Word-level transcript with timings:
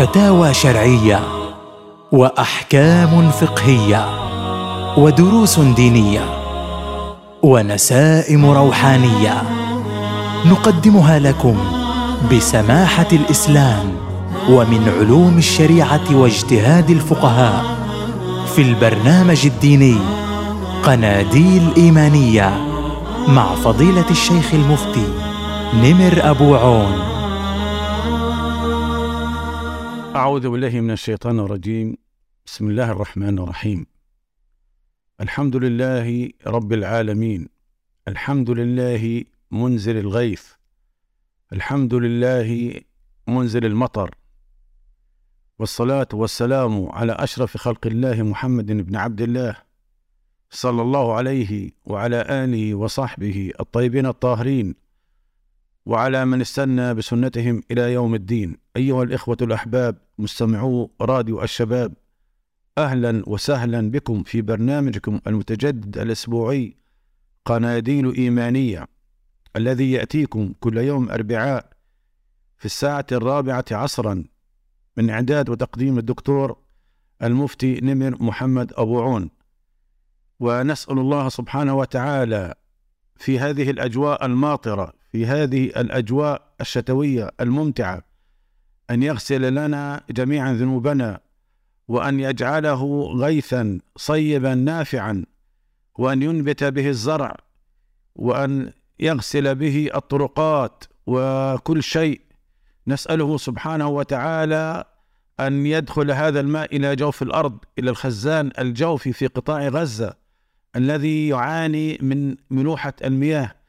فتاوى 0.00 0.54
شرعية 0.54 1.20
وأحكام 2.12 3.30
فقهية 3.30 4.06
ودروس 4.96 5.60
دينية 5.60 6.24
ونسائم 7.42 8.50
روحانية 8.50 9.42
نقدمها 10.46 11.18
لكم 11.18 11.56
بسماحة 12.32 13.06
الإسلام 13.12 13.92
ومن 14.50 14.92
علوم 14.98 15.38
الشريعة 15.38 16.16
واجتهاد 16.16 16.90
الفقهاء 16.90 17.64
في 18.54 18.62
البرنامج 18.62 19.46
الديني 19.46 19.96
قناديل 20.82 21.68
إيمانية 21.76 22.50
مع 23.28 23.54
فضيلة 23.54 24.10
الشيخ 24.10 24.54
المفتي 24.54 25.08
نمر 25.74 26.30
أبو 26.30 26.56
عون. 26.56 27.19
أعوذ 30.16 30.48
بالله 30.48 30.80
من 30.80 30.90
الشيطان 30.90 31.38
الرجيم. 31.40 31.96
بسم 32.46 32.68
الله 32.68 32.92
الرحمن 32.92 33.38
الرحيم. 33.38 33.86
الحمد 35.20 35.56
لله 35.56 36.30
رب 36.46 36.72
العالمين. 36.72 37.48
الحمد 38.08 38.50
لله 38.50 39.24
منزل 39.50 39.96
الغيث. 39.96 40.44
الحمد 41.52 41.94
لله 41.94 42.80
منزل 43.28 43.66
المطر. 43.66 44.14
والصلاة 45.58 46.08
والسلام 46.12 46.88
على 46.90 47.12
أشرف 47.12 47.56
خلق 47.56 47.86
الله 47.86 48.22
محمد 48.22 48.72
بن 48.72 48.96
عبد 48.96 49.20
الله 49.20 49.56
صلى 50.50 50.82
الله 50.82 51.14
عليه 51.14 51.70
وعلى 51.84 52.44
آله 52.44 52.74
وصحبه 52.74 53.52
الطيبين 53.60 54.06
الطاهرين. 54.06 54.74
وعلى 55.90 56.24
من 56.24 56.40
استنى 56.40 56.94
بسنتهم 56.94 57.62
إلى 57.70 57.92
يوم 57.92 58.14
الدين. 58.14 58.56
أيها 58.76 59.02
الإخوة 59.02 59.36
الأحباب 59.42 59.96
مستمعو 60.18 60.90
راديو 61.00 61.42
الشباب 61.42 61.94
أهلا 62.78 63.22
وسهلا 63.26 63.90
بكم 63.90 64.22
في 64.22 64.42
برنامجكم 64.42 65.20
المتجدد 65.26 65.98
الأسبوعي 65.98 66.76
قناديل 67.44 68.14
إيمانية 68.14 68.86
الذي 69.56 69.92
يأتيكم 69.92 70.52
كل 70.60 70.78
يوم 70.78 71.10
أربعاء 71.10 71.70
في 72.58 72.64
الساعة 72.64 73.06
الرابعة 73.12 73.64
عصرا 73.70 74.24
من 74.96 75.10
إعداد 75.10 75.48
وتقديم 75.50 75.98
الدكتور 75.98 76.58
المفتي 77.22 77.80
نمر 77.80 78.22
محمد 78.22 78.72
أبو 78.76 79.02
عون. 79.02 79.30
ونسأل 80.40 80.98
الله 80.98 81.28
سبحانه 81.28 81.74
وتعالى 81.74 82.54
في 83.16 83.38
هذه 83.38 83.70
الأجواء 83.70 84.26
الماطرة 84.26 84.99
في 85.12 85.26
هذه 85.26 85.64
الأجواء 85.64 86.42
الشتوية 86.60 87.30
الممتعة 87.40 88.02
أن 88.90 89.02
يغسل 89.02 89.54
لنا 89.54 90.02
جميعا 90.10 90.52
ذنوبنا 90.52 91.20
وأن 91.88 92.20
يجعله 92.20 93.12
غيثا 93.16 93.78
صيبا 93.96 94.54
نافعا 94.54 95.24
وأن 95.98 96.22
ينبت 96.22 96.64
به 96.64 96.88
الزرع 96.88 97.36
وأن 98.16 98.72
يغسل 99.00 99.54
به 99.54 99.90
الطرقات 99.94 100.84
وكل 101.06 101.82
شيء. 101.82 102.20
نسأله 102.86 103.36
سبحانه 103.38 103.88
وتعالى 103.88 104.84
أن 105.40 105.66
يدخل 105.66 106.10
هذا 106.10 106.40
الماء 106.40 106.76
إلى 106.76 106.96
جوف 106.96 107.22
الأرض 107.22 107.58
إلى 107.78 107.90
الخزان 107.90 108.50
الجوفي 108.58 109.12
في 109.12 109.26
قطاع 109.26 109.68
غزة 109.68 110.14
الذي 110.76 111.28
يعاني 111.28 111.98
من 112.02 112.36
ملوحة 112.50 112.92
المياه. 113.04 113.59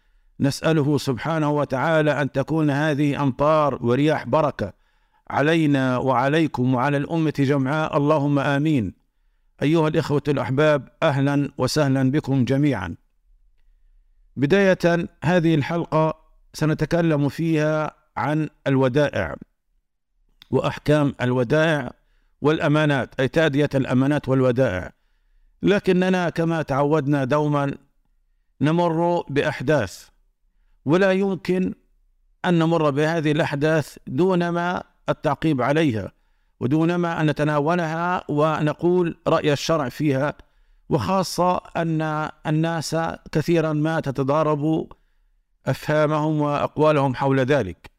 نسأله 0.41 0.97
سبحانه 0.97 1.51
وتعالى 1.51 2.21
أن 2.21 2.31
تكون 2.31 2.69
هذه 2.69 3.23
أمطار 3.23 3.85
ورياح 3.85 4.27
بركة 4.27 4.73
علينا 5.29 5.97
وعليكم 5.97 6.73
وعلى 6.73 6.97
الأمة 6.97 7.33
جمعاء. 7.39 7.97
اللهم 7.97 8.39
آمين. 8.39 8.93
أيها 9.63 9.87
الإخوة 9.87 10.23
الأحباب 10.27 10.89
أهلا 11.03 11.51
وسهلا 11.57 12.11
بكم 12.11 12.45
جميعا. 12.45 12.95
بداية 14.35 15.07
هذه 15.23 15.55
الحلقة 15.55 16.13
سنتكلم 16.53 17.29
فيها 17.29 17.91
عن 18.17 18.49
الودائع 18.67 19.35
وأحكام 20.51 21.15
الودائع 21.21 21.91
والأمانات 22.41 23.19
أي 23.19 23.27
تأدية 23.27 23.69
الأمانات 23.75 24.29
والودائع. 24.29 24.91
لكننا 25.63 26.29
كما 26.29 26.61
تعودنا 26.61 27.23
دوما 27.23 27.73
نمر 28.61 29.23
بأحداث. 29.29 30.11
ولا 30.85 31.11
يمكن 31.11 31.73
أن 32.45 32.59
نمر 32.59 32.89
بهذه 32.89 33.31
الأحداث 33.31 33.97
دون 34.07 34.49
ما 34.49 34.83
التعقيب 35.09 35.61
عليها 35.61 36.11
ودون 36.59 36.95
ما 36.95 37.21
أن 37.21 37.25
نتناولها 37.25 38.23
ونقول 38.29 39.17
رأي 39.27 39.53
الشرع 39.53 39.89
فيها. 39.89 40.33
وخاصة 40.89 41.57
أن 41.57 42.29
الناس 42.47 42.95
كثيرا 43.31 43.73
ما 43.73 43.99
تتضارب 43.99 44.91
أفهامهم 45.65 46.41
وأقوالهم 46.41 47.15
حول 47.15 47.39
ذلك. 47.39 47.91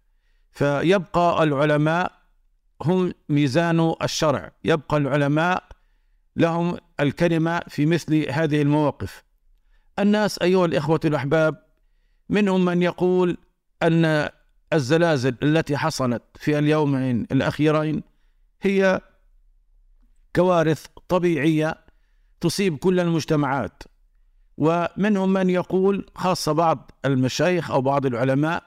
فيبقى 0.53 1.43
العلماء 1.43 2.13
هم 2.83 3.15
ميزان 3.29 3.95
الشرع. 4.03 4.51
يبقى 4.65 4.97
العلماء 4.97 5.65
لهم 6.37 6.79
الكلمة 7.01 7.61
في 7.69 7.87
مثل 7.87 8.31
هذه 8.31 8.63
المواقف. 8.63 9.25
الناس 9.99 10.39
أيها 10.39 10.65
الإخوة 10.67 11.01
الأحباب 11.05 11.72
منهم 12.33 12.65
من 12.65 12.83
يقول 12.83 13.37
أن 13.83 14.29
الزلازل 14.73 15.37
التي 15.43 15.77
حصلت 15.77 16.23
في 16.35 16.59
اليومين 16.59 17.27
الأخيرين 17.33 18.03
هي 18.63 19.01
كوارث 20.37 20.87
طبيعية 21.09 21.79
تصيب 22.41 22.77
كل 22.77 23.01
المجتمعات. 23.01 23.83
ومنهم 24.59 25.33
من 25.33 25.51
يقول 25.51 26.07
خاصة 26.15 26.53
بعض 26.53 26.91
المشايخ 27.05 27.71
أو 27.71 27.81
بعض 27.81 28.07
العلماء 28.07 28.63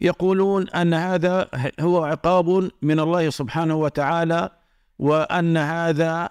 يقولون 0.00 0.68
أن 0.68 0.94
هذا 0.94 1.48
هو 1.80 2.04
عقاب 2.04 2.70
من 2.82 3.00
الله 3.00 3.30
سبحانه 3.30 3.74
وتعالى 3.74 4.50
وأن 4.98 5.56
هذا 5.56 6.28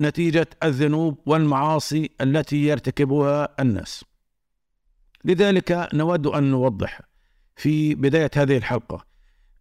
نتيجة 0.00 0.46
الذنوب 0.62 1.18
والمعاصي 1.26 2.10
التي 2.20 2.56
يرتكبها 2.56 3.48
الناس. 3.60 4.04
لذلك 5.24 5.88
نود 5.94 6.26
أن 6.26 6.44
نوضح 6.44 7.00
في 7.56 7.94
بداية 7.94 8.30
هذه 8.36 8.56
الحلقة 8.56 9.04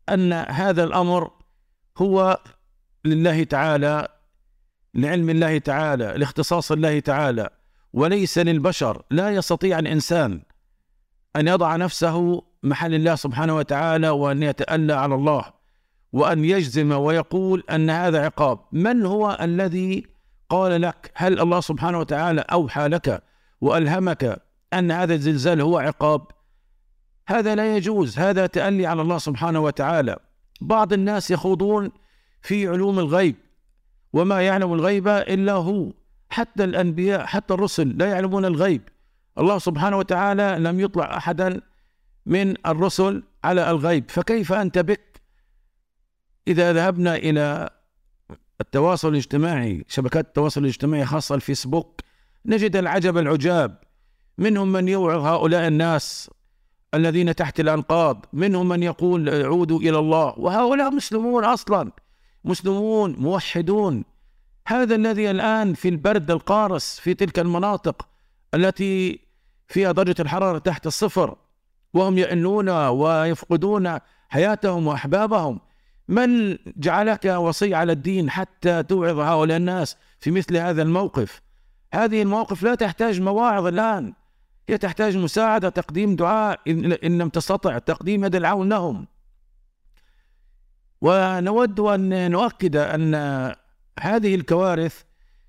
أن 0.09 0.33
هذا 0.33 0.83
الأمر 0.83 1.31
هو 1.97 2.39
لله 3.05 3.43
تعالى 3.43 4.07
لعلم 4.93 5.29
الله 5.29 5.57
تعالى 5.57 6.13
لاختصاص 6.17 6.71
الله 6.71 6.99
تعالى 6.99 7.49
وليس 7.93 8.37
للبشر. 8.37 9.03
لا 9.11 9.29
يستطيع 9.29 9.79
الإنسان 9.79 10.41
أن 11.35 11.47
يضع 11.47 11.75
نفسه 11.75 12.43
محل 12.63 12.93
الله 12.93 13.15
سبحانه 13.15 13.55
وتعالى 13.55 14.09
وأن 14.09 14.43
يتألى 14.43 14.93
على 14.93 15.15
الله 15.15 15.45
وأن 16.13 16.45
يجزم 16.45 16.91
ويقول 16.91 17.63
أن 17.69 17.89
هذا 17.89 18.25
عقاب. 18.25 18.59
من 18.71 19.05
هو 19.05 19.37
الذي 19.41 20.05
قال 20.49 20.81
لك 20.81 21.11
هل 21.15 21.39
الله 21.39 21.61
سبحانه 21.61 21.99
وتعالى 21.99 22.41
أوحى 22.41 22.87
لك 22.87 23.23
وألهمك 23.61 24.41
أن 24.73 24.91
هذا 24.91 25.13
الزلزال 25.13 25.61
هو 25.61 25.77
عقاب. 25.77 26.27
هذا 27.27 27.55
لا 27.55 27.75
يجوز. 27.75 28.19
هذا 28.19 28.45
تألي 28.45 28.85
على 28.85 29.01
الله 29.01 29.17
سبحانه 29.17 29.59
وتعالى. 29.59 30.17
بعض 30.61 30.93
الناس 30.93 31.31
يخوضون 31.31 31.91
في 32.41 32.67
علوم 32.67 32.99
الغيب 32.99 33.35
وما 34.13 34.41
يعلم 34.41 34.73
الغيب 34.73 35.07
إلا 35.07 35.53
هو. 35.53 35.91
حتى 36.29 36.63
الأنبياء 36.63 37.25
حتى 37.25 37.53
الرسل 37.53 37.97
لا 37.97 38.05
يعلمون 38.05 38.45
الغيب. 38.45 38.81
الله 39.37 39.57
سبحانه 39.57 39.97
وتعالى 39.97 40.57
لم 40.59 40.79
يطلع 40.79 41.17
أحدا 41.17 41.61
من 42.25 42.67
الرسل 42.67 43.23
على 43.43 43.71
الغيب. 43.71 44.11
فكيف 44.11 44.53
أنت 44.53 44.77
بك؟ 44.79 45.21
إذا 46.47 46.73
ذهبنا 46.73 47.15
إلى 47.15 47.69
التواصل 48.61 49.09
الاجتماعي 49.09 49.85
شبكات 49.87 50.25
التواصل 50.25 50.61
الاجتماعي 50.61 51.05
خاصة 51.05 51.35
الفيسبوك 51.35 52.01
نجد 52.45 52.75
العجب 52.75 53.17
العجاب. 53.17 53.80
منهم 54.41 54.71
من 54.71 54.87
يوعظ 54.87 55.25
هؤلاء 55.25 55.67
الناس 55.67 56.29
الذين 56.93 57.35
تحت 57.35 57.59
الأنقاض. 57.59 58.25
منهم 58.33 58.67
من 58.67 58.83
يقول 58.83 59.29
عودوا 59.29 59.79
إلى 59.79 59.99
الله. 59.99 60.33
وهؤلاء 60.37 60.91
مسلمون 60.91 61.45
أصلا. 61.45 61.91
مسلمون 62.45 63.15
موحدون. 63.19 64.03
هذا 64.67 64.95
الذي 64.95 65.31
الآن 65.31 65.73
في 65.73 65.89
البرد 65.89 66.31
القارس 66.31 66.99
في 66.99 67.13
تلك 67.13 67.39
المناطق 67.39 68.07
التي 68.53 69.19
فيها 69.67 69.91
درجة 69.91 70.15
الحرارة 70.19 70.57
تحت 70.57 70.87
الصفر. 70.87 71.35
وهم 71.93 72.17
يئنون 72.17 72.69
ويفقدون 72.69 73.97
حياتهم 74.29 74.87
وأحبابهم. 74.87 75.59
من 76.07 76.57
جعلك 76.77 77.25
وصي 77.25 77.75
على 77.75 77.91
الدين 77.91 78.29
حتى 78.29 78.83
توعظ 78.83 79.19
هؤلاء 79.19 79.57
الناس 79.57 79.97
في 80.19 80.31
مثل 80.31 80.57
هذا 80.57 80.81
الموقف؟ 80.81 81.41
هذه 81.93 82.21
المواقف 82.21 82.63
لا 82.63 82.75
تحتاج 82.75 83.21
مواعظ 83.21 83.65
الآن. 83.65 84.13
هي 84.69 84.77
تحتاج 84.77 85.17
مساعدة 85.17 85.69
تقديم 85.69 86.15
دعاء 86.15 86.59
إن, 86.67 87.17
لم 87.17 87.29
تستطع 87.29 87.77
تقديم 87.77 88.25
يد 88.25 88.35
العون 88.35 88.69
لهم. 88.69 89.07
ونود 91.01 91.79
أن 91.79 92.31
نؤكد 92.31 92.75
أن 92.75 93.15
هذه 93.99 94.35
الكوارث 94.35 95.03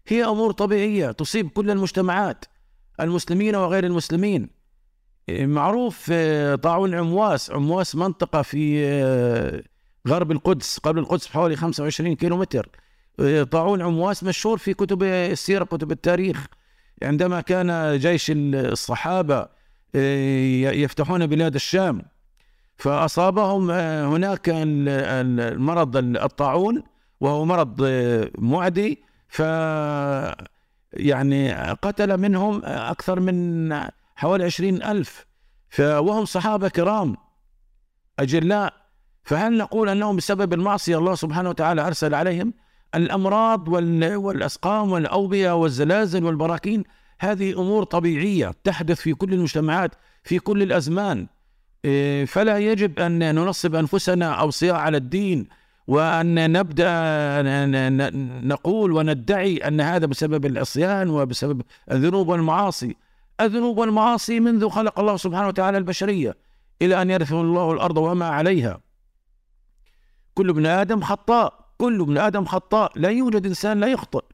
هي 0.06 0.24
أمور 0.24 0.52
طبيعية 0.52 1.10
تصيب 1.10 1.48
كل 1.48 1.70
المجتمعات 1.70 2.44
المسلمين 3.00 3.56
وغير 3.56 3.86
المسلمين. 3.86 4.62
معروف 5.28 6.08
آه، 6.12 6.54
طاعون 6.54 6.94
عمواس 6.94 7.50
عمواس 7.50 7.94
منطقة 7.96 8.42
في 8.42 8.84
آه، 8.84 9.62
غرب 10.08 10.32
القدس 10.32 10.78
قبل 10.78 10.98
القدس 10.98 11.28
بحوالي 11.28 11.56
25 11.56 12.16
كيلو 12.16 12.36
متر 12.36 12.68
آه، 13.20 13.42
طاعون 13.42 13.82
عمواس 13.82 14.24
مشهور 14.24 14.58
في 14.58 14.74
كتب 14.74 15.02
السيرة 15.02 15.64
كتب 15.64 15.92
التاريخ. 15.92 16.46
عندما 17.02 17.40
كان 17.40 17.98
جيش 17.98 18.32
الصحابة 18.34 19.46
يفتحون 20.74 21.26
بلاد 21.26 21.54
الشام 21.54 22.02
فأصابهم 22.76 23.70
هناك 24.14 24.48
المرض 24.48 25.96
الطاعون 25.96 26.82
وهو 27.20 27.44
مرض 27.44 27.82
معدي 28.38 29.02
ف 29.28 29.42
يعني 30.92 31.52
قتل 31.72 32.16
منهم 32.16 32.62
أكثر 32.64 33.20
من 33.20 33.74
حوالي 34.16 34.44
عشرين 34.44 34.82
ألف 34.82 35.26
وهم 35.80 36.24
صحابة 36.24 36.68
كرام 36.68 37.16
أجلاء. 38.18 38.82
فهل 39.24 39.58
نقول 39.58 39.88
أنهم 39.88 40.16
بسبب 40.16 40.52
المعصية 40.52 40.98
الله 40.98 41.14
سبحانه 41.14 41.48
وتعالى 41.48 41.86
أرسل 41.86 42.14
عليهم؟ 42.14 42.54
الأمراض 42.94 43.68
والأسقام 43.68 44.92
والأوبئة 44.92 45.52
والزلازل 45.52 46.24
والبراكين 46.24 46.84
هذه 47.20 47.60
أمور 47.60 47.84
طبيعية 47.84 48.52
تحدث 48.64 49.00
في 49.00 49.14
كل 49.14 49.34
المجتمعات 49.34 49.90
في 50.24 50.38
كل 50.38 50.62
الأزمان. 50.62 51.26
إيه، 51.84 52.24
فلا 52.24 52.58
يجب 52.58 52.98
أن 52.98 53.34
ننصب 53.34 53.74
أنفسنا 53.74 54.32
أوصياء 54.32 54.74
على 54.74 54.96
الدين 54.96 55.48
وأن 55.86 56.52
نبدأ 56.52 56.92
نقول 58.46 58.92
وندعي 58.92 59.56
أن 59.56 59.80
هذا 59.80 60.06
بسبب 60.06 60.46
العصيان 60.46 61.10
وبسبب 61.10 61.62
الذنوب 61.90 62.28
والمعاصي. 62.28 62.96
الذنوب 63.40 63.78
والمعاصي 63.78 64.40
منذ 64.40 64.68
خلق 64.68 65.00
الله 65.00 65.16
سبحانه 65.16 65.48
وتعالى 65.48 65.78
البشرية 65.78 66.36
إلى 66.82 67.02
أن 67.02 67.10
يرث 67.10 67.32
الله 67.32 67.72
الأرض 67.72 67.96
وما 67.96 68.26
عليها. 68.28 68.80
كل 70.34 70.48
ابن 70.48 70.66
آدم 70.66 71.00
خطاء. 71.00 71.61
كل 71.82 72.00
ابن 72.00 72.18
آدم 72.18 72.44
خطاء 72.44 72.92
لا 72.96 73.08
يوجد 73.08 73.46
إنسان 73.46 73.80
لا 73.80 73.86
يخطئ. 73.86 74.24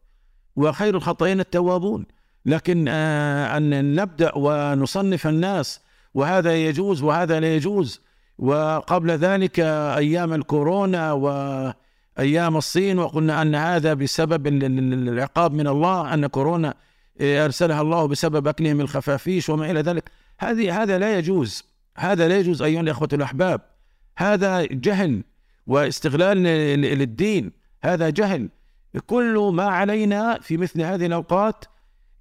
وخير 0.57 0.97
الخطئين 0.97 1.41
التوابون. 1.41 2.07
لكن 2.47 2.85
آه، 2.89 3.57
أن 3.57 3.95
نبدأ 3.95 4.33
ونصنف 4.37 5.27
الناس 5.27 5.81
وهذا 6.15 6.57
يجوز 6.57 7.03
وهذا 7.03 7.41
لا 7.41 7.57
يجوز. 7.57 8.01
وقبل 8.39 9.11
ذلك 9.11 9.61
أيام 9.61 10.33
الكورونا 10.33 11.13
وأيام 11.13 12.57
الصين 12.57 12.99
وقلنا 12.99 13.43
أن 13.43 13.55
هذا 13.55 13.95
بسبب 13.95 14.47
العقاب 14.47 15.53
من 15.53 15.67
الله 15.67 16.15
أن 16.15 16.27
كورونا 16.27 16.75
أرسلها 17.21 17.81
الله 17.81 18.09
بسبب 18.09 18.49
أكلهم 18.49 18.81
الخفافيش 18.81 19.49
وما 19.49 19.71
إلى 19.71 19.81
ذلك. 19.81 20.11
هذه 20.39 20.83
هذا 20.83 20.99
لا 20.99 21.19
يجوز. 21.19 21.65
هذا 21.97 22.29
لا 22.29 22.39
يجوز 22.39 22.63
أيها 22.63 22.81
الأخوة 22.81 23.09
الأحباب. 23.13 23.61
هذا 24.19 24.63
جهل. 24.65 25.23
واستغلال 25.69 26.43
للدين. 26.81 27.53
هذا 27.85 28.11
جهل. 28.11 28.49
كل 29.07 29.51
ما 29.55 29.65
علينا 29.65 30.39
في 30.41 30.57
مثل 30.57 30.83
هذه 30.83 31.07
الأوقات 31.07 31.65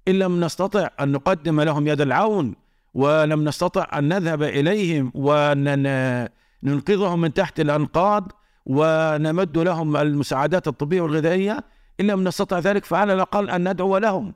إن 0.08 0.18
لم 0.18 0.44
نستطع 0.44 0.88
أن 1.00 1.12
نقدم 1.12 1.60
لهم 1.60 1.88
يد 1.88 2.00
العون 2.00 2.54
ولم 2.94 3.44
نستطع 3.44 3.98
أن 3.98 4.08
نذهب 4.08 4.42
إليهم 4.42 5.12
وننقذهم 5.14 7.20
من 7.20 7.34
تحت 7.34 7.60
الأنقاض 7.60 8.32
ونمد 8.66 9.58
لهم 9.58 9.96
المساعدات 9.96 10.68
الطبية 10.68 11.00
والغذائية. 11.00 11.64
إن 12.00 12.06
لم 12.06 12.24
نستطع 12.24 12.58
ذلك 12.58 12.84
فعلى 12.84 13.14
الأقل 13.14 13.50
أن 13.50 13.68
ندعو 13.68 13.98
لهم. 13.98 14.34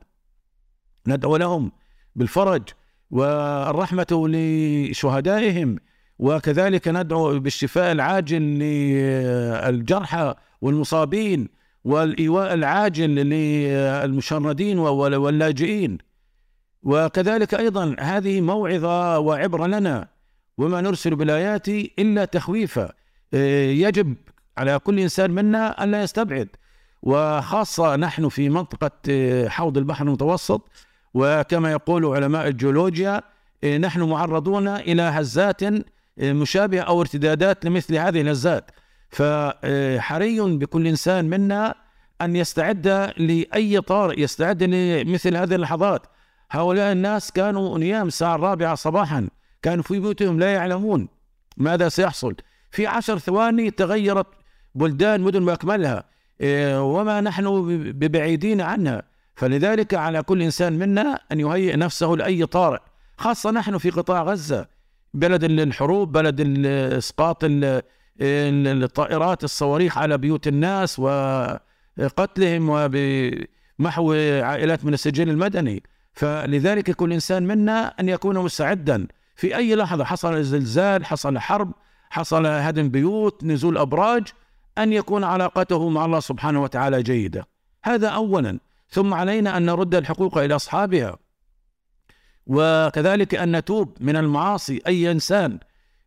ندعو 1.07 1.37
لهم 1.37 1.71
بالفرج 2.15 2.63
والرحمة 3.11 4.27
لشهدائهم. 4.29 5.77
وكذلك 6.23 6.87
ندعو 6.87 7.39
بالشفاء 7.39 7.91
العاجل 7.91 8.41
للجرحى 8.41 10.35
والمصابين 10.61 11.49
والإيواء 11.83 12.53
العاجل 12.53 13.09
للمشردين 13.09 14.79
واللاجئين. 14.79 15.97
وكذلك 16.83 17.53
أيضا 17.53 17.95
هذه 17.99 18.41
موعظة 18.41 19.19
وعبرة 19.19 19.67
لنا 19.67 20.07
وما 20.57 20.81
نرسل 20.81 21.15
بالآيات 21.15 21.67
إلا 21.99 22.25
تخويفا. 22.25 22.91
يجب 23.83 24.15
على 24.57 24.79
كل 24.79 24.99
إنسان 24.99 25.31
منا 25.31 25.83
أن 25.83 25.91
لا 25.91 26.03
يستبعد. 26.03 26.47
وخاصة 27.01 27.95
نحن 27.95 28.29
في 28.29 28.49
منطقة 28.49 28.91
حوض 29.47 29.77
البحر 29.77 30.05
المتوسط. 30.05 30.69
وكما 31.13 31.71
يقول 31.71 32.05
علماء 32.05 32.47
الجيولوجيا 32.47 33.21
نحن 33.79 34.01
معرضون 34.01 34.67
إلى 34.67 35.01
هزات 35.01 35.61
مشابهة 36.17 36.81
أو 36.81 37.01
ارتدادات 37.01 37.65
لمثل 37.65 37.95
هذه 37.95 38.21
الهزات 38.21 38.71
فحري 39.09 40.39
بكل 40.39 40.87
إنسان 40.87 41.29
منا 41.29 41.75
أن 42.21 42.35
يستعد 42.35 42.87
لأي 43.17 43.81
طارئ 43.81 44.21
يستعد 44.21 44.63
لمثل 44.63 45.35
هذه 45.37 45.55
اللحظات. 45.55 46.01
هؤلاء 46.51 46.91
الناس 46.91 47.31
كانوا 47.31 47.77
نيام 47.77 48.07
الساعة 48.07 48.35
الرابعة 48.35 48.75
صباحا 48.75 49.29
كانوا 49.61 49.83
في 49.83 49.99
بيوتهم 49.99 50.39
لا 50.39 50.53
يعلمون 50.53 51.07
ماذا 51.57 51.89
سيحصل. 51.89 52.35
في 52.71 52.87
عشر 52.87 53.17
ثواني 53.17 53.71
تغيرت 53.71 54.27
بلدان 54.75 55.21
مدن 55.21 55.45
بأكملها 55.45 56.03
وما 56.79 57.21
نحن 57.21 57.65
ببعيدين 57.91 58.61
عنها. 58.61 59.03
فلذلك 59.35 59.93
على 59.93 60.23
كل 60.23 60.41
إنسان 60.41 60.73
منا 60.73 61.19
أن 61.31 61.39
يهيئ 61.39 61.75
نفسه 61.75 62.07
لأي 62.07 62.45
طارئ 62.45 62.79
خاصة 63.17 63.51
نحن 63.51 63.77
في 63.77 63.89
قطاع 63.89 64.23
غزة. 64.23 64.72
بلد 65.13 65.43
الحروب 65.43 66.11
بلد 66.11 66.65
إسقاط 66.67 67.37
الطائرات 68.21 69.43
الصواريخ 69.43 69.97
على 69.97 70.17
بيوت 70.17 70.47
الناس 70.47 70.99
وقتلهم 70.99 72.69
وبمحو 72.69 74.13
عائلات 74.41 74.85
من 74.85 74.93
السجل 74.93 75.29
المدني. 75.29 75.83
فلذلك 76.13 76.91
كل 76.91 77.13
إنسان 77.13 77.43
منا 77.43 77.87
أن 77.99 78.09
يكون 78.09 78.37
مستعدا 78.39 79.07
في 79.35 79.55
أي 79.55 79.75
لحظة 79.75 80.03
حصل 80.03 80.43
زلزال 80.43 81.05
حصل 81.05 81.39
حرب 81.39 81.71
حصل 82.09 82.45
هدم 82.45 82.89
بيوت 82.89 83.43
نزول 83.43 83.77
أبراج 83.77 84.27
أن 84.77 84.93
يكون 84.93 85.23
علاقته 85.23 85.89
مع 85.89 86.05
الله 86.05 86.19
سبحانه 86.19 86.63
وتعالى 86.63 87.03
جيدة. 87.03 87.47
هذا 87.83 88.07
أولا. 88.07 88.59
ثم 88.89 89.13
علينا 89.13 89.57
أن 89.57 89.65
نرد 89.65 89.95
الحقوق 89.95 90.37
إلى 90.37 90.55
أصحابها. 90.55 91.17
وكذلك 92.47 93.35
أن 93.35 93.55
نتوب 93.55 93.97
من 93.99 94.15
المعاصي 94.15 94.81
أي 94.87 95.11
إنسان 95.11 95.59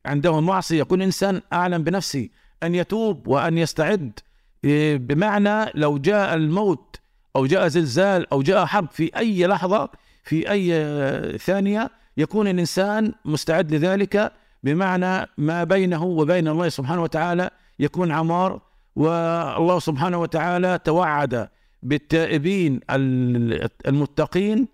عنده 0.07 0.40
معصية 0.40 0.81
يكون 0.81 1.02
إنسان 1.02 1.40
أعلم 1.52 1.83
بنفسه 1.85 2.28
أن 2.62 2.75
يتوب 2.75 3.26
وأن 3.26 3.59
يستعد 3.59 4.21
إيه، 4.64 4.97
بمعنى 4.97 5.71
لو 5.75 5.99
جاء 5.99 6.35
الموت 6.35 6.97
أو 7.37 7.47
جاء 7.47 7.69
زلزال 7.69 8.33
أو 8.33 8.43
جاء 8.43 8.66
حرب 8.66 8.90
في 8.90 9.16
أي 9.16 9.47
لحظة 9.47 9.88
في 10.25 10.50
أي 10.50 11.38
ثانية 11.38 11.90
يكون 12.16 12.49
الإنسان 12.49 13.12
مستعد 13.25 13.75
لذلك 13.75 14.33
بمعنى 14.62 15.28
ما 15.38 15.64
بينه 15.64 16.05
وبين 16.05 16.49
الله 16.49 16.69
سبحانه 16.69 17.02
وتعالى 17.02 17.50
يكون 17.78 18.12
عمار 18.12 18.61
والله 18.97 19.78
سبحانه 19.78 20.19
وتعالى 20.21 20.78
توعد 20.85 21.49
بالتائبين 21.83 22.81
المتقين 23.87 24.69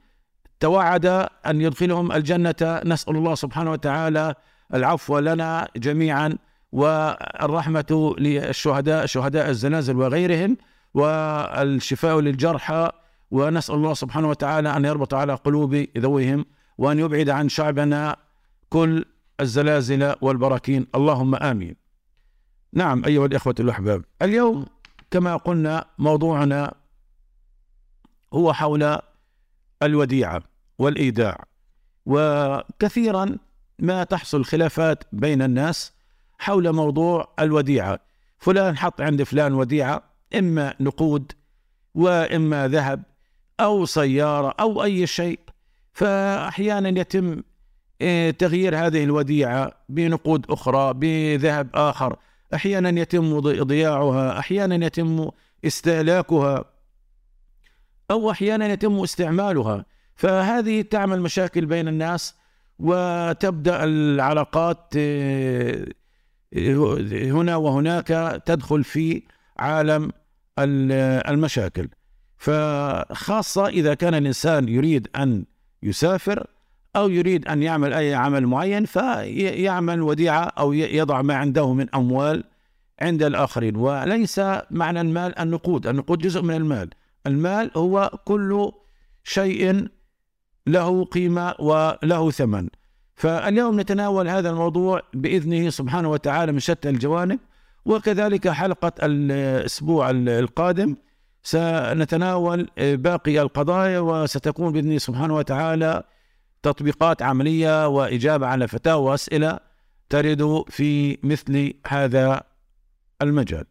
توعد 0.62 1.06
أن 1.46 1.60
يدخلهم 1.60 2.12
الجنة. 2.12 2.80
نسأل 2.84 3.16
الله 3.16 3.34
سبحانه 3.34 3.70
وتعالى 3.72 4.34
العفو 4.74 5.18
لنا 5.18 5.68
جميعا 5.76 6.38
والرحمة 6.72 8.14
للشهداء 8.18 9.06
شهداء 9.06 9.48
الزلازل 9.48 9.96
وغيرهم 9.96 10.56
والشفاء 10.94 12.20
للجرحى. 12.20 12.90
ونسأل 13.30 13.74
الله 13.74 13.94
سبحانه 13.94 14.28
وتعالى 14.28 14.76
أن 14.76 14.84
يربط 14.84 15.14
على 15.14 15.34
قلوب 15.34 15.74
ذويهم 15.98 16.44
وأن 16.78 16.98
يبعد 16.98 17.28
عن 17.28 17.48
شعبنا 17.48 18.16
كل 18.70 19.04
الزلازل 19.40 20.14
والبراكين. 20.20 20.86
اللهم 20.94 21.34
آمين. 21.34 21.76
نعم 22.72 23.04
أيها 23.04 23.26
الإخوة 23.26 23.54
الأحباب 23.60 24.04
اليوم 24.22 24.66
كما 25.10 25.36
قلنا 25.36 25.84
موضوعنا 25.98 26.74
هو 28.32 28.52
حول 28.52 28.98
الوديعة. 29.82 30.51
والإيداع. 30.82 31.44
وكثيرا 32.06 33.36
ما 33.78 34.04
تحصل 34.04 34.44
خلافات 34.44 35.04
بين 35.12 35.42
الناس 35.42 35.92
حول 36.38 36.72
موضوع 36.72 37.32
الوديعة. 37.38 37.98
فلان 38.38 38.76
حط 38.76 39.00
عند 39.00 39.22
فلان 39.22 39.54
وديعة 39.54 40.02
إما 40.38 40.74
نقود 40.80 41.32
وإما 41.94 42.68
ذهب 42.68 43.02
أو 43.60 43.84
سيارة 43.86 44.54
أو 44.60 44.84
أي 44.84 45.06
شيء. 45.06 45.40
فأحيانا 45.92 47.00
يتم 47.00 47.42
آه، 48.02 48.30
تغيير 48.30 48.86
هذه 48.86 49.04
الوديعة 49.04 49.72
بنقود 49.88 50.46
أخرى 50.50 50.94
بذهب 50.94 51.68
آخر. 51.74 52.16
أحيانا 52.54 53.00
يتم 53.00 53.40
ضياعها 53.40 54.38
أحيانا 54.38 54.86
يتم 54.86 55.30
استهلاكها 55.64 56.64
أو 58.10 58.30
أحيانا 58.30 58.72
يتم 58.72 59.00
استعمالها. 59.00 59.84
فهذه 60.14 60.82
تعمل 60.82 61.20
مشاكل 61.20 61.66
بين 61.66 61.88
الناس 61.88 62.34
وتبدأ 62.78 63.84
العلاقات 63.84 64.92
آه، 64.96 65.86
هنا 67.12 67.56
وهناك 67.56 68.42
تدخل 68.46 68.84
في 68.84 69.22
عالم 69.58 70.12
المشاكل. 70.58 71.88
فخاصة 72.36 73.66
إذا 73.66 73.94
كان 73.94 74.14
الإنسان 74.14 74.68
يريد 74.68 75.08
أن 75.16 75.44
يسافر 75.82 76.46
أو 76.96 77.08
يريد 77.08 77.48
أن 77.48 77.62
يعمل 77.62 77.92
أي 77.92 78.14
عمل 78.14 78.46
معين 78.46 78.84
فيعمل 78.84 80.02
وديعة 80.02 80.44
أو 80.44 80.72
يضع 80.72 81.22
ما 81.22 81.34
عنده 81.34 81.72
من 81.72 81.86
أموال 81.94 82.44
عند 83.00 83.22
الآخرين. 83.22 83.76
وليس 83.76 84.40
معنى 84.70 85.00
المال 85.00 85.38
النقود. 85.38 85.86
النقود 85.86 86.18
جزء 86.18 86.42
من 86.42 86.54
المال. 86.54 86.90
المال 87.26 87.70
هو 87.76 88.10
كل 88.24 88.72
شيء 89.24 89.88
له 90.66 91.04
قيمة 91.04 91.54
وله 91.58 92.30
ثمن 92.30 92.68
فاليوم 93.14 93.80
نتناول 93.80 94.28
هذا 94.28 94.50
الموضوع 94.50 95.02
بإذنه 95.14 95.70
سبحانه 95.70 96.10
وتعالى 96.10 96.52
من 96.52 96.58
شتى 96.58 96.88
الجوانب 96.88 97.38
وكذلك 97.84 98.48
حلقة 98.48 98.92
الأسبوع 99.02 100.10
القادم 100.10 100.96
سنتناول 101.42 102.68
باقي 102.78 103.42
القضايا 103.42 103.98
وستكون 103.98 104.72
باذنه 104.72 104.98
سبحانه 104.98 105.34
وتعالى 105.34 106.02
تطبيقات 106.62 107.22
عملية 107.22 107.88
وإجابة 107.88 108.46
على 108.46 108.68
فتاوى 108.68 109.10
وأسئلة 109.10 109.58
ترد 110.08 110.64
في 110.68 111.18
مثل 111.22 111.74
هذا 111.86 112.42
المجال. 113.22 113.64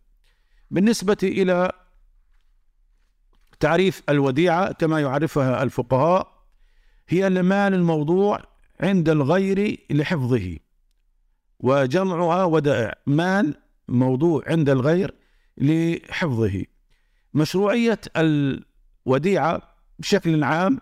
بالنسبة 0.71 1.17
إلى 1.24 1.71
تعريف 3.60 4.03
الوديعة 4.10 4.71
كما 4.74 5.01
يعرفها 5.01 5.63
الفقهاء 5.63 6.30
هي 7.10 7.27
المال 7.27 7.74
الموضوع 7.74 8.39
عند 8.79 9.10
الغير 9.10 9.77
لحفظه. 9.89 10.58
وجمعها 11.60 12.43
ودائع 12.43 12.93
مال 13.08 13.55
موضوع 13.88 14.43
عند 14.48 14.70
الغير 14.70 15.13
لحفظه. 15.58 16.63
مشروعية 17.34 18.00
الوديعة 18.17 19.62
بشكل 20.00 20.43
عام 20.43 20.79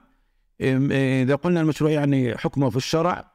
إذا 0.62 1.36
قلنا 1.36 1.62
المشروعية 1.62 1.96
يعني 1.96 2.38
حكمه 2.38 2.70
في 2.70 2.78
الشرع 2.78 3.32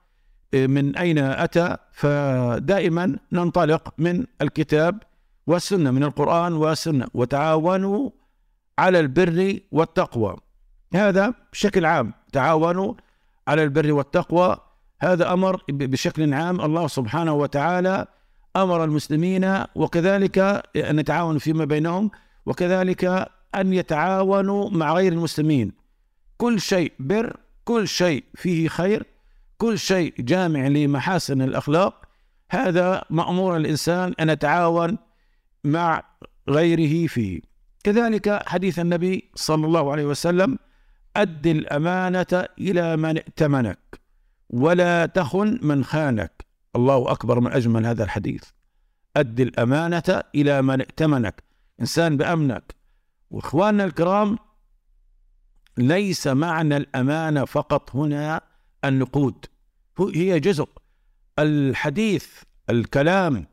من 0.54 0.96
أين 0.96 1.18
أتى؟ 1.18 1.76
فدائما 1.92 3.18
ننطلق 3.32 3.94
من 3.98 4.24
الكتاب 4.42 5.02
والسنة 5.46 5.90
من 5.90 6.04
القرآن 6.04 6.52
والسنة. 6.52 7.06
وتعاونوا 7.14 8.10
على 8.78 9.00
البر 9.00 9.58
والتقوى. 9.72 10.36
هذا 10.94 11.34
بشكل 11.52 11.84
عام. 11.84 12.12
تعاونوا 12.32 12.94
على 13.48 13.62
البر 13.62 13.92
والتقوى. 13.92 14.56
هذا 15.00 15.32
أمر 15.32 15.62
بشكل 15.68 16.34
عام 16.34 16.60
الله 16.60 16.86
سبحانه 16.86 17.32
وتعالى 17.32 18.06
أمر 18.56 18.84
المسلمين 18.84 19.64
وكذلك 19.74 20.38
أن 20.76 20.98
يتعاونوا 20.98 21.38
فيما 21.38 21.64
بينهم 21.64 22.10
وكذلك 22.46 23.04
أن 23.54 23.72
يتعاونوا 23.72 24.70
مع 24.70 24.92
غير 24.94 25.12
المسلمين. 25.12 25.72
كل 26.36 26.60
شيء 26.60 26.92
بر 26.98 27.36
كل 27.64 27.88
شيء 27.88 28.24
فيه 28.34 28.68
خير 28.68 29.06
كل 29.58 29.78
شيء 29.78 30.14
جامع 30.18 30.66
لمحاسن 30.66 31.42
الأخلاق. 31.42 32.04
هذا 32.50 33.04
مأمور 33.10 33.56
الإنسان 33.56 34.14
أن 34.20 34.28
يتعاون 34.28 34.98
مع 35.64 36.02
غيره 36.48 37.06
فيه. 37.06 37.40
كذلك 37.84 38.48
حديث 38.48 38.78
النبي 38.78 39.30
صلى 39.34 39.66
الله 39.66 39.92
عليه 39.92 40.04
وسلم 40.04 40.58
أد 41.16 41.46
الأمانة 41.46 42.46
إلى 42.58 42.96
من 42.96 43.16
ائتمنك 43.16 44.00
ولا 44.50 45.06
تخن 45.06 45.58
من 45.62 45.84
خانك. 45.84 46.44
الله 46.76 47.12
أكبر 47.12 47.40
من 47.40 47.52
أجمل 47.52 47.86
هذا 47.86 48.04
الحديث. 48.04 48.42
أد 49.16 49.40
الأمانة 49.40 50.22
إلى 50.34 50.62
من 50.62 50.80
ائتمنك. 50.80 51.42
إنسان 51.80 52.16
بأمنك. 52.16 52.74
وإخواننا 53.30 53.84
الكرام 53.84 54.38
ليس 55.78 56.26
معنى 56.26 56.76
الأمانة 56.76 57.44
فقط 57.44 57.96
هنا 57.96 58.40
النقود. 58.84 59.46
هي 60.14 60.40
جزء. 60.40 60.68
الحديث 61.38 62.26
الكلام 62.70 63.46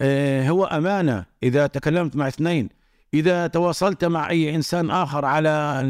آه، 0.00 0.48
هو 0.48 0.64
أمانة. 0.64 1.26
إذا 1.42 1.66
تكلمت 1.66 2.16
مع 2.16 2.28
اثنين 2.28 2.68
إذا 3.14 3.46
تواصلت 3.46 4.04
مع 4.04 4.30
أي 4.30 4.54
إنسان 4.54 4.90
آخر 4.90 5.24
على 5.24 5.80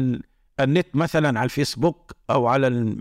النت 0.63 0.87
مثلا 0.95 1.39
على 1.39 1.45
الفيسبوك 1.45 2.11
أو 2.29 2.47
على 2.47 2.95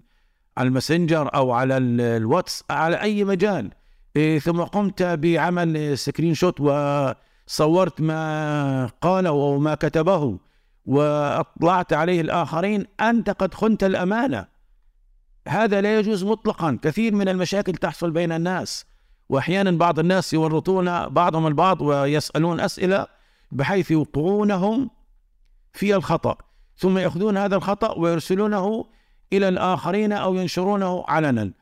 الماسنجر 0.58 1.34
أو 1.34 1.52
على 1.52 1.76
الواتس 1.76 2.64
على 2.70 3.00
أي 3.00 3.24
مجال. 3.24 3.70
إيه 4.16 4.38
ثم 4.38 4.62
قمت 4.62 5.02
بعمل 5.02 5.98
screenshot 5.98 6.60
وصورت 6.60 8.00
ما 8.00 8.90
قاله 9.00 9.30
أو 9.30 9.58
ما 9.58 9.74
كتبه 9.74 10.38
وأطلعت 10.86 11.92
عليه 11.92 12.20
الآخرين 12.20 12.86
أنت 13.00 13.30
قد 13.30 13.54
خنت 13.54 13.84
الأمانة. 13.84 14.46
هذا 15.48 15.80
لا 15.80 15.98
يجوز 15.98 16.24
مطلقا. 16.24 16.78
كثير 16.82 17.14
من 17.14 17.28
المشاكل 17.28 17.72
تحصل 17.72 18.10
بين 18.10 18.32
الناس 18.32 18.84
واحيانا 19.28 19.70
بعض 19.70 19.98
الناس 19.98 20.32
يورطون 20.32 21.08
بعضهم 21.08 21.46
البعض 21.46 21.80
ويسألون 21.80 22.60
أسئلة 22.60 23.06
بحيث 23.52 23.90
يوقعونهم 23.90 24.90
في 25.72 25.96
الخطأ. 25.96 26.36
ثم 26.80 26.98
يأخذون 26.98 27.36
هذا 27.36 27.56
الخطأ 27.56 27.98
ويرسلونه 27.98 28.86
إلى 29.32 29.48
الآخرين 29.48 30.12
أو 30.12 30.34
ينشرونه 30.34 31.04
علنا. 31.08 31.52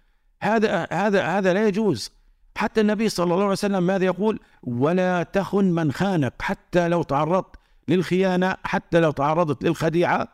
هذا 0.42 0.87
هذا 0.92 1.22
هذا 1.22 1.52
لا 1.52 1.68
يجوز. 1.68 2.10
حتى 2.56 2.80
النبي 2.80 3.08
صلى 3.08 3.25
الله 3.25 3.37
عليه 3.37 3.52
وسلم 3.52 3.82
ماذا 3.82 4.04
يقول؟ 4.04 4.40
ولا 4.62 5.22
تخن 5.22 5.64
من 5.64 5.92
خانك 5.92 6.34
حتى 6.42 6.88
لو 6.88 7.02
تعرضت 7.02 7.56
للخيانة 7.88 8.56
حتى 8.64 9.00
لو 9.00 9.10
تعرضت 9.10 9.64
للخديعة. 9.64 10.28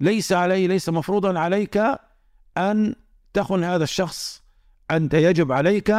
ليس 0.00 0.32
علي 0.32 0.66
ليس 0.66 0.88
مفروضا 0.88 1.38
عليك 1.38 1.80
أن 2.58 2.94
تخن 3.34 3.64
هذا 3.64 3.84
الشخص 3.84 4.42
أنت 4.90 5.14
يجب 5.14 5.52
عليك 5.52 5.90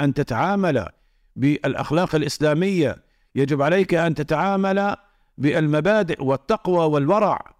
أن 0.00 0.14
تتعامل 0.14 0.88
بالأخلاق 1.36 2.14
الإسلامية. 2.14 2.96
يجب 3.34 3.62
عليك 3.62 3.94
أن 3.94 4.14
تتعامل 4.14 4.96
بالمبادئ 5.38 6.24
والتقوى 6.24 6.86
والورع. 6.86 7.54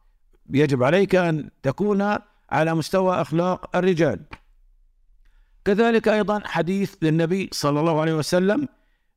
يجب 0.51 0.83
عليك 0.83 1.15
أن 1.15 1.51
تكون 1.63 2.19
على 2.51 2.75
مستوى 2.75 3.21
أخلاق 3.21 3.77
الرجال. 3.77 4.21
كذلك 5.65 6.09
أيضا 6.09 6.43
حديث 6.45 6.95
للنبي 7.03 7.49
صلى 7.53 7.81
الله 7.81 8.01
عليه 8.01 8.15
وسلم 8.15 8.69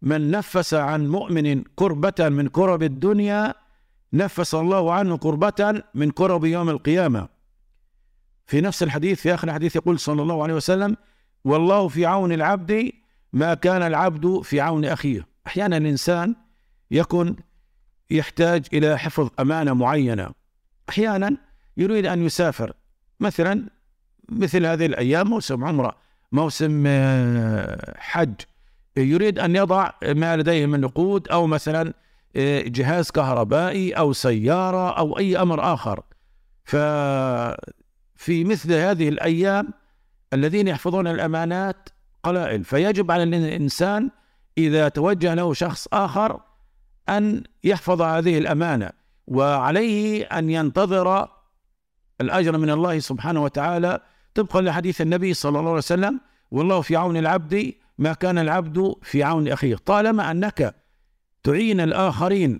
من 0.01 0.31
نفس 0.31 0.73
عن 0.73 1.07
مؤمن 1.07 1.63
كربة 1.75 2.29
من 2.29 2.47
كرب 2.47 2.83
الدنيا 2.83 3.53
نفس 4.13 4.55
الله 4.55 4.93
عنه 4.93 5.17
كربة 5.17 5.83
من 5.93 6.11
كرب 6.11 6.45
يوم 6.45 6.69
القيامة. 6.69 7.27
في 8.45 8.61
نفس 8.61 8.83
الحديث 8.83 9.21
في 9.21 9.33
آخر 9.33 9.47
الحديث 9.47 9.75
يقول 9.75 9.99
صلى 9.99 10.21
الله 10.21 10.43
عليه 10.43 10.53
وسلم 10.53 10.97
والله 11.45 11.87
في 11.87 12.05
عون 12.05 12.31
العبد 12.31 12.91
ما 13.33 13.53
كان 13.53 13.81
العبد 13.81 14.41
في 14.41 14.61
عون 14.61 14.85
أخيه. 14.85 15.27
أحيانا 15.47 15.77
الإنسان 15.77 16.35
يكن 16.91 17.35
يحتاج 18.11 18.65
إلى 18.73 18.97
حفظ 18.99 19.29
أمانة 19.39 19.73
معينة. 19.73 20.29
أحيانا 20.89 21.37
يريد 21.77 22.05
أن 22.05 22.25
يسافر. 22.25 22.73
مثلا 23.19 23.69
مثل 24.29 24.65
هذه 24.65 24.85
الأيام 24.85 25.27
موسم 25.27 25.63
عمرة 25.63 25.95
موسم 26.31 26.83
آه، 26.87 27.95
حج. 27.97 28.33
يريد 28.97 29.39
أن 29.39 29.55
يضع 29.55 29.91
ما 30.03 30.37
لديه 30.37 30.65
من 30.65 30.81
نقود 30.81 31.27
أو 31.27 31.47
مثلا 31.47 31.93
آه، 32.35 32.61
جهاز 32.61 33.11
كهربائي 33.11 33.93
أو 33.93 34.13
سيارة 34.13 34.97
أو 34.97 35.17
أي 35.17 35.37
أمر 35.37 35.73
آخر. 35.73 36.03
ففي 36.65 38.43
مثل 38.43 38.73
هذه 38.73 39.09
الأيام 39.09 39.73
الذين 40.33 40.67
يحفظون 40.67 41.07
الأمانات 41.07 41.89
قلائل. 42.23 42.63
فيجب 42.63 43.11
على 43.11 43.23
الإنسان 43.23 44.09
إذا 44.57 44.89
توجه 44.89 45.33
له 45.33 45.53
شخص 45.53 45.87
آخر 45.93 46.39
أن 47.09 47.43
يحفظ 47.63 48.01
هذه 48.01 48.37
الأمانة 48.37 48.89
وعليه 49.27 50.23
أن 50.25 50.49
ينتظر 50.49 51.27
الأجر 52.21 52.57
من 52.57 52.69
الله 52.69 52.99
سبحانه 52.99 53.43
وتعالى. 53.43 54.01
طبقا 54.35 54.61
لحديث 54.61 55.01
النبي 55.01 55.33
صلى 55.33 55.59
الله 55.59 55.69
عليه 55.69 55.77
وسلم 55.77 56.19
والله 56.51 56.81
في 56.81 56.95
عون 56.95 57.17
العبد 57.17 57.73
ما 57.97 58.13
كان 58.13 58.37
العبد 58.37 58.95
في 59.03 59.23
عون 59.23 59.47
أخيه. 59.47 59.75
طالما 59.75 60.31
أنك 60.31 60.75
تعين 61.43 61.79
الآخرين 61.81 62.59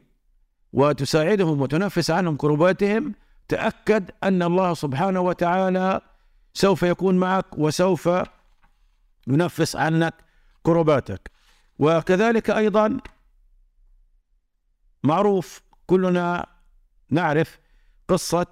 وتساعدهم 0.74 1.62
وتنفس 1.62 2.12
عنهم 2.12 2.36
كرباتهم 2.36 3.13
تأكد 3.48 4.12
أن 4.24 4.44
الله 4.44 4.74
سبحانه 4.74 5.20
وتعالى 5.20 6.01
سوف 6.54 6.84
يكون 6.84 7.18
معك 7.18 7.58
وسوف 7.58 8.10
ينفس 9.27 9.75
عنك 9.75 10.13
كرباتك 10.63 11.32
وكذلك 11.80 12.50
أيضا 12.50 12.98
معروف 15.08 15.62
كلنا 15.86 16.46
نعرف 17.10 17.60
قصة 18.08 18.48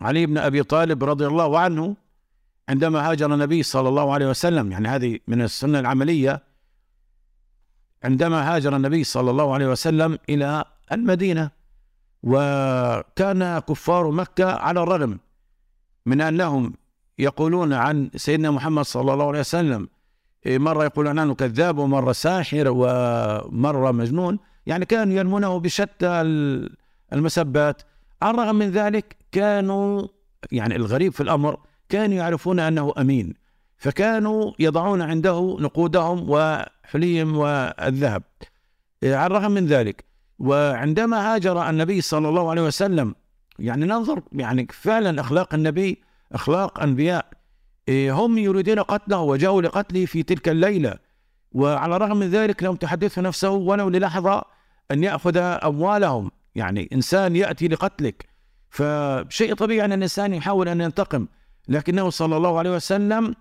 علي 0.00 0.26
بن 0.26 0.38
أبي 0.38 0.62
طالب 0.62 1.04
رضي 1.04 1.26
الله 1.26 1.58
عنه 1.58 1.96
عندما 2.68 3.10
هاجر 3.10 3.34
النبي 3.34 3.62
صلى 3.62 3.88
الله 3.88 4.12
عليه 4.14 4.28
وسلم. 4.30 4.72
يعني 4.72 4.88
هذه 4.88 5.18
من 5.28 5.42
السنة 5.42 5.78
العملية. 5.80 6.42
عندما 8.04 8.38
هاجر 8.54 8.76
النبي 8.76 9.04
صلى 9.04 9.30
الله 9.30 9.54
عليه 9.54 9.66
وسلم 9.66 10.18
إلى 10.28 10.64
المدينة 10.92 11.50
وكان 12.22 13.58
كفار 13.58 14.10
مكة 14.10 14.52
على 14.52 14.82
الرغم 14.82 15.18
من 16.06 16.20
أنهم 16.20 16.74
يقولون 17.18 17.72
عن 17.72 18.10
سيدنا 18.16 18.50
محمد 18.50 18.84
صلى 18.84 19.12
الله 19.12 19.28
عليه 19.28 19.40
وسلم. 19.40 19.88
مرة 20.46 20.84
يقولون 20.84 21.18
عنه 21.18 21.34
كذاب 21.34 21.78
ومرة 21.78 22.12
ساحر 22.12 22.64
ومرة 22.68 23.90
مجنون. 23.90 24.38
يعني 24.66 24.84
كانوا 24.84 25.14
يرمونه 25.14 25.58
بشتى 25.58 26.22
المسبات. 27.12 27.82
على 28.22 28.34
الرغم 28.34 28.54
من 28.54 28.70
ذلك 28.70 29.16
كانوا 29.32 30.06
يعني 30.52 30.76
الغريب 30.76 31.12
في 31.12 31.22
الأمر 31.22 31.60
كانوا 31.88 32.16
يعرفون 32.16 32.60
أنه 32.60 32.92
أمين. 32.98 33.34
فكانوا 33.78 34.52
يضعون 34.58 35.02
عنده 35.02 35.56
نقودهم 35.60 36.26
وحليهم 36.28 37.36
والذهب. 37.36 38.22
على 39.04 39.26
الرغم 39.26 39.50
من 39.50 39.66
ذلك. 39.66 40.04
وعندما 40.38 41.34
هاجر 41.34 41.70
النبي 41.70 42.00
صلى 42.00 42.28
الله 42.28 42.50
عليه 42.50 42.62
وسلم 42.62 43.14
يعني 43.58 43.86
ننظر 43.86 44.22
يعني 44.32 44.66
فعلا 44.70 45.20
أخلاق 45.20 45.54
النبي 45.54 46.02
أخلاق 46.32 46.82
أنبياء 46.82 47.26
هم 47.90 48.38
يريدون 48.38 48.78
قتله 48.78 49.20
وجاءوا 49.20 49.62
لقتله 49.62 50.06
في 50.06 50.22
تلك 50.22 50.48
الليلة. 50.48 50.98
وعلى 51.54 51.96
الرغم 51.96 52.16
من 52.16 52.30
ذلك 52.30 52.62
لم 52.62 52.74
تحدثه 52.74 53.22
نفسه 53.22 53.50
ولو 53.50 53.88
للحظة 53.88 54.44
أن 54.90 55.04
يأخذ 55.04 55.36
أموالهم. 55.36 56.30
يعني 56.54 56.88
إنسان 56.92 57.36
يأتي 57.36 57.68
لقتلك. 57.68 58.28
فشيء 58.70 59.54
طبيعي 59.54 59.84
أن 59.84 59.92
الإنسان 59.92 60.34
يحاول 60.34 60.68
أن 60.68 60.80
ينتقم. 60.80 61.26
لكنه 61.68 62.10
صلى 62.10 62.36
الله 62.36 62.58
عليه 62.58 62.70
وسلم 62.70 63.34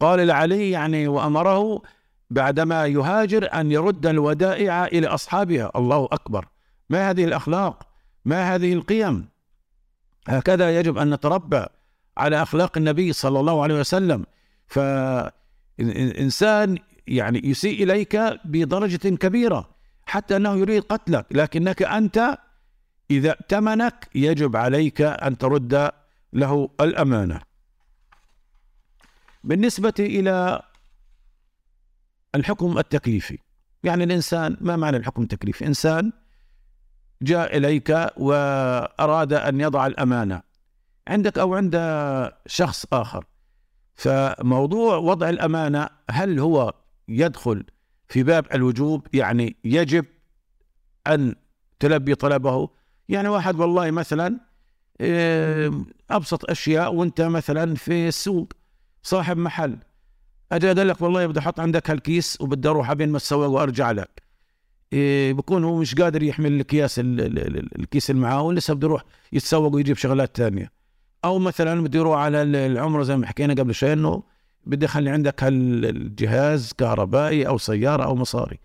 قال 0.00 0.26
لعلي 0.26 0.70
يعني 0.70 1.08
وأمره 1.08 1.82
بعدما 2.30 2.86
يهاجر 2.86 3.48
أن 3.54 3.72
يرد 3.72 4.06
الودائع 4.06 4.84
إلى 4.84 5.06
أصحابها. 5.06 5.70
الله 5.76 6.08
أكبر. 6.12 6.46
ما 6.90 7.10
هذه 7.10 7.24
الأخلاق؟ 7.24 7.86
ما 8.24 8.54
هذه 8.54 8.72
القيم؟ 8.72 9.28
هكذا 10.28 10.78
يجب 10.80 10.98
أن 10.98 11.14
نتربى 11.14 11.66
على 12.16 12.42
أخلاق 12.42 12.78
النبي 12.78 13.12
صلى 13.12 13.40
الله 13.40 13.62
عليه 13.62 13.80
وسلم. 13.80 14.26
فإنسان 15.78 16.78
يعني 17.06 17.40
يسيء 17.44 17.82
إليك 17.82 18.16
بدرجة 18.44 19.08
كبيرة 19.08 19.70
حتى 20.06 20.36
أنه 20.36 20.56
يريد 20.56 20.82
قتلك 20.82 21.26
لكنك 21.30 21.82
أنت 21.82 22.38
إذا 23.10 23.30
ائتمنك 23.30 24.08
يجب 24.14 24.56
عليك 24.56 25.00
أن 25.00 25.38
ترد 25.38 25.90
له 26.32 26.70
الأمانة. 26.80 27.40
بالنسبة 29.44 29.94
إلى 30.00 30.62
الحكم 32.34 32.78
التكليفي 32.78 33.38
يعني 33.84 34.04
الإنسان 34.04 34.56
ما 34.60 34.76
معنى 34.76 34.96
الحكم 34.96 35.22
التكليفي؟ 35.22 35.66
إنسان 35.66 36.12
جاء 37.22 37.56
إليك 37.56 37.90
وأراد 38.16 39.32
أن 39.32 39.60
يضع 39.60 39.86
الأمانة 39.86 40.42
عندك 41.08 41.38
أو 41.38 41.54
عند 41.54 41.74
شخص 42.46 42.86
آخر. 42.92 43.24
فموضوع 43.96 44.96
وضع 44.96 45.28
الأمانة 45.28 45.88
هل 46.10 46.38
هو 46.38 46.74
يدخل 47.08 47.64
في 48.08 48.22
باب 48.22 48.46
الوجوب؟ 48.54 49.06
يعني 49.12 49.56
يجب 49.64 50.04
أن 51.06 51.34
تلبي 51.80 52.14
طلبه؟ 52.14 52.68
يعني 53.08 53.28
واحد 53.28 53.60
والله 53.60 53.90
مثلا 53.90 54.40
أبسط 56.10 56.50
أشياء 56.50 56.94
وأنت 56.94 57.20
مثلا 57.20 57.74
في 57.74 58.08
السوق 58.08 58.52
صاحب 59.02 59.36
محل 59.36 59.78
أجي 60.52 60.70
أقول 60.70 60.88
لك 60.88 61.02
والله 61.02 61.26
بدي 61.26 61.40
أحط 61.40 61.60
عندك 61.60 61.90
هالكيس 61.90 62.40
وبدي 62.40 62.68
أروح 62.68 62.90
أبين 62.90 63.08
ما 63.08 63.18
تسوق 63.18 63.46
وأرجع 63.46 63.90
لك. 63.90 64.22
إيه 64.92 65.32
بكون 65.32 65.64
هو 65.64 65.76
مش 65.76 65.94
قادر 65.94 66.22
يحمل 66.22 66.52
الكياس 66.52 66.98
الكيس 66.98 68.10
اللي 68.10 68.22
معاه 68.22 68.42
ولسه 68.42 68.74
بده 68.74 68.86
يروح 68.88 69.04
يتسوق 69.32 69.74
ويجيب 69.74 69.96
شغلات 69.96 70.36
ثانية. 70.36 70.75
أو 71.24 71.38
مثلا 71.38 71.82
بده 71.82 71.98
يروح 71.98 72.18
على 72.18 72.42
العمرة 72.42 73.02
زي 73.02 73.16
ما 73.16 73.26
حكينا 73.26 73.54
قبل 73.54 73.74
شوي 73.74 73.92
إنه 73.92 74.22
بدي 74.66 74.86
أخلي 74.86 75.10
عندك 75.10 75.44
هالجهاز 75.44 76.72
كهربائي 76.72 77.48
أو 77.48 77.58
سيارة 77.58 78.04
أو 78.04 78.14
مصاري. 78.14 78.58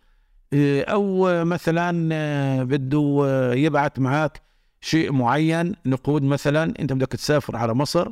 إيه 0.53 0.83
أو 0.83 1.27
مثلا 1.45 2.09
آه، 2.13 2.63
بده 2.63 3.53
يبعث 3.53 3.99
معك 3.99 4.41
شيء 4.81 5.11
معين 5.11 5.75
نقود 5.85 6.23
مثلا 6.23 6.73
أنت 6.79 6.93
بدك 6.93 7.07
تسافر 7.07 7.55
على 7.55 7.73
مصر 7.73 8.11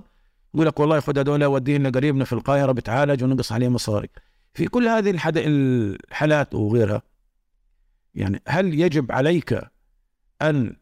يقول 0.53 0.67
لك 0.67 0.79
والله 0.79 0.99
خذ 0.99 1.19
هذول 1.19 1.45
وديهم 1.45 1.87
لقريبنا 1.87 2.25
في 2.25 2.33
القاهرة 2.33 2.71
بتعالج 2.71 3.23
ونقص 3.23 3.51
عليه 3.51 3.67
مصاري. 3.67 4.09
في 4.53 4.67
كل 4.67 4.87
هذه 4.87 5.19
الحالات 5.35 6.55
وغيرها 6.55 7.01
يعني 8.15 8.41
هل 8.47 8.79
يجب 8.79 9.11
عليك 9.11 9.61
أن 10.41 10.75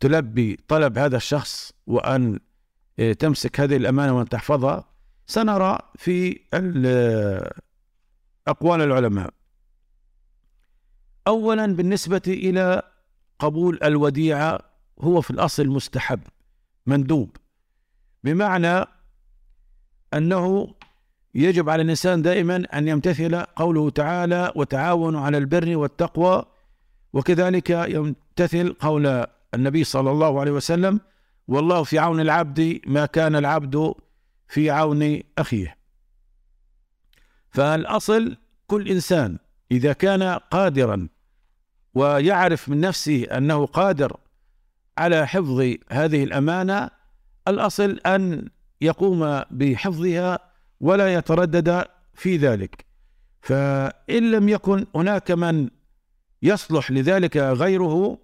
تلبي 0.00 0.58
طلب 0.68 0.98
هذا 0.98 1.16
الشخص 1.16 1.72
وأن 1.86 2.34
آه، 2.34 2.40
تمسك 3.18 3.60
هذه 3.60 3.76
الأمانة 3.76 4.18
وان 4.18 4.28
تحفظها 4.28 4.84
سنرى 5.26 5.78
في 5.94 6.40
أقوال 8.48 8.80
العلماء. 8.80 9.30
اولا 11.26 11.66
بالنسبة 11.66 12.22
إلى 12.26 12.82
قبول 13.38 13.78
الوديعة 13.84 14.60
هو 15.00 15.20
في 15.20 15.30
الأصل 15.30 15.66
مستحب 15.66 16.20
مندوب. 16.86 17.36
بمعنى 18.24 18.84
أنه 20.14 20.74
يجب 21.34 21.68
على 21.68 21.82
الإنسان 21.82 22.22
دائما 22.22 22.56
أن 22.56 22.88
يمتثل 22.88 23.42
قوله 23.42 23.90
تعالى 23.90 24.52
وتعاونوا 24.56 25.20
على 25.20 25.38
البر 25.38 25.76
والتقوى 25.76 26.44
وكذلك 27.12 27.70
يمتثل 27.70 28.72
قول 28.80 29.26
النبي 29.54 29.84
صلى 29.84 30.10
الله 30.10 30.40
عليه 30.40 30.52
وسلم 30.52 31.00
والله 31.48 31.82
في 31.82 31.98
عون 31.98 32.20
العبد 32.20 32.80
ما 32.86 33.06
كان 33.06 33.36
العبد 33.36 33.94
في 34.48 34.70
عون 34.70 35.20
أخيه. 35.38 35.76
فالأصل 37.50 38.36
كل 38.66 38.88
إنسان 38.88 39.38
إذا 39.70 39.92
كان 39.92 40.22
قادرا 40.22 41.08
ويعرف 41.94 42.68
من 42.68 42.80
نفسه 42.80 43.24
أنه 43.24 43.66
قادر 43.66 44.16
على 44.98 45.26
حفظ 45.26 45.74
هذه 45.90 46.24
الأمانة 46.24 46.90
الأصل 47.48 47.90
أن 48.06 48.48
يقوم 48.80 49.42
بحفظها 49.50 50.38
ولا 50.80 51.14
يتردد 51.14 51.84
في 52.14 52.36
ذلك. 52.36 52.86
فإن 53.40 54.30
لم 54.30 54.48
يكن 54.48 54.86
هناك 54.94 55.30
من 55.30 55.70
يصلح 56.42 56.90
لذلك 56.90 57.36
غيره 57.36 58.18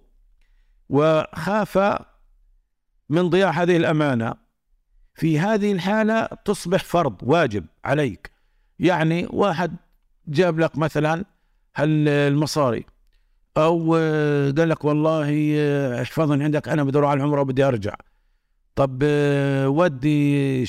وخاف 0.89 1.77
من 3.13 3.29
ضياع 3.29 3.49
هذه 3.49 3.77
الأمانة 3.77 4.33
في 5.15 5.39
هذه 5.39 5.71
الحالة 5.71 6.25
تصبح 6.45 6.83
فرض 6.83 7.15
واجب 7.23 7.65
عليك. 7.85 8.31
يعني 8.79 9.27
واحد 9.29 9.75
جاب 10.27 10.59
لك 10.59 10.77
مثلا 10.77 11.25
المصاري 11.79 12.85
أو 13.57 13.93
قال 14.57 14.69
لك 14.69 14.85
والله 14.85 15.29
احفظني 16.01 16.43
عندك 16.43 16.69
أنا 16.69 16.83
بدي 16.83 16.97
أروح 16.97 17.09
على 17.09 17.17
العمرة 17.17 17.41
وبدي 17.41 17.63
أرجع. 17.63 17.95
طب 18.75 19.03
ودي 19.65 20.65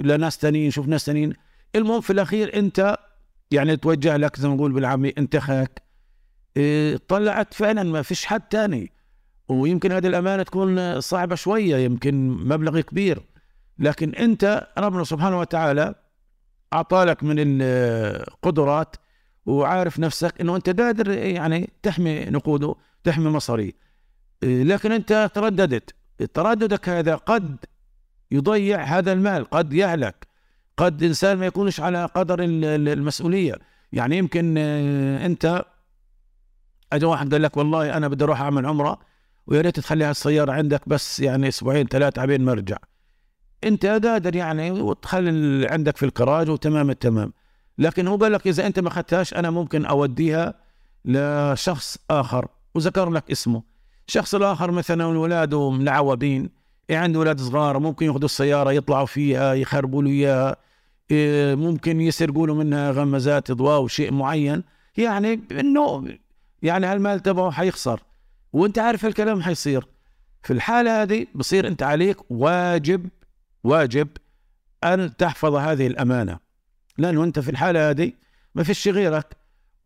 لناس 0.00 0.38
ثانيين 0.38 0.70
شوف 0.70 0.86
ناس 0.86 1.06
ثانيين 1.06 1.32
المهم 1.74 2.00
في 2.00 2.12
الأخير 2.12 2.58
أنت 2.58 2.96
يعني 3.50 3.76
توجه 3.76 4.16
لك 4.16 4.36
زي 4.36 4.48
ما 4.48 4.54
نقول 4.54 4.72
بالعامي 4.72 5.12
انتخك 5.18 5.82
آه، 6.56 7.00
طلعت 7.08 7.54
فعلا 7.54 7.82
ما 7.82 8.02
فيش 8.02 8.26
حد 8.26 8.42
ثاني 8.50 8.92
ويمكن 9.48 9.92
هذه 9.92 10.06
الأمانة 10.06 10.42
تكون 10.42 11.00
صعبة 11.00 11.34
شوية 11.34 11.76
يمكن 11.76 12.28
مبلغ 12.28 12.80
كبير. 12.80 13.22
لكن 13.78 14.14
أنت 14.14 14.66
ربنا 14.78 15.04
سبحانه 15.04 15.40
وتعالى 15.40 15.94
اعطالك 16.72 17.24
من 17.24 17.36
القدرات 17.38 18.96
وعارف 19.46 19.98
نفسك 19.98 20.40
إنه 20.40 20.56
أنت 20.56 20.80
قادر 20.80 21.10
يعني 21.10 21.70
تحمي 21.82 22.24
نقوده 22.24 22.74
تحمي 23.04 23.30
مصاريه 23.30 23.72
لكن 24.42 24.92
أنت 24.92 25.30
ترددت. 25.34 25.94
ترددك 26.34 26.88
هذا 26.88 27.14
قد 27.14 27.56
يضيع 28.30 28.82
هذا 28.82 29.12
المال 29.12 29.50
قد 29.50 29.72
يهلك. 29.72 30.26
قد 30.76 31.02
إنسان 31.02 31.38
ما 31.38 31.46
يكونش 31.46 31.80
على 31.80 32.04
قدر 32.04 32.36
المسؤولية. 32.40 33.54
يعني 33.92 34.18
يمكن 34.18 34.58
أنت 34.58 35.64
أجا 36.92 37.06
واحد 37.06 37.32
قال 37.32 37.42
لك 37.42 37.56
والله 37.56 37.96
أنا 37.96 38.08
بدي 38.08 38.24
أروح 38.24 38.40
أعمل 38.40 38.66
عمرة. 38.66 38.98
ويا 39.48 39.60
ريت 39.60 39.80
تخلي 39.80 40.10
السيارة 40.10 40.52
عندك 40.52 40.88
بس 40.88 41.20
يعني 41.20 41.48
أسبوعين 41.48 41.86
ثلاثة 41.86 42.22
عبين 42.22 42.44
ما 42.44 42.52
أرجع 42.52 42.76
أنت 43.64 43.86
قادر 43.86 44.36
يعني 44.36 44.70
وتخلي 44.70 45.66
عندك 45.68 45.96
في 45.96 46.04
الكراج 46.04 46.50
وتمام 46.50 46.90
التمام. 46.90 47.32
لكن 47.78 48.06
هو 48.06 48.16
قال 48.16 48.32
لك 48.32 48.46
إذا 48.46 48.66
أنت 48.66 48.78
ما 48.78 48.88
أخذتهاش 48.88 49.34
أنا 49.34 49.50
ممكن 49.50 49.84
أوديها 49.84 50.54
لشخص 51.04 51.98
آخر. 52.10 52.48
وذكر 52.74 53.10
لك 53.10 53.30
اسمه. 53.30 53.62
الشخص 54.08 54.34
الآخر 54.34 54.70
مثلا 54.70 55.04
اولاده 55.04 55.70
ملعوبين 55.70 56.50
عنده 56.90 57.18
أولاد 57.18 57.40
صغار 57.40 57.78
ممكن 57.78 58.06
يأخذوا 58.06 58.24
السيارة 58.24 58.72
يطلعوا 58.72 59.06
فيها 59.06 59.54
يخربوا 59.54 60.02
له 60.02 60.10
إياها. 60.10 60.56
إيه، 61.10 61.54
ممكن 61.54 62.00
يسرقوا 62.00 62.46
له 62.46 62.54
منها 62.54 62.90
غمزات 62.90 63.50
إضواء 63.50 63.80
وشيء 63.80 64.12
معين. 64.12 64.64
يعني 64.96 65.40
إنه 65.50 66.08
يعني 66.62 66.86
هالمال 66.86 67.20
تبعه 67.20 67.50
حيخسر. 67.50 68.02
وانت 68.52 68.78
عارف 68.78 69.06
الكلام 69.06 69.42
حيصير. 69.42 69.86
في 70.42 70.52
الحالة 70.52 71.02
هذه 71.02 71.26
بصير 71.34 71.66
انت 71.68 71.82
عليك 71.82 72.30
واجب 72.30 73.08
واجب 73.64 74.08
أن 74.84 75.16
تحفظ 75.16 75.54
هذه 75.54 75.86
الأمانة. 75.86 76.38
لأنه 76.98 77.24
انت 77.24 77.38
في 77.38 77.50
الحالة 77.50 77.90
هذه 77.90 78.12
ما 78.54 78.62
فيش 78.62 78.88
غيرك. 78.88 79.36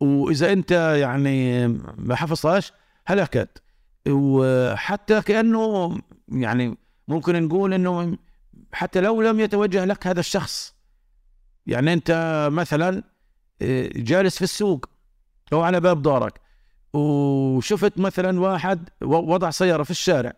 وإذا 0.01 0.53
انت 0.53 0.71
يعني 1.01 1.69
ما 1.99 2.15
حفظهاش 2.15 2.73
هلكت. 3.07 3.63
وحتى 4.09 5.23
كأنه 5.23 5.99
يعني 6.29 6.77
ممكن 7.09 7.43
نقول 7.43 7.75
إنه 7.75 8.19
حتى 8.73 9.01
لو 9.01 9.23
لم 9.23 9.41
يتوجه 9.41 9.85
لك 9.85 10.07
هذا 10.07 10.21
الشخص. 10.21 10.75
يعني 11.67 11.93
انت 11.93 12.49
مثلا 12.53 13.03
آه، 13.63 13.91
جالس 13.97 14.37
في 14.37 14.43
السوق 14.43 14.87
أو 15.53 15.61
على 15.63 15.81
باب 15.81 16.03
دارك. 16.03 16.41
وشفت 16.93 17.99
مثلا 17.99 18.41
واحد 18.41 18.89
وضع 19.03 19.51
سيارة 19.51 19.83
في 19.83 19.91
الشارع. 19.91 20.33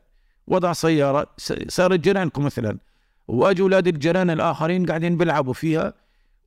وضع 0.47 0.73
سيارة 0.73 1.27
صارت 1.69 2.01
جيرانكم 2.01 2.45
مثلا. 2.45 2.79
واجوا 3.29 3.65
أولاد 3.65 3.89
الجيران 3.89 4.31
الآخرين 4.31 4.87
قاعدين 4.87 5.17
بيلعبوا 5.17 5.53
فيها 5.53 5.95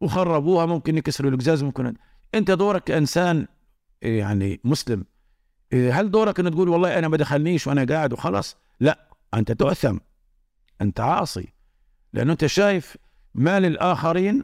وخربوها 0.01 0.65
ممكن 0.65 0.97
يكسروا 0.97 1.31
القزاز 1.31 1.63
ممكن. 1.63 1.93
أنت 2.35 2.51
دورك 2.51 2.83
كانسان 2.83 3.47
يعني 4.01 4.59
مسلم. 4.63 5.05
هل 5.73 6.11
دورك 6.11 6.39
ان 6.39 6.51
تقول 6.51 6.69
والله 6.69 6.99
أنا 6.99 7.07
ما 7.07 7.17
دخلنيش 7.17 7.67
وأنا 7.67 7.85
قاعد 7.85 8.13
وخلاص؟ 8.13 8.57
لا 8.79 9.07
أنت 9.33 9.51
تؤثم 9.51 9.97
أنت 10.81 10.99
عاصي. 10.99 11.53
لأنه 12.13 12.31
أنت 12.31 12.45
شايف 12.45 12.97
مال 13.35 13.65
الآخرين 13.65 14.43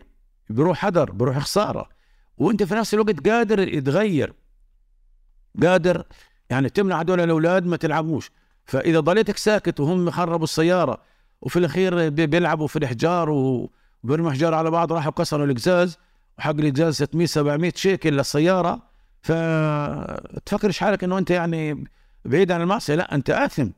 بيروح 0.50 0.86
هدر 0.86 1.12
بيروح 1.12 1.38
خسارة. 1.38 1.90
وأنت 2.38 2.64
في 2.64 2.76
نفس 2.76 2.94
الوقت 2.94 3.30
قادر 3.30 3.60
يتغير. 3.60 4.34
قادر 5.64 6.06
يعني 6.50 6.70
تمنع 6.70 7.02
هذول 7.02 7.20
الأولاد 7.20 7.66
ما 7.66 7.78
تلعبوش. 7.78 8.32
فإذا 8.66 9.00
ضليتك 9.00 9.38
ساكت 9.38 9.80
وهم 9.80 10.12
خربوا 10.12 10.44
السيارة 10.44 11.02
وفي 11.42 11.60
الأخير 11.60 12.10
بيلعبوا 12.10 12.68
في 12.68 12.80
الحجار 12.80 13.30
وبيرموا 13.30 14.32
حجار 14.32 14.54
على 14.54 14.72
بعض 14.72 14.94
راحوا 14.94 15.12
كسروا 15.12 15.46
القزاز 15.46 15.98
وحق 16.38 16.56
القزاز 16.60 16.96
600 16.96 17.28
700 17.28 17.72
شيكل 17.76 18.14
للسيارة. 18.14 18.82
فتفكرش 19.22 20.80
حالك 20.80 21.04
إنه 21.04 21.18
أنت 21.18 21.32
يعني 21.32 21.84
بعيد 22.26 22.52
عن 22.52 22.62
المعصية؟ 22.62 22.96
لا 22.96 23.16
أنت 23.16 23.30
آثم. 23.30 23.70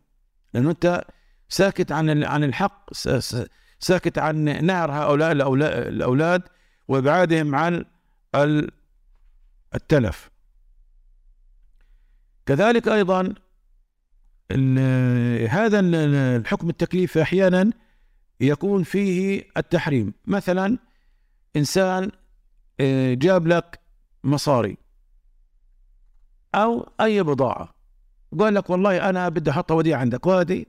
لأنه 0.53 0.69
أنت 0.71 1.03
ساكت 1.49 1.91
عن 1.91 2.23
عن 2.23 2.43
الحق 2.43 2.93
ساكت 3.79 4.17
عن 4.17 4.65
نهر 4.65 4.91
هؤلاء 4.91 5.31
الأولاد 5.31 6.41
وإبعادهم 6.87 7.55
عن 7.55 7.85
التلف. 9.75 10.29
كذلك 12.45 12.87
أيضا 12.87 13.33
هذا 15.49 15.79
الحكم 15.79 16.69
التكليفي 16.69 17.21
أحيانا 17.21 17.71
يكون 18.41 18.83
فيه 18.83 19.43
التحريم. 19.57 20.13
مثلا 20.27 20.77
إنسان 21.55 22.11
آه، 22.79 23.13
جاب 23.13 23.47
لك 23.47 23.79
مصاري 24.23 24.77
أو 26.55 26.89
أي 27.01 27.23
بضاعة 27.23 27.75
قال 28.39 28.53
لك 28.53 28.69
والله 28.69 29.09
أنا 29.09 29.29
بدي 29.29 29.49
احطها 29.49 29.75
وديعة 29.75 29.99
عندك. 29.99 30.25
وهذه 30.25 30.65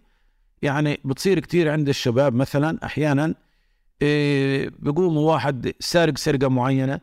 يعني 0.62 1.00
بتصير 1.04 1.40
كثير 1.40 1.70
عند 1.70 1.88
الشباب 1.88 2.34
مثلا 2.34 2.78
أحيانا 2.84 3.34
إيه 4.02 4.70
بيقوم 4.78 5.16
واحد 5.16 5.72
سارق 5.80 6.18
سرقة 6.18 6.48
معينة 6.48 7.00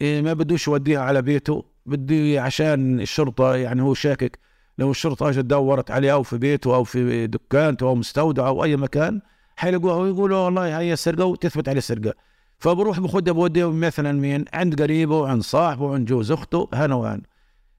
إيه 0.00 0.22
ما 0.22 0.32
بدوش 0.32 0.68
يوديها 0.68 1.00
على 1.00 1.22
بيته. 1.22 1.64
بده 1.88 2.42
عشان 2.42 3.00
الشرطة 3.00 3.54
يعني 3.54 3.82
هو 3.82 3.94
شاكك 3.94 4.38
لو 4.78 4.90
الشرطة 4.90 5.28
اجت 5.28 5.38
دورت 5.38 5.90
عليه 5.90 6.12
أو 6.12 6.22
في 6.22 6.38
بيته 6.38 6.74
أو 6.74 6.84
في 6.84 7.26
دكانته 7.26 7.86
أو 7.86 7.94
مستودع 7.94 8.46
أو 8.46 8.64
أي 8.64 8.76
مكان 8.76 9.20
حيلقوها 9.56 9.96
ويقولوا 9.96 10.38
والله 10.38 10.78
هي 10.78 10.96
سرقة 10.96 11.24
وتثبت 11.24 11.68
عليه 11.68 11.80
سرقة. 11.80 12.14
فبروح 12.58 13.00
بخدها 13.00 13.32
بوديه 13.32 13.70
مثلا 13.70 14.12
مين 14.12 14.44
عند 14.52 14.82
قريبه 14.82 15.28
عند 15.28 15.42
صاحبه 15.42 15.94
عند 15.94 16.08
جوز 16.08 16.32
أخته 16.32 16.68
هنا 16.72 16.94
وهنا. 16.94 17.22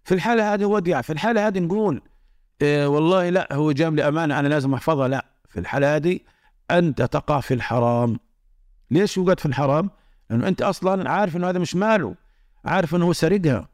في 0.04 0.14
الحالة 0.14 0.54
هذه 0.54 0.66
وديعه 0.66 1.02
في 1.02 1.14
الحالة 1.14 1.48
هذه 1.48 1.60
نقول 1.60 2.02
إيه 2.62 2.88
والله 2.88 3.30
لا 3.30 3.54
هو 3.54 3.72
جاب 3.72 3.96
لي 3.96 4.08
أمانة 4.08 4.40
أنا 4.40 4.48
لازم 4.48 4.74
أحفظها. 4.74 5.08
لا 5.08 5.26
في 5.50 5.60
الحالة 5.60 5.96
هذه 5.96 6.20
أنت 6.72 7.02
تقع 7.02 7.40
في 7.40 7.54
الحرام. 7.54 8.20
ليش 8.92 9.18
يوجد 9.18 9.40
في 9.40 9.46
الحرام؟ 9.46 9.90
لأنه 10.30 10.48
أنت 10.48 10.62
أصلا 10.62 11.10
عارف 11.10 11.36
إنه 11.38 11.50
هذا 11.50 11.60
مش 11.60 11.76
ماله 11.76 12.16
عارف 12.66 12.96
إنه 12.96 13.06
هو 13.06 13.14
سرقها. 13.14 13.70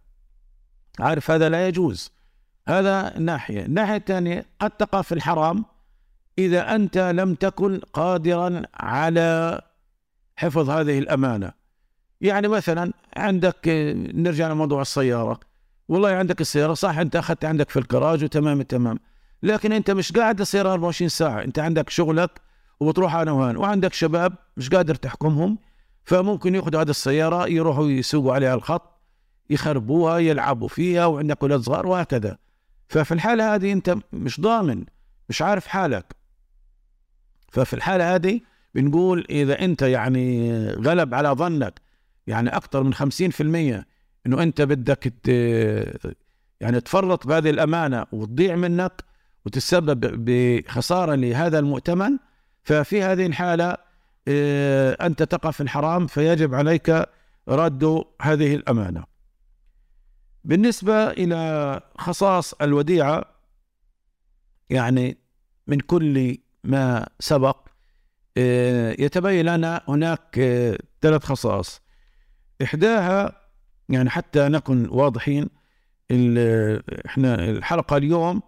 عارف 1.00 1.32
هذا 1.32 1.50
لا 1.50 1.68
يجوز. 1.68 2.12
هذا 2.68 3.20
ناحية. 3.20 3.66
الناحية 3.66 3.96
الثانية 3.96 4.46
قد 4.60 4.72
تقع 4.72 5.02
في 5.02 5.12
الحرام 5.12 5.66
إذا 6.38 6.76
أنت 6.76 6.98
لم 6.98 7.36
تكن 7.36 7.80
قادرا 7.94 8.62
على 8.74 9.62
حفظ 10.36 10.70
هذه 10.70 11.00
الأمانة. 11.00 11.52
يعني 12.22 12.48
مثلا 12.48 12.94
عندك 13.18 13.68
نرجع 14.14 14.48
لموضوع 14.52 14.82
السيارة. 14.82 15.40
والله 15.88 16.10
عندك 16.10 16.42
السيارة 16.42 16.74
صح 16.74 16.98
أنت 16.98 17.16
أخذت 17.16 17.46
عندك 17.46 17.70
في 17.70 17.80
الكراج 17.80 18.24
وتمام 18.24 18.62
التمام 18.62 19.00
لكن 19.44 19.72
أنت 19.72 19.92
مش 19.92 20.12
قاعد 20.12 20.42
السياره 20.42 20.72
24 20.72 21.10
ساعة. 21.10 21.44
أنت 21.44 21.60
عندك 21.60 21.90
شغلك 21.90 22.42
وبتروح 22.80 23.16
أنا 23.16 23.32
وهان. 23.32 23.58
وعندك 23.58 23.94
شباب 23.94 24.34
مش 24.58 24.70
قادر 24.70 24.96
تحكمهم 24.96 25.58
فممكن 26.04 26.56
يأخذوا 26.56 26.82
هذه 26.82 26.90
السيارة 26.90 27.48
يروحوا 27.48 27.88
يسوقوا 27.90 28.34
عليها 28.34 28.56
الخط. 28.56 28.95
يخربوها 29.50 30.18
يلعبوا 30.18 30.68
فيها 30.68 31.06
وعندك 31.06 31.42
أولاد 31.42 31.62
صغار 31.62 31.88
وهكذا. 31.88 32.38
ففي 32.88 33.14
الحالة 33.14 33.56
هذه 33.56 33.72
أنت 33.72 33.98
مش 34.14 34.42
ضامن 34.42 34.86
مش 35.30 35.42
عارف 35.42 35.68
حالك. 35.68 36.16
ففي 37.52 37.74
الحالة 37.74 38.16
هذه 38.16 38.42
بنقول 38.76 39.26
إذا 39.30 39.62
أنت 39.66 39.82
يعني 39.82 40.70
غلب 40.70 41.14
على 41.14 41.30
ظنك 41.30 41.82
يعني 42.28 42.50
أكثر 42.50 42.84
من 42.84 42.94
50% 42.94 43.86
إنه 44.26 44.44
أنت 44.44 44.62
بدك 44.62 45.14
يعني 46.62 46.82
تفرط 46.82 47.28
بهذه 47.28 47.50
الأمانة 47.50 48.06
وتضيع 48.12 48.56
منك 48.56 49.04
وتتسبب 49.46 50.26
بخسارة 50.26 51.16
لهذا 51.16 51.60
المؤتمن 51.60 52.18
ففي 52.64 53.04
هذه 53.04 53.26
الحالة 53.26 53.78
آه، 54.28 54.98
أنت 55.06 55.24
تقع 55.24 55.52
في 55.52 55.62
الحرام 55.62 56.08
فيجب 56.08 56.56
عليك 56.56 57.08
رد 57.48 58.04
هذه 58.22 58.56
الأمانة. 58.56 59.04
بالنسبة 60.46 61.08
إلى 61.08 61.82
خصاص 61.98 62.54
الوديعة 62.54 63.26
يعني 64.70 65.18
من 65.68 65.80
كل 65.80 66.38
ما 66.64 67.08
سبق 67.20 67.58
آه، 68.38 68.96
يتبين 69.00 69.46
لنا 69.46 69.82
هناك 69.88 70.40
آه، 70.40 70.78
ثلاث 71.02 71.24
خصائص 71.24 71.82
إحداها 72.64 73.42
يعني 73.90 74.10
حتى 74.10 74.48
نكون 74.50 74.90
واضحين 74.90 75.50
إحنا 77.06 77.36
الحلقة 77.50 77.98
اليوم 77.98 78.42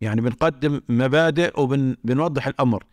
يعني 0.00 0.20
بنقدم 0.20 0.80
مبادئ 0.88 1.60
وبنوضح 1.60 2.46
الأمر. 2.46 2.84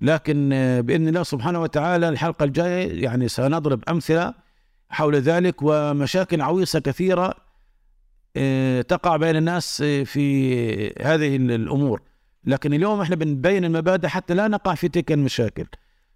لكن 0.00 0.50
آه، 0.52 0.80
بإذن 0.80 1.08
الله 1.08 1.22
سبحانه 1.22 1.62
وتعالى 1.62 2.08
الحلقة 2.08 2.44
الجاية 2.44 3.02
يعني 3.02 3.28
سنضرب 3.28 3.84
أمثلة 3.88 4.34
حول 4.90 5.16
ذلك 5.16 5.56
ومشاكل 5.62 6.40
عويصة 6.40 6.78
كثيرة 6.78 7.24
آه، 7.26 7.49
تقع 8.82 9.16
بين 9.16 9.36
الناس 9.36 9.82
آه، 9.82 10.02
في 10.02 11.02
هذه 11.02 11.36
الأمور. 11.36 12.02
لكن 12.44 12.74
اليوم 12.74 13.00
إحنا 13.00 13.16
بنبين 13.16 13.64
المبادئ 13.64 14.08
حتى 14.08 14.34
لا 14.34 14.48
نقع 14.48 14.74
في 14.74 14.88
تلك 14.88 15.12
المشاكل. 15.12 15.66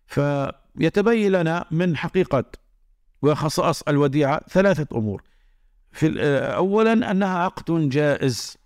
فيتبين 0.06 1.32
لنا 1.32 1.64
من 1.70 1.96
حقيقة 1.96 2.44
وخصائص 3.22 3.82
الوديعة 3.82 4.40
ثلاثة 4.48 4.98
أمور. 4.98 5.22
في 5.92 6.20
اولا 6.56 7.10
أنها 7.10 7.38
عقد 7.38 7.88
جائز. 7.88 8.56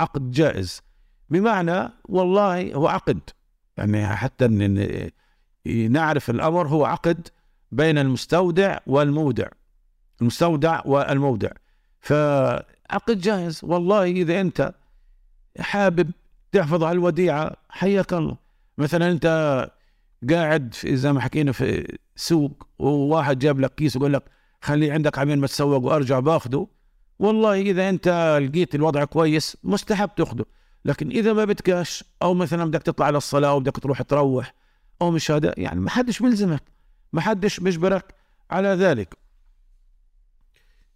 عقد 0.00 0.30
جائز. 0.30 0.82
بمعنى 1.30 1.88
والله 2.04 2.74
هو 2.74 2.88
عقد. 2.88 3.20
يعني 3.76 4.06
حتى 4.06 4.48
نعرف 5.66 6.30
الأمر 6.30 6.68
هو 6.68 6.84
عقد 6.84 7.28
بين 7.72 7.98
المستودع 7.98 8.78
والمودع. 8.86 9.48
المستودع 10.20 10.80
والمودع. 10.84 11.50
فعقد 12.00 13.20
جاهز 13.20 13.60
والله 13.62 14.04
إذا 14.04 14.40
أنت 14.40 14.74
حابب 15.60 16.10
تحفظ 16.52 16.84
على 16.84 16.92
الوديعة 16.92 17.56
حياك 17.68 18.12
الله. 18.12 18.36
مثلا 18.78 19.10
أنت 19.10 19.26
قاعد 20.30 20.74
في 20.74 20.96
زي 20.96 21.12
ما 21.12 21.20
حكينا 21.20 21.52
في 21.52 21.98
سوق 22.16 22.66
وواحد 22.78 23.38
جاب 23.38 23.60
لك 23.60 23.74
كيس 23.74 23.96
ويقول 23.96 24.12
لك 24.12 24.22
خليه 24.62 24.92
عندك 24.92 25.18
عمين 25.18 25.38
ما 25.38 25.46
تسوق 25.46 25.84
وأرجع 25.84 26.20
باخده. 26.20 26.66
والله 27.18 27.60
إذا 27.60 27.88
أنت 27.88 28.38
لقيت 28.42 28.74
الوضع 28.74 29.04
كويس 29.04 29.56
مستحب 29.64 30.10
تأخده. 30.16 30.44
لكن 30.84 31.10
إذا 31.10 31.32
ما 31.32 31.44
بدكش 31.44 32.04
أو 32.22 32.34
مثلا 32.34 32.64
بدك 32.64 32.82
تطلع 32.82 33.06
على 33.06 33.18
الصلاة 33.18 33.54
وبدك 33.54 33.78
تروح 33.78 34.02
تروح 34.02 34.54
أو 35.02 35.10
مش 35.10 35.30
هذا 35.30 35.54
يعني 35.56 35.80
ما 35.80 35.90
حدش 35.90 36.22
بيلزمك 36.22 36.62
ما 37.12 37.20
حدش 37.20 37.60
بيجبرك 37.60 38.14
على 38.50 38.68
ذلك. 38.68 39.14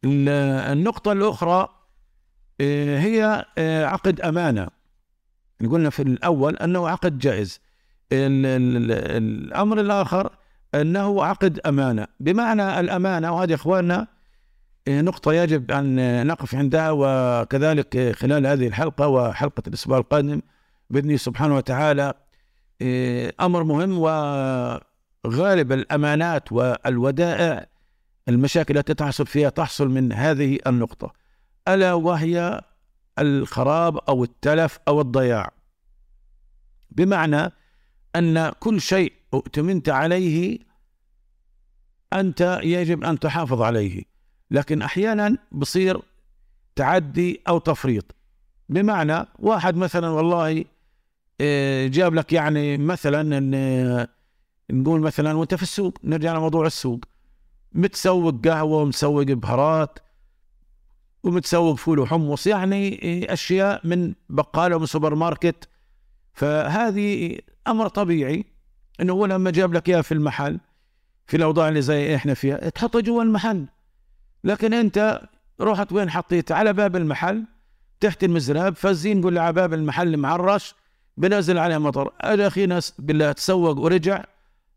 النقطة 0.04 1.12
الأخرى 1.12 1.68
آه، 2.60 2.98
هي 2.98 3.44
آه، 3.58 3.84
عقد 3.84 4.20
أمانة. 4.20 4.68
قلنا 5.70 5.90
في 5.90 6.02
الأول 6.02 6.56
أنه 6.56 6.88
عقد 6.88 7.18
جائز. 7.18 7.60
الأمر 8.12 9.80
الآخر 9.80 10.30
أنه 10.74 11.24
عقد 11.24 11.60
أمانة. 11.60 12.06
بمعنى 12.20 12.80
الأمانة 12.80 13.32
وهذه 13.34 13.54
إخواننا 13.54 14.06
آه، 14.88 15.00
نقطة 15.00 15.32
يجب 15.32 15.70
أن 15.70 16.26
نقف 16.26 16.54
عندها 16.54 16.90
وكذلك 16.90 18.16
خلال 18.16 18.46
هذه 18.46 18.66
الحلقة 18.66 19.08
وحلقة 19.08 19.62
الأسبوع 19.66 19.98
القادم 19.98 20.40
بإذن 20.90 21.16
سبحانه 21.16 21.56
وتعالى 21.56 22.14
أمر 23.40 23.64
مهم 23.64 23.98
وغالب 23.98 25.72
الأمانات 25.72 26.52
والودائع 26.52 27.66
المشاكل 28.28 28.78
التي 28.78 28.94
تحصل 28.94 29.26
فيها 29.26 29.48
تحصل 29.48 29.88
من 29.88 30.12
هذه 30.12 30.58
النقطة. 30.66 31.12
ألا 31.68 31.94
وهي 31.94 32.60
الخراب 33.18 33.96
أو 33.96 34.24
التلف 34.24 34.78
أو 34.88 35.00
الضياع. 35.00 35.50
بمعنى 36.90 37.52
أن 38.16 38.50
كل 38.60 38.80
شيء 38.80 39.12
اؤتمنت 39.34 39.88
عليه 39.88 40.58
أنت 42.12 42.60
يجب 42.62 43.04
أن 43.04 43.18
تحافظ 43.18 43.62
عليه. 43.62 44.02
لكن 44.50 44.82
أحيانا 44.82 45.38
بصير 45.52 46.02
تعدي 46.76 47.40
أو 47.48 47.58
تفريط. 47.58 48.14
بمعنى 48.68 49.26
واحد 49.38 49.76
مثلا 49.76 50.08
والله 50.08 50.64
آه، 51.40 51.86
جاب 51.86 52.14
لك 52.14 52.32
يعني 52.32 52.78
مثلا 52.78 53.50
آه، 53.54 54.08
نقول 54.70 55.00
مثلا 55.00 55.32
وأنت 55.32 55.54
في 55.54 55.62
السوق 55.62 55.98
نرجع 56.04 56.36
لموضوع 56.36 56.66
السوق. 56.66 57.00
متسوق 57.74 58.46
قهوة 58.46 58.82
ومسوق 58.82 59.22
بهارات 59.22 59.98
ومتسوق 61.22 61.74
فول 61.74 61.98
وحمص 61.98 62.46
يعني 62.46 63.32
أشياء 63.32 63.86
من 63.86 64.14
بقالة 64.28 64.76
ومن 64.76 64.86
سوبر 64.86 65.14
ماركت. 65.14 65.68
فهذه 66.34 67.38
أمر 67.66 67.88
طبيعي 67.88 68.44
إنه 69.00 69.12
هو 69.12 69.26
لما 69.26 69.50
جاب 69.50 69.74
لك 69.74 69.88
إياها 69.88 70.02
في 70.02 70.12
المحل 70.12 70.60
في 71.26 71.36
الأوضاع 71.36 71.68
اللي 71.68 71.82
زي 71.82 72.14
إحنا 72.14 72.34
فيها 72.34 72.68
تحطه 72.68 73.00
جوا 73.00 73.22
المحل. 73.22 73.66
لكن 74.44 74.74
أنت 74.74 75.20
رحت 75.60 75.92
وين 75.92 76.10
حطيت؟ 76.10 76.52
على 76.52 76.72
باب 76.72 76.96
المحل 76.96 77.44
تحت 78.00 78.24
المزراب 78.24 78.76
فزين 78.76 79.20
نقول 79.20 79.38
على 79.38 79.52
باب 79.52 79.74
المحل 79.74 80.16
معرش 80.16 80.74
بنزل 81.16 81.58
عليه 81.58 81.78
مطر. 81.78 82.12
اجى 82.20 82.46
أخي 82.46 82.66
ناس 82.66 82.92
بالله 82.98 83.32
تسوق 83.32 83.78
ورجع. 83.78 84.24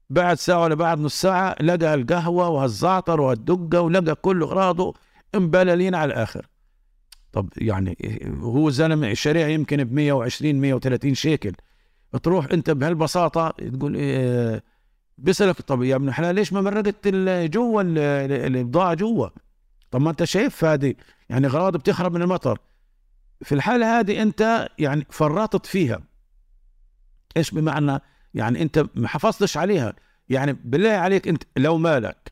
بعد 0.10 0.38
ساعة 0.38 0.62
ولا 0.62 0.76
بعد 0.76 1.00
نص 1.00 1.22
ساعة 1.22 1.56
لقى 1.62 1.94
القهوة 1.94 2.50
وهالزعتر 2.50 3.22
وهالدقة 3.22 3.82
ولقى 3.82 4.16
كل 4.16 4.42
أغراضه 4.42 4.94
مبللين 5.36 5.96
على 5.96 6.14
الآخر. 6.14 6.48
طب 7.32 7.50
يعني 7.58 7.98
هو 8.42 8.70
زلمة 8.70 9.12
الشريعة 9.12 9.48
يمكن 9.48 9.84
ب 9.84 9.94
120 9.94 10.56
130 10.56 11.14
شيكل. 11.16 11.54
تروح 12.24 12.48
أنت 12.54 12.70
بهالبساطة 12.70 13.50
تقول 13.50 13.96
إيه 13.96 14.64
بيسألك 15.18 15.62
طب 15.62 15.84
يا 15.84 15.96
ابن 15.96 16.08
الحلال 16.08 16.36
ليش 16.36 16.54
ما 16.54 16.62
مرقت 16.62 17.08
جوا 17.54 17.82
البضاعة 18.48 18.94
جوا؟ 18.94 19.28
طب 19.92 20.02
ما 20.02 20.10
أنت 20.10 20.24
شايف 20.24 20.66
هذه 20.66 20.96
يعني 21.30 21.48
أغراض 21.48 21.78
بتخرب 21.78 22.14
من 22.14 22.22
المطر. 22.22 22.60
في 23.44 23.56
الحالة 23.56 24.00
هذه 24.00 24.22
أنت 24.22 24.70
يعني 24.80 25.06
فرطت 25.10 25.66
فيها. 25.66 26.02
إيش 27.38 27.52
بمعنى؟ 27.52 28.00
يعني 28.34 28.62
انت 28.62 28.86
ما 28.96 29.08
حافظتش 29.08 29.58
عليها. 29.58 29.94
يعني 30.30 30.54
بالله 30.54 30.90
عليك 30.90 31.28
انت 31.28 31.44
لو 31.58 31.78
مالك 31.78 32.32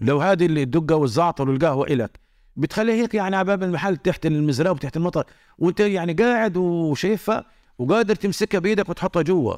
لو 0.00 0.20
هذه 0.20 0.46
اللي 0.46 0.62
الدقه 0.62 0.96
والزعتر 0.96 1.48
والقهوة 1.50 1.86
إلك 1.86 2.20
بتخليها 2.56 2.94
هيك 2.94 3.14
يعني 3.14 3.36
على 3.36 3.44
باب 3.44 3.62
المحل 3.62 3.96
تحت 3.96 4.26
المزراب 4.26 4.76
وتحت 4.76 4.96
المطر 4.96 5.24
وانت 5.58 5.80
يعني 5.80 6.12
قاعد 6.12 6.56
وشايفها 6.56 7.44
وقادر 7.78 8.14
تمسكها 8.14 8.58
بإيدك 8.58 8.88
وتحطها 8.88 9.22
جوا. 9.22 9.56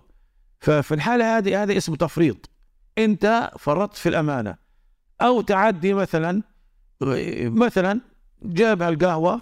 ففي 0.60 0.94
الحالة 0.94 1.38
هذه 1.38 1.62
هذا 1.62 1.76
اسمه 1.76 1.96
تفريط. 1.96 2.50
انت 2.98 3.50
فرطت 3.58 3.96
في 3.96 4.08
الأمانة. 4.08 4.56
أو 5.22 5.40
تعدي 5.40 5.94
مثلا 5.94 6.42
مثلا 7.40 8.00
جاب 8.42 8.82
هالقهوة 8.82 9.40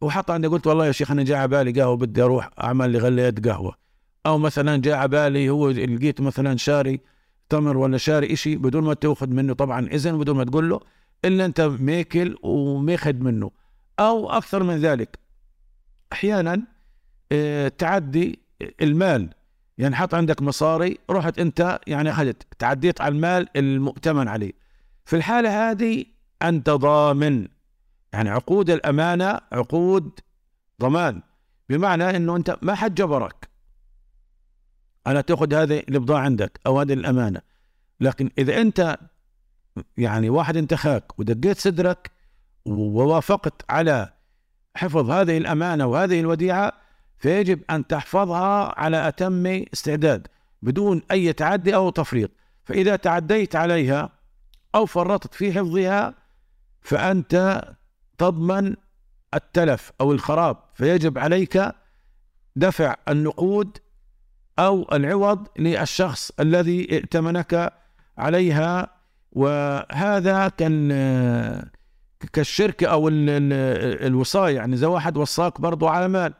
وحط 0.00 0.30
عندي 0.30 0.48
قلت 0.48 0.66
والله 0.66 0.86
يا 0.86 0.92
شيخ 0.92 1.10
أنا 1.10 1.22
جاي 1.22 1.38
على 1.38 1.48
بالي 1.48 1.80
قهوة 1.80 1.96
بدي 1.96 2.22
أروح 2.22 2.50
أعمل 2.62 2.90
لي 2.90 2.98
غليت 2.98 3.48
قهوة. 3.48 3.87
أو 4.26 4.38
مثلا 4.38 4.80
جاء 4.82 5.06
بالي 5.06 5.50
هو 5.50 5.70
لقيت 5.70 6.20
مثلا 6.20 6.56
شاري 6.56 7.00
تمر 7.48 7.76
ولا 7.76 7.98
شاري 7.98 8.32
إشي 8.32 8.56
بدون 8.56 8.84
ما 8.84 8.94
تأخذ 8.94 9.28
منه 9.28 9.52
طبعا 9.52 9.86
إذن 9.86 10.18
بدون 10.18 10.36
ما 10.36 10.44
تقول 10.44 10.70
له 10.70 10.80
إلا 11.24 11.44
أنت 11.44 11.60
ماكل 11.60 12.36
وماخذ 12.42 13.14
منه. 13.14 13.50
أو 14.00 14.30
أكثر 14.30 14.62
من 14.62 14.76
ذلك 14.76 15.18
أحيانا 16.12 16.62
آه 17.32 17.68
تعدي 17.68 18.38
المال. 18.82 19.30
يعني 19.78 19.96
حط 19.96 20.14
عندك 20.14 20.42
مصاري 20.42 20.98
رحت 21.10 21.38
أنت 21.38 21.80
يعني 21.86 22.10
أخذت 22.10 22.46
تعديت 22.58 23.00
على 23.00 23.14
المال 23.14 23.48
المؤتمن 23.56 24.28
عليه. 24.28 24.52
في 25.04 25.16
الحالة 25.16 25.70
هذه 25.70 26.04
أنت 26.42 26.70
ضامن. 26.70 27.48
يعني 28.12 28.30
عقود 28.30 28.70
الأمانة 28.70 29.40
عقود 29.52 30.20
ضمان. 30.80 31.22
بمعنى 31.68 32.16
إنه 32.16 32.36
أنت 32.36 32.58
ما 32.62 32.74
حد 32.74 32.94
جبرك. 32.94 33.48
على 35.08 35.22
تأخذ 35.22 35.54
هذه 35.54 35.82
البضاعة 35.88 36.20
عندك 36.20 36.60
أو 36.66 36.80
هذه 36.80 36.92
الأمانة. 36.92 37.40
لكن 38.00 38.30
إذا 38.38 38.60
أنت 38.60 38.98
يعني 39.96 40.30
واحد 40.30 40.56
انتخاك 40.56 41.18
ودقيت 41.18 41.58
صدرك 41.58 42.10
ووافقت 42.64 43.64
على 43.70 44.12
حفظ 44.76 45.10
هذه 45.10 45.38
الأمانة 45.38 45.86
وهذه 45.86 46.20
الوديعة 46.20 46.72
فيجب 47.18 47.60
أن 47.70 47.86
تحفظها 47.86 48.80
على 48.80 49.08
أتم 49.08 49.46
استعداد 49.46 50.26
بدون 50.62 51.02
أي 51.10 51.32
تعدي 51.32 51.74
أو 51.74 51.90
تفريط. 51.90 52.30
فإذا 52.64 52.96
تعديت 52.96 53.56
عليها 53.56 54.10
أو 54.74 54.86
فرطت 54.86 55.34
في 55.34 55.52
حفظها 55.52 56.14
فأنت 56.82 57.62
تضمن 58.18 58.76
التلف 59.34 59.92
أو 60.00 60.12
الخراب. 60.12 60.56
فيجب 60.74 61.18
عليك 61.18 61.72
دفع 62.56 62.94
النقود 63.08 63.78
أو 64.58 64.88
العوض 64.92 65.46
للشخص 65.58 66.30
الذي 66.40 66.88
ائتمنك 66.92 67.72
عليها. 68.18 68.98
وهذا 69.32 70.48
كان 70.48 70.88
كالشركة 72.32 72.86
أو 72.86 73.08
الوصاية 73.08 74.56
يعني 74.56 74.74
إذا 74.74 74.86
واحد 74.86 75.16
وصاك 75.16 75.60
برضه 75.60 75.90
على 75.90 76.08
مال. 76.08 76.34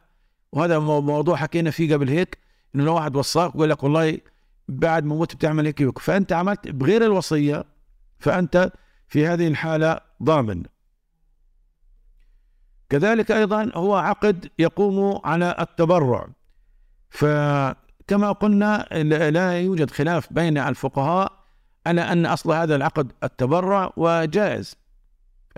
وهذا 0.53 0.79
موضوع 0.79 1.37
حكينا 1.37 1.71
فيه 1.71 1.95
قبل 1.95 2.09
هيك 2.09 2.39
إنه 2.75 2.85
لو 2.85 2.95
واحد 2.95 3.17
وصاك 3.17 3.55
ويقول 3.55 3.71
لك 3.71 3.83
والله 3.83 4.19
بعد 4.69 5.05
ما 5.05 5.15
موت 5.15 5.35
بتعمل 5.35 5.67
هيك 5.67 5.81
ويك 5.81 5.99
فأنت 5.99 6.33
عملت 6.33 6.69
بغير 6.69 7.05
الوصية 7.05 7.65
فأنت 8.19 8.73
في 9.09 9.27
هذه 9.27 9.49
الحالة 9.49 10.01
ضامن. 10.23 10.63
كذلك 12.91 13.31
أيضا 13.31 13.71
هو 13.75 13.95
عقد 13.95 14.51
يقوم 14.59 15.21
على 15.25 15.57
التبرع. 15.61 16.29
ف 17.11 17.25
كما 18.09 18.33
قلنا 18.33 18.89
لا 19.31 19.61
يوجد 19.61 19.91
خلاف 19.91 20.33
بين 20.33 20.59
الفقهاء 20.59 21.33
على 21.87 22.01
أن 22.01 22.27
أصل 22.27 22.53
هذا 22.53 22.77
العقد 22.77 23.13
التبرع 23.25 23.93
وجائز. 23.97 24.77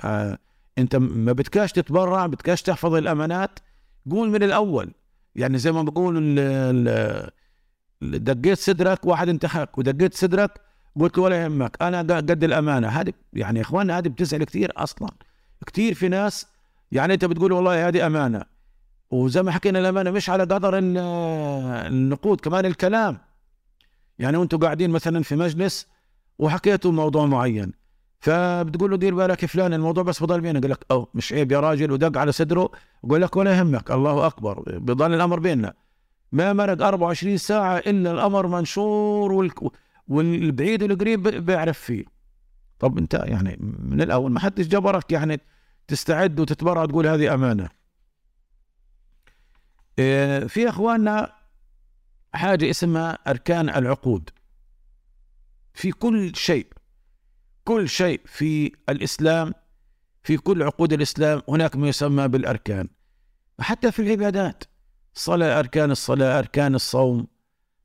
آه 0.04 0.38
أنت 0.78 0.96
ما 0.96 1.32
بدكاش 1.32 1.72
تتبرع 1.72 2.26
بدكاش 2.26 2.62
تحفظ 2.62 2.94
الأمانات 2.94 3.58
قول 4.10 4.30
من 4.30 4.42
الأول. 4.42 4.92
يعني 5.34 5.58
زي 5.58 5.72
ما 5.72 5.82
بقول 5.82 6.34
دقيت 8.02 8.58
صدرك 8.58 9.06
واحد 9.06 9.28
انتهاك 9.28 9.78
ودقيت 9.78 10.14
صدرك 10.14 10.60
قلت 11.00 11.18
ولا 11.18 11.44
يهمك 11.44 11.76
أنا 11.82 11.98
قد 11.98 12.44
الأمانة. 12.44 12.88
هذه 12.88 13.12
يعني 13.32 13.58
يا 13.58 13.64
اخوان 13.64 13.90
هذه 13.90 14.08
بتزعل 14.08 14.44
كثير 14.44 14.72
أصلا. 14.76 15.08
كثير 15.66 15.94
في 15.94 16.08
ناس 16.08 16.46
يعني 16.92 17.14
أنت 17.14 17.24
بتقول 17.24 17.52
والله 17.52 17.88
هذه 17.88 18.06
أمانة. 18.06 18.44
وزي 19.10 19.42
ما 19.42 19.50
حكينا 19.50 19.78
الأمانة 19.78 20.10
مش 20.10 20.30
على 20.30 20.42
قدر 20.42 20.78
النقود 20.78 22.40
كمان 22.40 22.66
الكلام. 22.66 23.18
يعني 24.18 24.36
وأنتم 24.36 24.58
قاعدين 24.58 24.90
مثلا 24.90 25.22
في 25.22 25.36
مجلس 25.36 25.86
وحكيتوا 26.38 26.92
موضوع 26.92 27.26
معين 27.26 27.72
فبتقول 28.20 28.90
له 28.90 28.96
دير 28.96 29.14
بالك 29.14 29.46
فلان 29.46 29.74
الموضوع 29.74 30.04
بس 30.04 30.22
بضل 30.22 30.40
بيننا. 30.40 30.60
قال 30.60 30.70
لك 30.70 30.86
أو 30.90 31.08
مش 31.14 31.32
عيب 31.32 31.52
يا 31.52 31.60
راجل 31.60 31.92
ودق 31.92 32.18
على 32.18 32.32
صدره 32.32 32.70
وقال 33.02 33.20
لك 33.20 33.36
ولا 33.36 33.58
يهمك 33.58 33.90
الله 33.90 34.26
أكبر 34.26 34.78
بضل 34.78 35.14
الأمر 35.14 35.38
بيننا. 35.38 35.74
ما 36.32 36.52
مرق 36.52 36.86
24 36.86 37.36
ساعة 37.36 37.78
إلا 37.78 38.12
الأمر 38.12 38.46
منشور 38.46 39.50
والبعيد 40.08 40.82
والقريب 40.82 41.22
بيعرف 41.22 41.78
فيه. 41.78 42.04
طب 42.78 42.98
أنت 42.98 43.14
يعني 43.14 43.56
من 43.78 44.00
الأول 44.00 44.32
ما 44.32 44.40
حدش 44.40 44.66
جبرك 44.66 45.12
يعني 45.12 45.40
تستعد 45.88 46.40
وتتبرع 46.40 46.86
تقول 46.86 47.06
هذه 47.06 47.34
أمانة. 47.34 47.79
في 50.48 50.68
أخواننا 50.68 51.32
حاجة 52.34 52.70
اسمها 52.70 53.18
أركان 53.26 53.68
العقود. 53.68 54.30
في 55.74 55.92
كل 55.92 56.36
شيء 56.36 56.66
كل 57.64 57.88
شيء 57.88 58.20
في 58.24 58.72
الإسلام 58.88 59.54
في 60.22 60.36
كل 60.36 60.62
عقود 60.62 60.92
الإسلام 60.92 61.42
هناك 61.48 61.76
ما 61.76 61.88
يسمى 61.88 62.28
بالأركان. 62.28 62.88
حتى 63.60 63.92
في 63.92 64.02
العبادات 64.02 64.64
صلاة 65.14 65.58
أركان 65.58 65.90
الصلاة 65.90 66.38
أركان 66.38 66.74
الصوم 66.74 67.26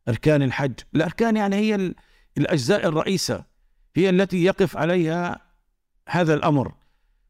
أركان 0.07 0.43
الحج. 0.43 0.73
الأركان 0.95 1.37
يعني 1.37 1.55
هي 1.55 1.93
الأجزاء 2.37 2.87
الرئيسة 2.87 3.43
هي 3.95 4.09
التي 4.09 4.43
يقف 4.43 4.77
عليها 4.77 5.41
هذا 6.09 6.33
الأمر. 6.33 6.73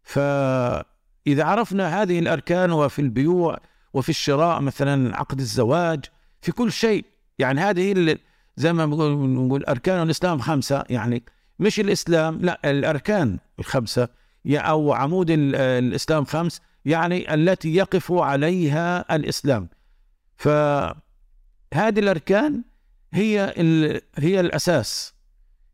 فإذا 0.03 1.43
عرفنا 1.43 2.01
هذه 2.01 2.19
الأركان 2.19 2.71
وفي 2.71 2.99
البيوع 2.99 3.59
وفي 3.95 4.09
الشراء 4.09 4.61
مثلا 4.61 5.17
عقد 5.17 5.39
الزواج 5.39 6.05
في 6.41 6.51
كل 6.51 6.71
شيء. 6.71 7.05
يعني 7.39 7.61
هذه 7.61 8.17
زي 8.55 8.73
ما 8.73 8.85
نقول 8.85 9.65
أركان 9.65 10.03
الإسلام 10.03 10.39
خمسة. 10.39 10.83
يعني 10.89 11.23
مش 11.59 11.79
الإسلام 11.79 12.39
لا 12.41 12.59
الأركان 12.65 13.39
الخمسة. 13.59 14.07
أو 14.47 14.93
عمود 14.93 15.27
الإسلام 15.29 16.25
خمس. 16.25 16.61
يعني 16.85 17.33
التي 17.33 17.75
يقف 17.75 18.11
عليها 18.11 19.15
الإسلام. 19.15 19.69
فهذه 20.37 20.95
الأركان 21.75 22.63
هي 23.13 23.53
هي 24.17 24.39
الأساس. 24.39 25.13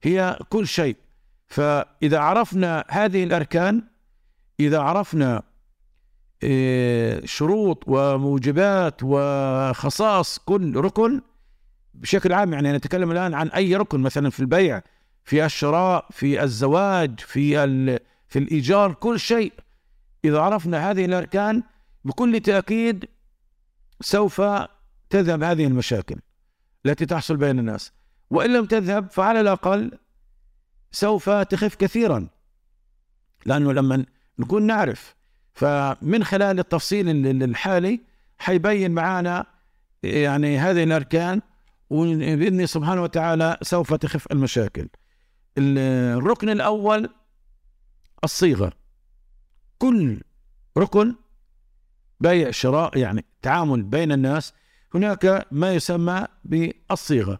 هي 0.03 0.39
كل 0.49 0.67
شيء. 0.67 0.95
فإذا 1.47 2.19
عرفنا 2.19 2.85
هذه 2.89 3.23
الأركان 3.23 3.83
إذا 4.59 4.79
عرفنا 4.79 5.43
شروط 7.25 7.83
وموجبات 7.87 8.99
وخصائص 9.03 10.39
كل 10.45 10.75
ركن. 10.75 11.21
بشكل 11.93 12.33
عام 12.33 12.53
يعني 12.53 12.71
نتكلم 12.71 13.11
الآن 13.11 13.33
عن 13.33 13.47
أي 13.47 13.75
ركن 13.75 13.99
مثلا 13.99 14.29
في 14.29 14.39
البيع 14.39 14.81
في 15.23 15.45
الشراء 15.45 16.05
في 16.11 16.43
الزواج 16.43 17.19
في 17.19 17.55
في 18.27 18.39
الإيجار 18.39 18.93
كل 18.93 19.19
شيء. 19.19 19.53
إذا 20.25 20.39
عرفنا 20.39 20.91
هذه 20.91 21.05
الأركان 21.05 21.63
بكل 22.05 22.39
تأكيد 22.39 23.05
سوف 24.01 24.41
تذهب 25.09 25.43
هذه 25.43 25.65
المشاكل 25.65 26.15
التي 26.85 27.05
تحصل 27.05 27.37
بين 27.37 27.59
الناس. 27.59 27.91
وإن 28.29 28.53
لم 28.53 28.65
تذهب 28.65 29.11
فعلى 29.11 29.41
الأقل 29.41 29.91
سوف 30.91 31.29
تخف 31.29 31.75
كثيرا. 31.75 32.27
لأنه 33.45 33.73
لما 33.73 34.05
نكون 34.39 34.63
نعرف 34.67 35.15
فمن 35.53 36.23
خلال 36.23 36.59
التفصيل 36.59 37.09
الحالي 37.43 37.99
حيبين 38.37 38.91
معنا 38.91 39.45
يعني 40.03 40.57
هذه 40.57 40.83
الأركان 40.83 41.41
وبإذن 41.89 42.65
سبحانه 42.65 43.03
وتعالى 43.03 43.57
سوف 43.61 43.93
تخف 43.93 44.31
المشاكل. 44.31 44.87
الركن 45.57 46.49
الأول 46.49 47.09
الصيغة. 48.23 48.73
كل 49.77 50.21
ركن 50.77 51.15
بيع 52.19 52.51
شراء 52.51 52.97
يعني 52.97 53.25
تعامل 53.41 53.83
بين 53.83 54.11
الناس. 54.11 54.53
هناك 54.95 55.47
ما 55.51 55.73
يسمى 55.73 56.25
بالصيغة. 56.43 57.39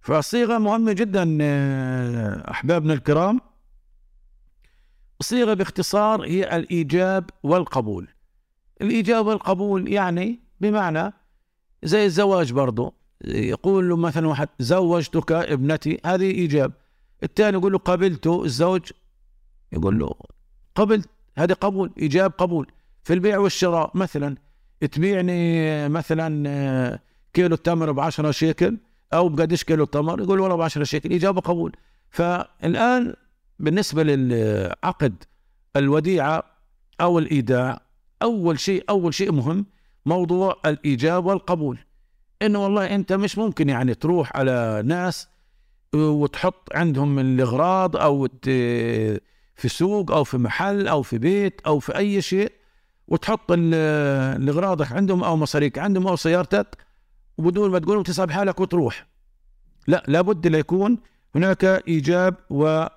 فالصيغة 0.00 0.58
مهمة 0.58 0.92
جدا 0.92 1.38
آه، 1.40 2.50
أحبابنا 2.50 2.92
الكرام. 2.92 3.40
الصيغة 5.20 5.54
باختصار 5.54 6.22
هي 6.22 6.56
الإيجاب 6.56 7.30
والقبول. 7.42 8.08
الإيجاب 8.82 9.26
والقبول 9.26 9.92
يعني 9.92 10.40
بمعنى 10.60 11.12
زي 11.82 12.04
الزواج 12.04 12.52
برضو 12.52 12.94
يقول 13.24 13.88
له 13.88 13.96
مثلا 13.96 14.28
واحد 14.28 14.48
زوجتك 14.58 15.32
ابنتي. 15.32 16.00
هذه 16.06 16.30
إيجاب. 16.30 16.72
الثاني 17.22 17.56
يقول 17.56 17.72
له 17.72 17.78
قبلت 17.78 18.26
الزوج. 18.26 18.90
يقول 19.72 19.98
له 19.98 20.14
قبلت. 20.74 21.08
هذا 21.36 21.54
قبول 21.54 21.92
إيجاب 21.98 22.32
قبول. 22.38 22.66
في 23.04 23.14
البيع 23.14 23.38
والشراء 23.38 23.90
مثلا 23.94 24.36
تبيعني 24.92 25.88
مثلا 25.88 26.98
كيلو 27.32 27.54
التمر 27.54 27.92
ب 27.92 28.00
10 28.00 28.30
شيكل 28.30 28.76
أو 29.12 29.28
بقديش 29.28 29.64
كيلو 29.64 29.84
التمر؟ 29.84 30.20
يقول 30.20 30.40
والله 30.40 30.56
ب 30.56 30.60
10 30.60 30.84
شيكل. 30.84 31.12
اجابه 31.12 31.40
قبول 31.40 31.72
فالآن 32.10 33.14
بالنسبة 33.58 34.02
للعقد 34.02 35.24
الوديعة 35.76 36.42
أو 37.00 37.18
الإيداع 37.18 37.80
أول 38.22 38.60
شيء 38.60 38.84
أول 38.90 39.14
شيء 39.14 39.32
مهم 39.32 39.66
موضوع 40.06 40.56
الإيجاب 40.66 41.26
والقبول. 41.26 41.78
انه 42.42 42.64
والله 42.64 42.94
أنت 42.94 43.12
مش 43.12 43.38
ممكن 43.38 43.68
يعني 43.68 43.94
تروح 43.94 44.36
على 44.36 44.82
ناس 44.84 45.28
وتحط 45.94 46.68
عندهم 46.74 47.18
الإغراض 47.18 47.96
أو 47.96 48.28
في 49.56 49.68
سوق 49.68 50.12
أو 50.12 50.24
في 50.24 50.38
محل 50.38 50.88
أو 50.88 51.02
في 51.02 51.18
بيت 51.18 51.60
أو 51.66 51.78
في 51.78 51.96
أي 51.96 52.22
شيء 52.22 52.52
وتحط 53.08 53.52
الاغراضك 53.52 54.92
عندهم 54.92 55.24
أو 55.24 55.36
مصاريك 55.36 55.78
عندهم 55.78 56.06
أو 56.06 56.16
سيارتك 56.16 56.76
وبدون 57.38 57.70
ما 57.70 57.78
تقول 57.78 58.02
تسحب 58.02 58.30
حالك 58.30 58.60
وتروح. 58.60 59.06
لا 59.86 60.02
لابد 60.08 60.46
ليكون 60.46 60.98
هناك 61.34 61.64
إيجاب 61.64 62.34
وقبول 62.50 62.95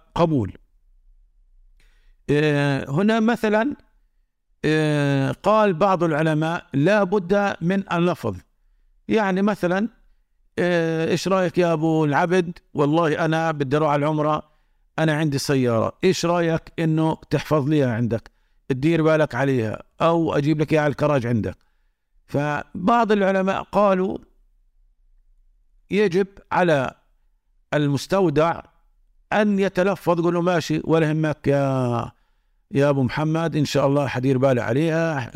آه، 2.29 2.89
هنا 2.89 3.19
مثلا 3.19 3.75
آه، 4.65 5.31
قال 5.31 5.73
بعض 5.73 6.03
العلماء 6.03 6.65
لا 6.73 7.03
بد 7.03 7.55
من 7.61 7.93
اللفظ. 7.93 8.37
يعني 9.07 9.41
مثلا 9.41 9.89
آه، 10.59 11.11
إيش 11.11 11.27
رأيك 11.27 11.57
يا 11.57 11.73
أبو 11.73 12.05
العبد؟ 12.05 12.59
والله 12.73 13.25
أنا 13.25 13.51
بدي 13.51 13.77
أروح 13.77 13.89
على 13.91 13.99
العمرة 13.99 14.43
أنا 14.99 15.13
عندي 15.13 15.37
سيارة. 15.37 15.97
إيش 16.03 16.25
رأيك 16.25 16.61
إنه 16.79 17.17
تحفظ 17.29 17.69
ليها 17.69 17.93
عندك؟ 17.93 18.31
تدير 18.69 19.03
بالك 19.03 19.35
عليها 19.35 19.83
أو 20.01 20.33
أجيب 20.33 20.61
لك 20.61 20.73
إياها 20.73 20.81
على 20.81 20.91
الكراج 20.91 21.25
عندك. 21.25 21.57
فبعض 22.25 23.11
العلماء 23.11 23.63
قالوا 23.63 24.17
يجب 25.91 26.27
على 26.51 26.91
المستودع 27.73 28.61
أن 29.33 29.59
يتلفظ 29.59 30.19
يقول 30.19 30.33
له 30.33 30.41
ماشي 30.41 30.81
ولا 30.83 31.09
يهمك 31.09 31.47
يا 31.47 32.11
يا 32.71 32.89
أبو 32.89 33.03
محمد 33.03 33.55
إن 33.55 33.65
شاء 33.65 33.87
الله 33.87 34.07
حدير 34.07 34.37
بالي 34.37 34.61
عليها. 34.61 35.31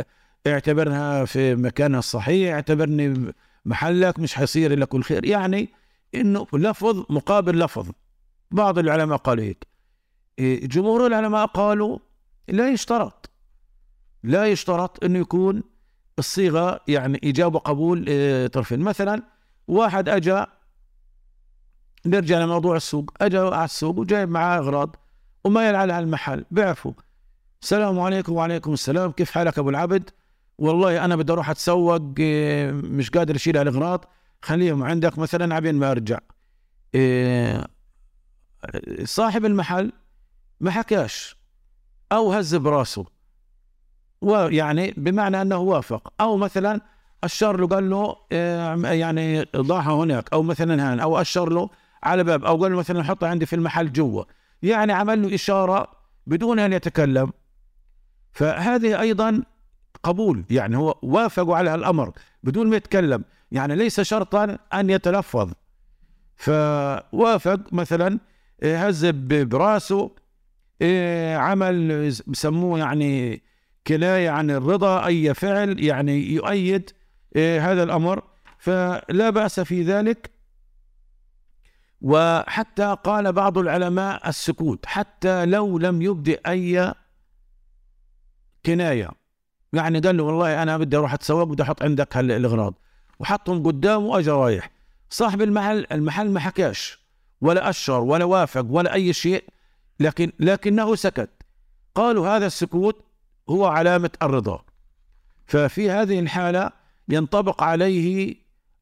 اعتبرها 0.48 1.26
في 1.26 1.56
مكانها 1.56 2.00
الصحيح 2.00 2.54
اعتبرني 2.54 3.34
محلك 3.66 4.20
مش 4.20 4.36
حيصير 4.36 4.80
لك 4.80 4.96
الخير 4.96 5.26
يعني 5.26 5.70
إنه 6.16 6.48
لفظ 6.54 7.06
مقابل 7.10 7.60
لفظ. 7.60 7.90
بعض 8.52 8.80
العلماء 8.80 9.18
قالوا 9.18 9.44
هيك. 9.44 9.68
إيه، 10.40 10.68
جمهور 10.68 11.08
العلماء 11.08 11.46
قالوا 11.46 12.00
لا 12.48 12.70
يشترط. 12.70 13.30
لا 14.24 14.46
يشترط 14.46 15.04
إنه 15.04 15.20
يكون 15.20 15.64
الصيغة 16.20 16.80
يعني 16.88 17.20
ايجاب 17.24 17.56
وقبول 17.56 18.08
إيه، 18.08 18.48
طرفين. 18.48 18.80
مثلا 18.80 19.24
واحد 19.68 20.10
اجى 20.10 20.46
نرجع 22.06 22.40
لموضوع 22.40 22.76
السوق. 22.76 23.12
اجى 23.22 23.38
على 23.38 23.66
السوق 23.66 24.00
وجايب 24.00 24.30
معاه 24.30 24.58
أغراض 24.58 24.96
وما 25.44 25.70
يلعن 25.70 25.92
على 25.92 26.04
المحل. 26.04 26.46
بيعفوا 26.52 26.94
السلام 27.62 28.00
عليكم 28.00 28.34
وعليكم 28.34 28.74
السلام. 28.74 29.12
كيف 29.12 29.32
حالك 29.32 29.60
أبو 29.60 29.70
العبد؟ 29.70 30.10
والله 30.58 31.06
أنا 31.06 31.16
بدي 31.16 31.34
أروح 31.34 31.50
أتسوق 31.50 32.02
إيه، 32.20 32.72
مش 32.72 33.10
قادر 33.10 33.36
أشيل 33.36 33.58
الاغراض 33.58 34.06
خليهم 34.42 34.84
عندك 34.84 35.18
مثلا 35.18 35.56
عبين 35.56 35.76
ما 35.76 35.92
أرجع. 35.92 36.20
صاحب 39.04 39.46
المحل 39.46 39.92
ما 40.60 40.72
حكاش. 40.72 41.38
أو 42.12 42.34
هز 42.34 42.56
براسه. 42.56 43.06
ويعني 44.22 44.94
بمعنى 44.98 45.42
أنه 45.42 45.58
وافق. 45.58 46.14
أو 46.22 46.38
مثلا 46.38 46.82
اشر 47.24 47.58
له 47.60 47.68
قال 47.68 47.90
له 47.90 48.16
آه، 48.32 48.76
يعني 48.76 49.44
ضعها 49.56 49.92
هناك. 49.92 50.34
أو 50.34 50.44
مثلا 50.44 50.92
هان. 50.92 51.00
أو 51.00 51.22
اشر 51.22 51.50
له 51.50 51.70
على 52.04 52.24
باب 52.24 52.46
أو 52.46 52.64
قال 52.64 52.72
له 52.72 52.78
مثلا 52.78 53.04
حطها 53.04 53.30
عندي 53.30 53.46
في 53.46 53.56
المحل 53.56 53.92
جوا. 53.92 54.24
يعني 54.62 54.94
عمل 54.94 55.22
له 55.22 55.36
إشارة 55.36 55.88
بدون 56.28 56.60
أن 56.60 56.74
يتكلم. 56.74 57.32
فهذه 58.32 59.00
أيضا 59.02 59.44
قبول. 60.04 60.46
يعني 60.50 60.78
هو 60.78 60.96
وافقوا 61.02 61.56
على 61.56 61.76
الأمر 61.76 62.12
بدون 62.44 62.70
ما 62.70 62.76
يتكلم. 62.76 63.24
يعني 63.52 63.76
ليس 63.76 64.02
شرطا 64.02 64.58
أن 64.74 64.90
يتلفظ. 64.90 65.52
فوافق 66.36 67.60
مثلا 67.74 68.20
هز 68.64 69.06
براسه. 69.06 70.12
إيه، 70.82 71.38
عمل 71.38 72.10
بسموه 72.28 72.80
يعني 72.80 73.42
كناية 73.88 74.30
عن 74.30 74.52
الرضا 74.52 75.06
أي 75.06 75.34
فعل 75.34 75.80
يعني 75.80 76.34
يؤيد 76.34 76.90
إيه، 77.36 77.72
هذا 77.72 77.84
الأمر. 77.84 78.24
فلا 78.58 79.30
بأس 79.30 79.60
في 79.60 79.84
ذلك. 79.84 80.32
وحتى 82.04 82.98
قال 83.04 83.34
بعض 83.34 83.58
العلماء 83.58 84.30
السكوت 84.30 84.86
حتى 84.86 85.46
لو 85.46 85.78
لم 85.78 86.02
يبدئ 86.02 86.42
أي 86.48 86.94
كناية. 88.66 89.10
يعني 89.74 90.00
قال 90.00 90.18
له 90.18 90.24
والله 90.24 90.64
أنا 90.64 90.78
بدي 90.78 90.98
أروح 90.98 91.14
أتسوق 91.14 91.44
بدي 91.44 91.64
أحط 91.64 91.84
عندك 91.84 92.18
هالأغراض 92.18 92.74
وحطهم 93.20 93.64
قدامه 93.64 94.06
وأجا 94.06 94.34
رايح. 94.34 94.72
صاحب 95.10 95.42
المحل 95.42 95.88
المحل 95.92 96.30
ما 96.30 96.40
حكاش. 96.40 97.00
ولا 97.42 97.70
أشر 97.70 98.00
ولا 98.00 98.26
وافق 98.26 98.66
ولا 98.70 98.94
أي 98.94 99.14
شيء 99.14 99.44
لكن 100.00 100.32
لكنه 100.40 100.96
سكت. 100.96 101.30
قالوا 101.96 102.28
هذا 102.28 102.46
السكوت 102.46 103.06
هو 103.50 103.66
علامة 103.66 104.12
الرضا. 104.22 104.64
ففي 105.46 105.92
هذه 105.92 106.20
الحالة 106.20 106.72
ينطبق 107.10 107.64
عليه 107.64 108.36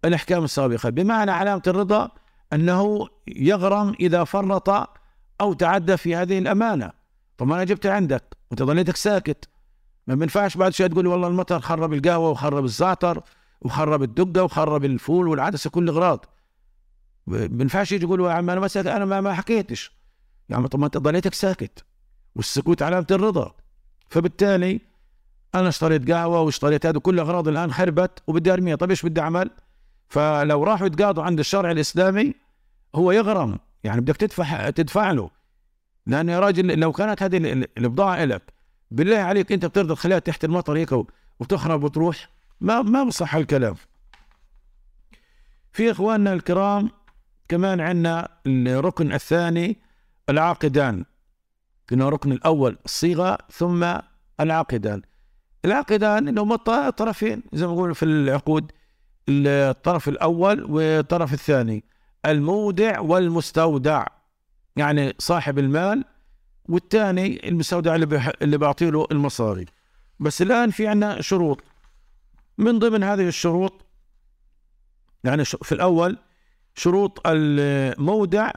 الأحكام 0.06 0.44
السابقة. 0.44 0.90
بمعنى 0.90 1.32
علامة 1.32 1.64
الرضا 1.68 2.12
أنه 2.54 3.08
يغرم 3.28 3.96
إذا 4.00 4.24
فرط 4.24 4.70
أو 5.42 5.54
تعدى 5.54 5.98
في 5.98 6.16
هذه 6.16 6.40
الأمانة. 6.40 6.92
طب 7.38 7.52
أنا 7.52 7.64
جبت 7.64 7.86
عندك 7.86 8.38
وأنت 8.52 8.64
ظليتك 8.64 8.96
ساكت. 8.96 9.50
ما 10.08 10.16
بينفعش 10.16 10.58
بعد 10.58 10.74
شوية 10.74 10.88
تقول 10.88 11.08
والله 11.08 11.28
المطر 11.28 11.60
خرب 11.60 11.94
القهوة 11.94 12.30
وخرب 12.30 12.66
الزعتر 12.66 13.24
وخرب 13.62 14.04
الدقة 14.04 14.44
وخرب 14.44 14.86
الفول 14.86 15.28
والعدسة 15.28 15.70
كل 15.70 15.90
أغراض 15.90 16.26
ما 17.28 17.46
بينفعش 17.46 17.92
يجي 17.92 18.06
يقول 18.06 18.22
يا 18.22 18.32
عم 18.32 18.50
أنا 18.50 18.60
ما 18.60 18.68
ساكت 18.68 18.88
أنا 18.88 19.22
ما, 19.22 19.34
حكيتش. 19.34 19.92
يا 20.50 20.56
عم 20.56 20.68
طب 20.68 20.80
ما 20.80 20.86
أنت 20.86 20.98
ظليتك 20.98 21.34
ساكت. 21.34 21.86
والسكوت 22.36 22.82
علامة 22.82 23.08
الرضا. 23.12 23.56
فبالتالي 24.10 24.82
أنا 25.56 25.70
اشتريت 25.70 26.12
قهوة 26.12 26.42
واشتريت 26.42 26.86
هذا 26.86 27.00
كل 27.00 27.20
أغراض 27.20 27.48
الآن 27.48 27.74
خربت 27.74 28.24
وبدي 28.28 28.54
أرميها. 28.54 28.76
طيب 28.76 28.90
إيش 28.90 29.06
بدي 29.06 29.22
أعمل؟ 29.22 29.50
فلو 30.10 30.64
راحوا 30.64 30.88
يتقاضوا 30.88 31.24
عند 31.24 31.40
الشرع 31.40 31.72
الإسلامي 31.72 32.34
هو 32.96 33.12
يغرم. 33.12 33.60
يعني 33.84 34.02
بدك 34.02 34.18
تدفع 34.18 34.70
تدفع 34.70 35.12
له. 35.12 35.30
لأن 36.08 36.30
يا 36.30 36.40
راجل 36.40 36.80
لو 36.80 36.92
كانت 36.92 37.24
هذه 37.24 37.68
البضاعة 37.78 38.26
لك 38.26 38.54
بالله 38.92 39.18
عليك 39.18 39.52
أنت 39.52 39.66
بترضى 39.66 39.96
تخليها 39.96 40.20
تحت 40.20 40.46
المطر 40.46 40.78
هيك 40.78 40.90
وتخرب 41.40 41.84
وتروح 41.84 42.30
ما 42.62 42.82
ما 42.82 43.04
بصح 43.04 43.36
الكلام. 43.36 43.76
في 45.74 45.92
إخواننا 45.92 46.34
الكرام 46.34 46.90
كمان 47.48 47.82
عندنا 47.82 48.28
الركن 48.48 49.14
الثاني 49.14 49.78
العاقدان. 50.30 51.06
كنا 51.90 52.08
الركن 52.08 52.32
الأول 52.32 52.78
الصيغة 52.86 53.38
ثم 53.52 53.94
العاقدان. 54.40 55.02
العاقدان 55.66 56.28
اللي 56.28 56.42
هم 56.42 56.56
طرفين 56.90 57.44
زي 57.54 57.68
ما 57.68 57.74
نقول 57.74 57.96
في 57.96 58.06
العقود 58.06 58.72
الطرف 59.30 60.10
الأول 60.10 60.64
والطرف 60.64 61.34
الثاني. 61.34 61.84
المودع 62.26 63.00
والمستودع 63.00 64.06
يعني 64.76 65.14
صاحب 65.20 65.60
المال 65.60 66.06
والثاني 66.66 67.50
المستودع 67.50 67.96
اللي 67.96 68.06
بيح... 68.06 68.32
اللي 68.42 68.58
بيعطي 68.58 68.92
له 68.92 69.08
المصاري. 69.12 69.66
بس 70.20 70.42
الآن 70.42 70.72
في 70.72 70.88
عندنا 70.88 71.22
شروط. 71.22 71.64
من 72.58 72.80
ضمن 72.80 73.04
هذه 73.04 73.28
الشروط 73.28 73.86
يعني 75.24 75.46
في 75.46 75.72
الأول 75.72 76.18
شروط 76.76 77.22
المودع 77.26 78.52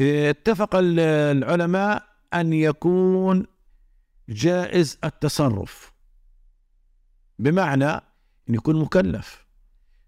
اتفق 0.00 0.70
العلماء 0.74 2.02
أن 2.34 2.52
يكون 2.52 3.46
جائز 4.28 4.98
التصرف. 5.04 5.92
بمعنى 7.38 7.90
أن 7.90 8.54
يكون 8.54 8.80
مكلف. 8.80 9.46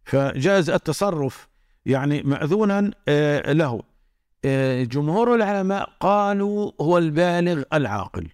فجائز 0.05 0.71
التصرف 0.71 1.48
يعني 1.89 2.23
مأذونا 2.23 2.91
آه، 3.09 3.53
له. 3.53 3.83
آه، 4.45 4.85
جمهور 4.85 5.35
العلماء 5.35 5.91
قالوا 6.01 6.73
هو 6.81 6.99
البالغ 6.99 7.63
العاقل. 7.73 8.29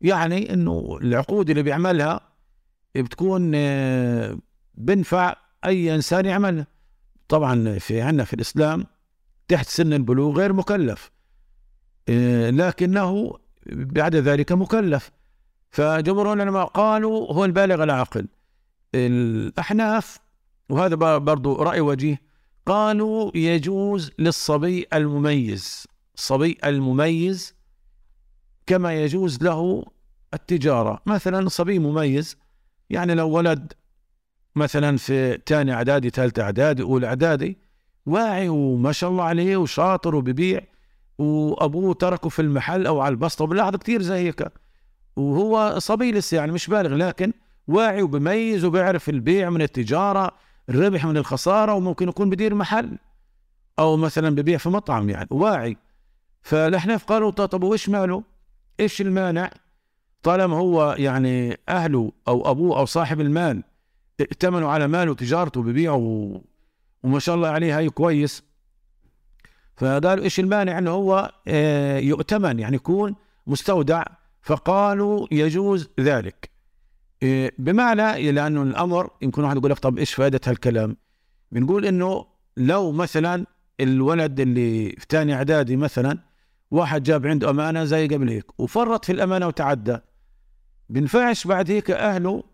يعني 0.00 0.52
إنه 0.52 0.98
العقود 1.02 1.50
اللي 1.50 1.62
بيعملها 1.62 2.20
بتكون 2.94 3.52
آه، 3.54 4.38
بنفع 4.74 5.34
أي 5.64 5.94
إنسان 5.94 6.26
يعملها 6.26 6.66
طبعا 7.28 7.78
في 7.78 8.00
عندنا 8.00 8.24
في 8.24 8.34
الإسلام 8.34 8.86
تحت 9.48 9.66
سن 9.68 9.92
البلوغ 9.92 10.36
غير 10.36 10.52
مكلف. 10.52 11.10
لكنه 12.50 13.38
بعد 13.66 14.16
ذلك 14.16 14.52
مكلف. 14.52 15.10
فجمهور 15.70 16.32
العلماء 16.32 16.64
قالوا 16.66 17.32
هو 17.32 17.44
البالغ 17.44 17.82
العاقل. 17.82 18.28
الأحناف 18.94 20.18
وهذا 20.68 20.94
برضو 21.18 21.62
رأي 21.62 21.80
وجيه 21.80 22.31
قالوا 22.66 23.30
يجوز 23.34 24.10
للصبي 24.18 24.86
المميز. 24.94 25.86
الصبي 26.14 26.58
المميز 26.64 27.54
كما 28.66 28.94
يجوز 28.94 29.42
له 29.42 29.84
التجارة. 30.34 31.02
مثلا 31.06 31.48
صبي 31.48 31.78
مميز 31.78 32.36
يعني 32.90 33.14
لو 33.14 33.28
ولد 33.30 33.72
مثلا 34.56 34.96
في 34.96 35.38
ثاني 35.46 35.72
أعدادي 35.72 36.10
ثالث 36.10 36.38
أعدادي 36.38 36.82
أولى 36.82 37.06
أعدادي 37.06 37.58
واعي 38.06 38.48
وما 38.48 38.92
شاء 38.92 39.10
الله 39.10 39.24
عليه 39.24 39.56
وشاطر 39.56 40.14
وببيع 40.14 40.60
وأبوه 41.18 41.94
تركه 41.94 42.28
في 42.28 42.42
المحل 42.42 42.86
أو 42.86 43.00
على 43.00 43.12
البسطة. 43.12 43.44
وبنلاحظ 43.44 43.76
كثير 43.76 44.02
زي 44.02 44.14
هيك. 44.26 44.52
وهو 45.16 45.78
صبي 45.78 46.12
لسه 46.12 46.36
يعني 46.36 46.52
مش 46.52 46.66
بالغ 46.68 46.94
لكن 46.94 47.32
واعي 47.68 48.02
وبميز 48.02 48.64
وبيعرف 48.64 49.08
البيع 49.08 49.50
من 49.50 49.62
التجارة. 49.62 50.32
الربح 50.68 51.06
من 51.06 51.16
الخسارة 51.16 51.74
وممكن 51.74 52.08
يكون 52.08 52.30
بدير 52.30 52.54
محل 52.54 52.98
أو 53.78 53.96
مثلا 53.96 54.34
ببيع 54.34 54.58
في 54.58 54.68
مطعم 54.68 55.10
يعني. 55.10 55.28
واعي. 55.30 55.76
فالاحناف 56.42 57.04
قالوا 57.04 57.30
طب 57.30 57.62
وش 57.62 57.88
ماله؟ 57.88 58.22
إيش 58.80 59.00
المانع؟ 59.00 59.50
طالما 60.22 60.56
هو 60.56 60.96
يعني 60.98 61.58
أهله 61.68 62.12
أو 62.28 62.50
أبوه 62.50 62.78
أو 62.78 62.84
صاحب 62.84 63.20
المال 63.20 63.62
ائتمنوا 64.20 64.70
على 64.70 64.88
ماله 64.88 65.10
وتجارته 65.10 65.62
ببيعه 65.62 66.40
وما 67.02 67.18
شاء 67.18 67.34
الله 67.34 67.48
عليه 67.48 67.78
هاي 67.78 67.88
كويس. 67.88 68.42
فقالوا 69.76 70.24
إيش 70.24 70.40
المانع؟ 70.40 70.78
إنه 70.78 70.90
هو 70.90 71.32
آه، 71.48 71.98
يؤتمن 71.98 72.58
يعني 72.58 72.76
يكون 72.76 73.14
مستودع. 73.46 74.04
فقالوا 74.42 75.26
يجوز 75.30 75.90
ذلك. 76.00 76.51
آه، 77.22 77.52
بمعنى 77.58 78.32
لأنه 78.32 78.62
الأمر 78.62 79.10
يمكن 79.22 79.44
واحد 79.44 79.56
يقول 79.56 79.70
لك 79.70 79.78
طب 79.78 79.98
إيش 79.98 80.14
فائدة 80.14 80.40
هالكلام؟ 80.46 80.96
بنقول 81.52 81.86
إنه 81.86 82.26
لو 82.56 82.92
مثلا 82.92 83.46
الولد 83.80 84.40
اللي 84.40 84.90
في 84.90 85.06
ثاني 85.08 85.34
إعدادي 85.34 85.76
مثلا 85.76 86.18
واحد 86.70 87.02
جاب 87.02 87.26
عنده 87.26 87.50
أمانة 87.50 87.84
زي 87.84 88.08
قبل 88.08 88.28
هيك 88.28 88.60
وفرط 88.60 89.04
في 89.04 89.12
الأمانة 89.12 89.46
وتعدى 89.46 89.98
بينفعش 90.88 91.46
بعد 91.46 91.70
هيك 91.70 91.90
أهله 91.90 92.44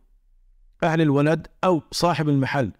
أهل 0.83 1.01
الولد 1.01 1.47
أو 1.65 1.83
صاحب 1.91 2.29
المحل 2.29 2.73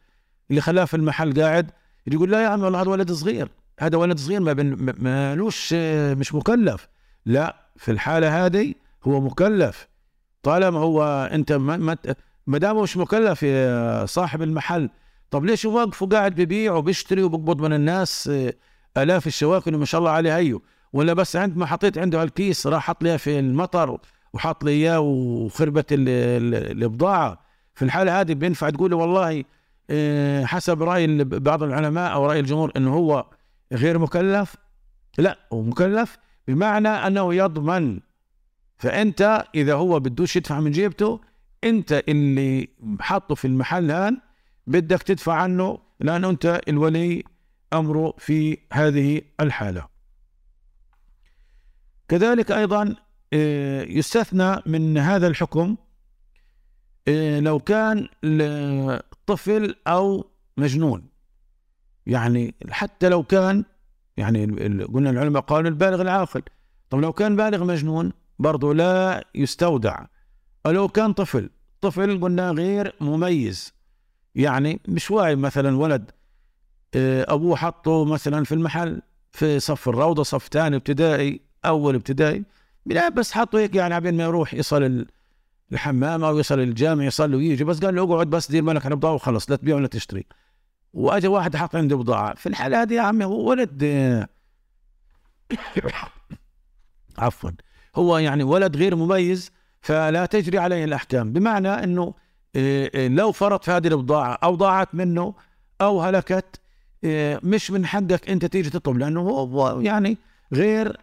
اللي 0.51 0.61
خلاه 0.61 0.85
في 0.85 0.95
المحل 0.95 1.43
قاعد 1.43 1.71
يقول 2.07 2.31
لا 2.31 2.43
يا 2.43 2.49
عم 2.49 2.63
والله 2.63 2.83
هذا 2.83 2.91
ولد 2.91 3.13
صغير 3.13 3.49
هذا 3.81 3.99
ولد 3.99 4.19
صغير 4.19 4.41
ما 4.41 4.55
مالوش 4.99 5.73
مش 6.19 6.35
مكلف 6.35 6.89
لا 7.27 7.71
في 7.77 7.91
الحالة 7.91 8.47
هذه 8.47 8.75
هو 9.05 9.21
مكلف 9.21 9.89
طالما 10.49 10.79
هو 10.79 11.29
انت 11.33 11.53
ما 12.47 12.59
دام 12.59 12.83
مش 12.83 12.97
مكلف 12.97 13.43
يا 13.43 14.07
صاحب 14.07 14.43
المحل 14.43 14.91
طب 15.31 15.45
ليش 15.45 15.65
واقف 15.65 16.03
وقاعد 16.03 16.35
ببيع 16.35 16.73
وبيشتري 16.73 17.23
وبقبض 17.23 17.61
من 17.63 17.73
الناس 17.73 18.31
آلاف 18.97 19.27
الشواكل 19.27 19.77
ما 19.77 19.85
شاء 19.85 19.99
الله 19.99 20.11
عليه 20.11 20.37
هيو 20.37 20.63
ولا 20.93 21.13
بس 21.13 21.37
عند 21.37 21.57
ما 21.57 21.67
حطيت 21.67 21.99
عنده 21.99 22.23
الكيس 22.23 22.67
راح 22.67 22.87
حط 22.87 23.03
لي 23.03 23.19
في 23.19 23.39
المطر 23.39 23.99
وحط 24.33 24.65
لي 24.65 24.71
إياه 24.71 25.01
وخربت 25.01 25.87
البضاعة. 25.91 27.39
في 27.75 27.85
الحاله 27.85 28.21
هذه 28.21 28.33
بينفع 28.33 28.71
تقول 28.71 28.95
والله 28.95 29.45
آه، 29.91 30.45
حسب 30.45 30.83
رأي 30.83 31.25
بعض 31.25 31.63
العلماء 31.63 32.13
أو 32.13 32.27
رأي 32.27 32.41
الجمهور 32.41 32.73
إنه 32.77 32.95
هو 32.95 33.27
غير 33.73 33.99
مكلف؟ 33.99 34.57
لا 35.19 35.39
هو 35.53 35.63
مكلف 35.63 36.19
بمعنى 36.49 36.89
أنه 36.89 37.35
يضمن 37.35 38.01
فأنت 38.79 39.45
إذا 39.55 39.75
هو 39.75 40.01
بدوش 40.01 40.37
يدفع 40.37 40.61
من 40.61 40.71
جيبته 40.71 41.21
أنت 41.65 42.03
اللي 42.09 42.69
حاطه 43.01 43.35
في 43.35 43.47
المحل 43.47 43.91
هان 43.91 44.21
بدك 44.67 45.03
تدفع 45.03 45.35
عنه 45.35 45.79
لأنه 46.01 46.31
أنت 46.31 46.61
الولي 46.69 47.25
أمره 47.73 48.15
في 48.19 48.59
هذه 48.73 49.23
الحالة. 49.41 49.89
كذلك 52.09 52.51
أيضا 52.51 52.97
آه، 53.33 53.83
يستثنى 53.83 54.63
من 54.67 54.99
هذا 54.99 55.27
الحكم 55.27 55.77
آه، 57.09 57.41
لو 57.41 57.59
كان 57.59 58.09
طفل 59.27 59.75
أو 59.87 60.31
مجنون. 60.57 61.09
يعني 62.07 62.55
حتى 62.71 63.09
لو 63.09 63.23
كان 63.23 63.65
يعني 64.17 64.47
قلنا 64.85 65.11
العلماء 65.11 65.43
قالوا 65.43 65.71
البالغ 65.71 66.03
العاقل. 66.03 66.43
طب 66.91 67.01
لو 67.01 67.13
كان 67.13 67.37
بالغ 67.37 67.65
مجنون 67.65 68.13
برضه 68.39 68.75
لا 68.75 69.25
يستودع. 69.35 70.05
ولو 70.65 70.89
كان 70.89 71.13
طفل 71.13 71.51
طفل 71.81 72.21
قلنا 72.21 72.51
غير 72.51 72.95
مميز. 73.01 73.73
يعني 74.35 74.81
مش 74.89 75.11
واعي 75.11 75.37
مثلا 75.37 75.77
ولد 75.77 76.11
آه، 76.95 77.27
أبوه 77.35 77.57
حطه 77.57 78.05
مثلا 78.05 78.45
في 78.45 78.55
المحل 78.55 79.03
في 79.33 79.61
صف 79.61 79.89
الروضة 79.89 80.23
صف 80.23 80.49
ثاني 80.49 80.77
ابتدائي 80.77 81.41
أول 81.65 81.95
ابتدائي. 81.95 82.45
لا 82.87 83.09
بس 83.09 83.33
حطوا 83.33 83.61
هيك 83.61 83.75
يعني 83.75 83.95
عبين 83.95 84.17
ما 84.17 84.23
يروح 84.25 84.55
يصل 84.55 85.07
الحمام 85.73 86.25
أو 86.25 86.39
يصل 86.39 86.61
الجامع 86.61 87.05
يصلي 87.05 87.37
ويجي. 87.37 87.65
بس 87.65 87.81
قال 87.81 87.95
له 87.95 88.03
اقعد 88.03 88.31
بس 88.31 88.51
دير 88.51 88.65
بالك 88.65 88.87
على 88.87 88.97
بضاعه 88.97 89.15
وخلص 89.15 89.51
لا 89.51 89.57
تبيع 89.57 89.77
ولا 89.77 89.87
تشتري. 89.87 90.27
واجى 90.93 91.29
واحد 91.29 91.57
حط 91.57 91.77
عنده 91.77 91.97
بضاعة. 91.97 92.35
في 92.35 92.49
الحالة 92.49 92.83
هذه 92.83 92.95
يا 92.95 93.01
عمي 93.03 93.25
هو 93.25 93.51
ولد 93.51 93.85
عفوا. 97.19 97.51
هو 97.97 98.19
يعني 98.19 98.43
ولد 98.43 98.77
غير 98.77 98.97
مميز 98.97 99.53
فلا 99.81 100.27
تجري 100.27 100.59
عليه 100.59 100.85
الأحكام. 100.85 101.33
بمعنى 101.33 101.69
إنه 101.69 102.15
إيه، 102.57 102.91
إيه، 102.95 103.09
لو 103.09 103.33
فرط 103.33 103.65
في 103.65 103.71
هذه 103.71 103.87
البضاعة 103.87 104.39
أو 104.43 104.55
ضاعت 104.55 104.95
منه 104.95 105.35
أو 105.81 106.03
هلكت 106.03 106.61
إيه، 107.05 107.41
مش 107.43 107.71
من 107.71 107.87
حقك 107.87 108.31
أنت 108.31 108.45
تيجي 108.45 108.71
تطلب 108.71 108.99
لأنه 108.99 109.21
هو 109.21 109.81
يعني 109.81 110.19
غير 110.53 110.97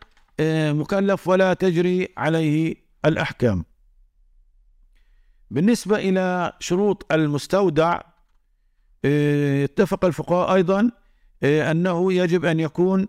مكلف 0.74 1.28
ولا 1.28 1.54
تجري 1.54 2.10
عليه 2.18 2.76
الأحكام. 3.06 3.66
بالنسبة 5.52 5.96
إلى 5.98 6.54
شروط 6.60 7.14
المستودع 7.14 8.02
اتفق 9.06 10.06
الفقهاء 10.06 10.56
أيضا 10.56 10.92
أنه 11.44 12.14
يجب 12.14 12.46
أن 12.46 12.60
يكون 12.60 13.08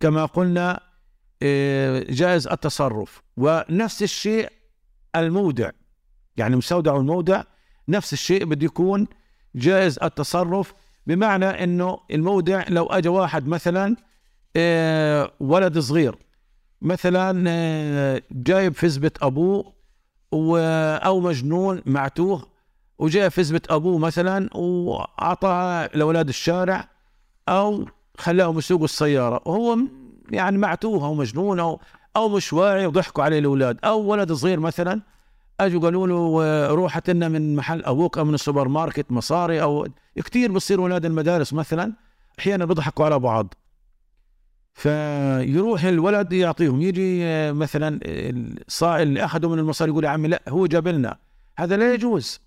كما 0.00 0.24
قلنا 0.24 0.80
جائز 2.10 2.48
التصرف. 2.48 3.22
ونفس 3.36 4.02
الشيء 4.02 4.48
المودع 5.16 5.70
يعني 6.36 6.56
مستودع 6.56 6.96
المودع 6.96 7.42
نفس 7.88 8.12
الشيء 8.12 8.44
بده 8.44 8.66
يكون 8.66 9.06
جائز 9.54 9.98
التصرف. 10.02 10.74
بمعنى 11.06 11.64
إنه 11.64 11.98
المودع 12.10 12.64
لو 12.68 12.86
اجى 12.86 13.08
واحد 13.08 13.48
مثلا 13.48 13.96
آه، 14.56 15.32
ولد 15.40 15.78
صغير 15.78 16.16
مثلا 16.82 17.44
آه، 17.48 18.22
جايب 18.32 18.74
فزبة 18.74 19.10
أبوه 19.22 19.72
أو 21.04 21.20
مجنون 21.20 21.82
معتوه 21.86 22.46
وجاء 22.98 23.28
فزبة 23.28 23.60
أبوه 23.70 23.98
مثلا 23.98 24.56
واعطاها 24.56 25.88
لأولاد 25.94 26.28
الشارع 26.28 26.88
أو 27.48 27.86
خلاهم 28.18 28.58
يسوقوا 28.58 28.84
السيارة. 28.84 29.42
وهو 29.44 29.78
يعني 30.30 30.58
معتوه 30.58 31.04
أو 31.04 31.14
مجنون 31.14 31.78
أو 32.16 32.28
مش 32.28 32.52
واعي 32.52 32.86
وضحكوا 32.86 33.24
عليه 33.24 33.38
الأولاد. 33.38 33.78
أو 33.84 34.00
ولد 34.00 34.32
صغير 34.32 34.60
مثلا 34.60 35.00
أجوا 35.60 35.80
قالوا 35.80 36.06
له 36.06 36.74
روح 36.74 37.08
لنا 37.08 37.28
من 37.28 37.56
محل 37.56 37.84
أبوك 37.84 38.18
أو 38.18 38.24
من 38.24 38.34
السوبر 38.34 38.68
ماركت 38.68 39.12
مصاري 39.12 39.62
أو 39.62 39.88
كثير 40.16 40.52
بصير 40.52 40.78
أولاد 40.78 41.04
المدارس 41.04 41.52
مثلا. 41.52 41.92
أحيانا 42.38 42.64
بيضحكوا 42.64 43.04
على 43.04 43.18
بعض. 43.18 43.54
فيروح 44.74 45.84
الولد 45.84 46.32
يعطيهم 46.32 46.82
يجي 46.82 47.22
مثلا 47.52 48.00
الصائل 48.02 49.08
اللي 49.08 49.24
أخذه 49.24 49.48
من 49.48 49.58
المصاري 49.58 49.90
يقول 49.90 50.04
يا 50.04 50.08
عمي 50.08 50.28
لا 50.28 50.42
هو 50.48 50.66
جاب 50.66 50.88
لنا. 50.88 51.16
هذا 51.58 51.76
لا 51.76 51.94
يجوز. 51.94 52.40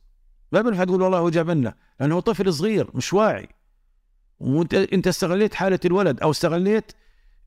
ما 0.52 0.62
بينفع 0.62 0.84
تقول 0.84 1.02
والله 1.02 1.18
هو 1.18 1.30
جاب 1.30 1.50
لنا 1.50 1.74
لأنه 2.00 2.20
طفل 2.20 2.54
صغير 2.54 2.90
مش 2.94 3.14
واعي. 3.14 3.50
وأنت 4.40 4.74
أنت 4.74 5.08
استغليت 5.08 5.54
حالة 5.54 5.80
الولد 5.86 6.20
أو 6.20 6.32
استغليت 6.32 6.92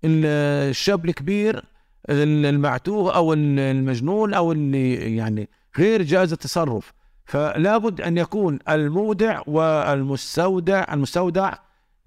الشاب 0.05 1.05
الكبير 1.05 1.65
المعتوه 2.11 3.15
أو 3.15 3.33
المجنون 3.33 4.35
أو 4.35 4.53
اللي 4.53 5.17
يعني 5.17 5.49
غير 5.79 6.03
جائز 6.03 6.33
التصرف. 6.33 6.93
فلا 7.25 7.79
بد 7.79 8.01
أن 8.01 8.19
يكون 8.19 8.59
المودع 8.69 9.43
والمستودع 9.47 10.95
المستودع 10.95 11.55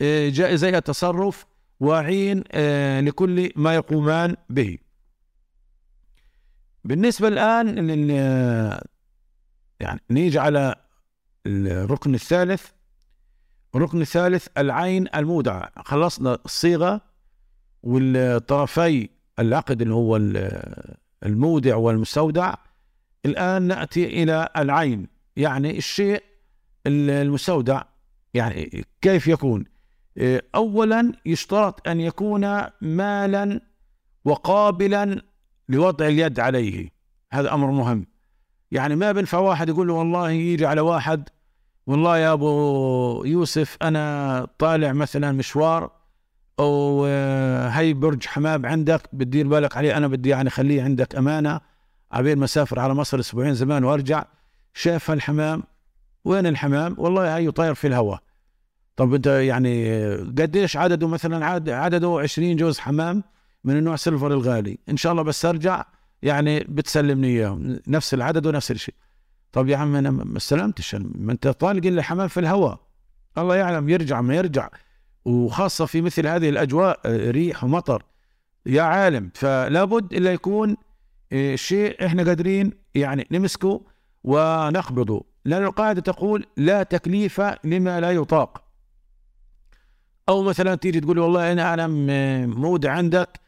آه، 0.01 0.29
جائزي 0.29 0.77
التصرف 0.77 1.45
واعين 1.79 2.43
آه، 2.51 3.01
لكل 3.01 3.51
ما 3.55 3.75
يقومان 3.75 4.35
به. 4.49 4.77
بالنسبة 6.83 7.27
الآن 7.27 7.89
يعني 9.79 10.01
نيجي 10.09 10.39
على 10.39 10.75
الركن 11.47 12.15
الثالث. 12.15 12.65
الركن 13.75 14.01
الثالث 14.01 14.47
العين 14.57 15.07
المودعة. 15.15 15.71
خلصنا 15.85 16.37
الصيغة. 16.45 17.01
والطرفي 17.83 19.09
العقد 19.39 19.81
اللي 19.81 19.93
هو 19.93 20.19
المودع 21.25 21.75
والمستودع 21.75 22.53
الآن 23.25 23.61
نأتي 23.61 24.23
إلى 24.23 24.49
العين 24.57 25.07
يعني 25.35 25.77
الشيء 25.77 26.23
المستودع 26.87 27.81
يعني 28.33 28.85
كيف 29.01 29.27
يكون؟ 29.27 29.65
أولا 30.55 31.11
يشترط 31.25 31.87
أن 31.87 31.99
يكون 31.99 32.61
مالا 32.81 33.61
وقابلا 34.25 35.21
لوضع 35.69 36.07
اليد 36.07 36.39
عليه. 36.39 36.89
هذا 37.33 37.53
أمر 37.53 37.71
مهم. 37.71 38.07
يعني 38.71 38.95
ما 38.95 39.11
بنفع 39.11 39.37
واحد 39.37 39.69
يقول 39.69 39.87
له 39.87 39.93
والله 39.93 40.29
يجي 40.29 40.65
على 40.65 40.81
واحد 40.81 41.29
والله 41.87 42.17
يا 42.17 42.33
أبو 42.33 43.23
يوسف 43.25 43.77
أنا 43.81 44.47
طالع 44.57 44.93
مثلا 44.93 45.31
مشوار 45.31 45.91
أو 46.61 47.05
هي 47.69 47.93
برج 47.93 48.25
حمام 48.25 48.65
عندك 48.65 49.01
بتدير 49.13 49.47
بالك 49.47 49.77
عليه 49.77 49.97
أنا 49.97 50.07
بدي 50.07 50.29
يعني 50.29 50.49
خليه 50.49 50.83
عندك 50.83 51.15
أمانة. 51.15 51.59
عبين 52.11 52.37
ما 52.37 52.45
اسافر 52.45 52.79
على 52.79 52.93
مصر 52.93 53.19
أسبوعين 53.19 53.53
زمان 53.53 53.83
وأرجع. 53.83 54.25
شاف 54.73 55.11
الحمام. 55.11 55.63
وين 56.25 56.47
الحمام؟ 56.47 56.95
والله 56.97 57.37
هي 57.37 57.51
طاير 57.51 57.73
في 57.73 57.87
الهواء. 57.87 58.19
طب 58.95 59.13
أنت 59.13 59.27
يعني 59.27 60.13
قديش 60.15 60.77
عدده 60.77 61.07
مثلا؟ 61.07 61.45
عدده 61.75 62.19
20 62.19 62.55
جوز 62.55 62.79
حمام 62.79 63.23
من 63.63 63.77
النوع 63.77 63.95
سيلفر 63.95 64.33
الغالي. 64.33 64.77
إن 64.89 64.97
شاء 64.97 65.11
الله 65.11 65.23
بس 65.23 65.45
أرجع 65.45 65.85
يعني 66.21 66.59
بتسلمني 66.59 67.27
إياهم. 67.27 67.79
نفس 67.87 68.13
العدد 68.13 68.45
ونفس 68.45 68.71
الشيء. 68.71 68.95
طب 69.51 69.67
يا 69.67 69.77
عم 69.77 69.95
أنا 69.95 70.11
ما 70.11 70.37
استلمتش. 70.37 70.95
ما 70.95 71.31
أنت 71.31 71.47
طالق 71.47 71.87
لي 71.87 72.03
حمام 72.03 72.27
في 72.27 72.39
الهواء. 72.39 72.79
الله 73.37 73.55
يعلم 73.55 73.89
يرجع 73.89 74.21
ما 74.21 74.35
يرجع. 74.35 74.69
وخاصة 75.25 75.85
في 75.85 76.01
مثل 76.01 76.27
هذه 76.27 76.49
الأجواء 76.49 76.99
آه، 77.05 77.31
ريح 77.31 77.63
ومطر. 77.63 78.03
يا 78.65 78.81
عالم 78.81 79.31
فلا 79.33 79.83
بد 79.83 80.13
إلا 80.13 80.33
يكون 80.33 80.77
آه، 81.33 81.55
شيء 81.55 82.05
إحنا 82.05 82.23
قادرين 82.23 82.71
يعني 82.95 83.27
نمسكه 83.31 83.81
ونقبضه 84.23 85.25
لأن 85.45 85.63
القاعدة 85.63 86.01
تقول 86.01 86.45
لا 86.57 86.83
تكليف 86.83 87.41
لما 87.63 87.99
لا 87.99 88.11
يطاق. 88.11 88.63
أو 90.29 90.43
مثلا 90.43 90.75
تيجي 90.75 90.99
تقول 90.99 91.19
والله 91.19 91.51
أنا 91.51 91.73
أنا 91.73 91.87
مودع 92.45 92.91
عندك 92.91 93.39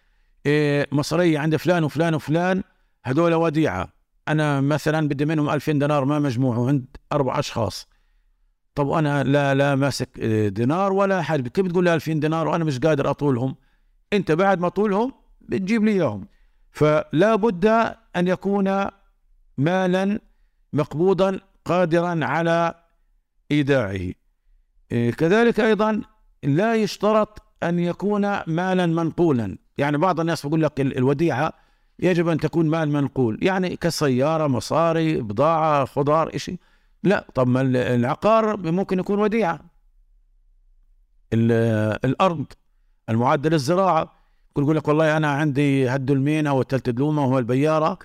آه، 0.45 0.87
مصرية 0.91 1.39
عند 1.39 1.55
فلان 1.55 1.83
وفلان 1.83 2.15
وفلان 2.15 2.63
هذول 3.03 3.33
وديعة. 3.33 3.89
أنا 4.27 4.61
مثلا 4.61 5.07
بدي 5.07 5.25
منهم 5.25 5.49
2000 5.49 5.71
دينار 5.71 6.05
ما 6.05 6.19
مجموعه 6.19 6.67
عند 6.67 6.85
أربع 7.13 7.39
أشخاص. 7.39 7.87
طب 8.75 8.91
أنا 8.91 9.23
لا 9.23 9.53
لا 9.53 9.75
ماسك 9.75 10.19
آه، 10.19 10.47
دينار 10.47 10.93
ولا 10.93 11.21
حاجة 11.21 11.49
كيف 11.49 11.67
تقول 11.67 11.83
لي 11.83 11.93
2000 11.93 12.13
دينار 12.13 12.47
وأنا 12.47 12.63
مش 12.63 12.79
قادر 12.79 13.09
أطولهم؟ 13.09 13.55
أنت 14.13 14.31
بعد 14.31 14.59
ما 14.59 14.69
طولهم 14.69 15.13
بتجيب 15.41 15.83
لي 15.83 15.91
إياهم. 15.91 16.27
فلا 16.71 17.35
بد 17.35 17.65
أن 18.15 18.27
يكون 18.27 18.85
مالا 19.57 20.19
مقبوضا 20.73 21.39
قادرا 21.65 22.25
على 22.25 22.73
إيداعه. 23.51 24.11
آه، 24.91 25.09
كذلك 25.09 25.59
أيضا 25.59 26.01
لا 26.43 26.75
يشترط 26.75 27.41
أن 27.63 27.79
يكون 27.79 28.21
مالا 28.47 28.85
منقولا. 28.85 29.57
يعني 29.77 29.97
بعض 29.97 30.19
الناس 30.19 30.45
بيقول 30.45 30.63
لك 30.63 30.81
الوديعة 30.81 31.53
يجب 31.99 32.27
أن 32.27 32.37
تكون 32.37 32.69
مال 32.69 32.89
منقول. 32.89 33.39
يعني 33.41 33.75
كسياره 33.75 34.47
مصاري 34.47 35.21
بضاعة 35.21 35.85
خضار 35.85 36.37
شيء 36.37 36.57
لا 37.03 37.27
طب 37.35 37.47
ما 37.47 37.61
العقار 37.95 38.57
ممكن 38.71 38.99
يكون 38.99 39.19
وديعة 39.19 39.59
الأرض 41.33 42.45
المعدة 43.09 43.49
للزراعة 43.49 44.11
يقول 44.57 44.75
لك 44.75 44.87
والله 44.87 45.17
أنا 45.17 45.31
عندي 45.31 45.87
هالدلمين 45.87 46.47
أو 46.47 46.61
التلت 46.61 46.89
دلومة 46.89 47.25
وهو 47.25 47.39
البيارة 47.39 47.99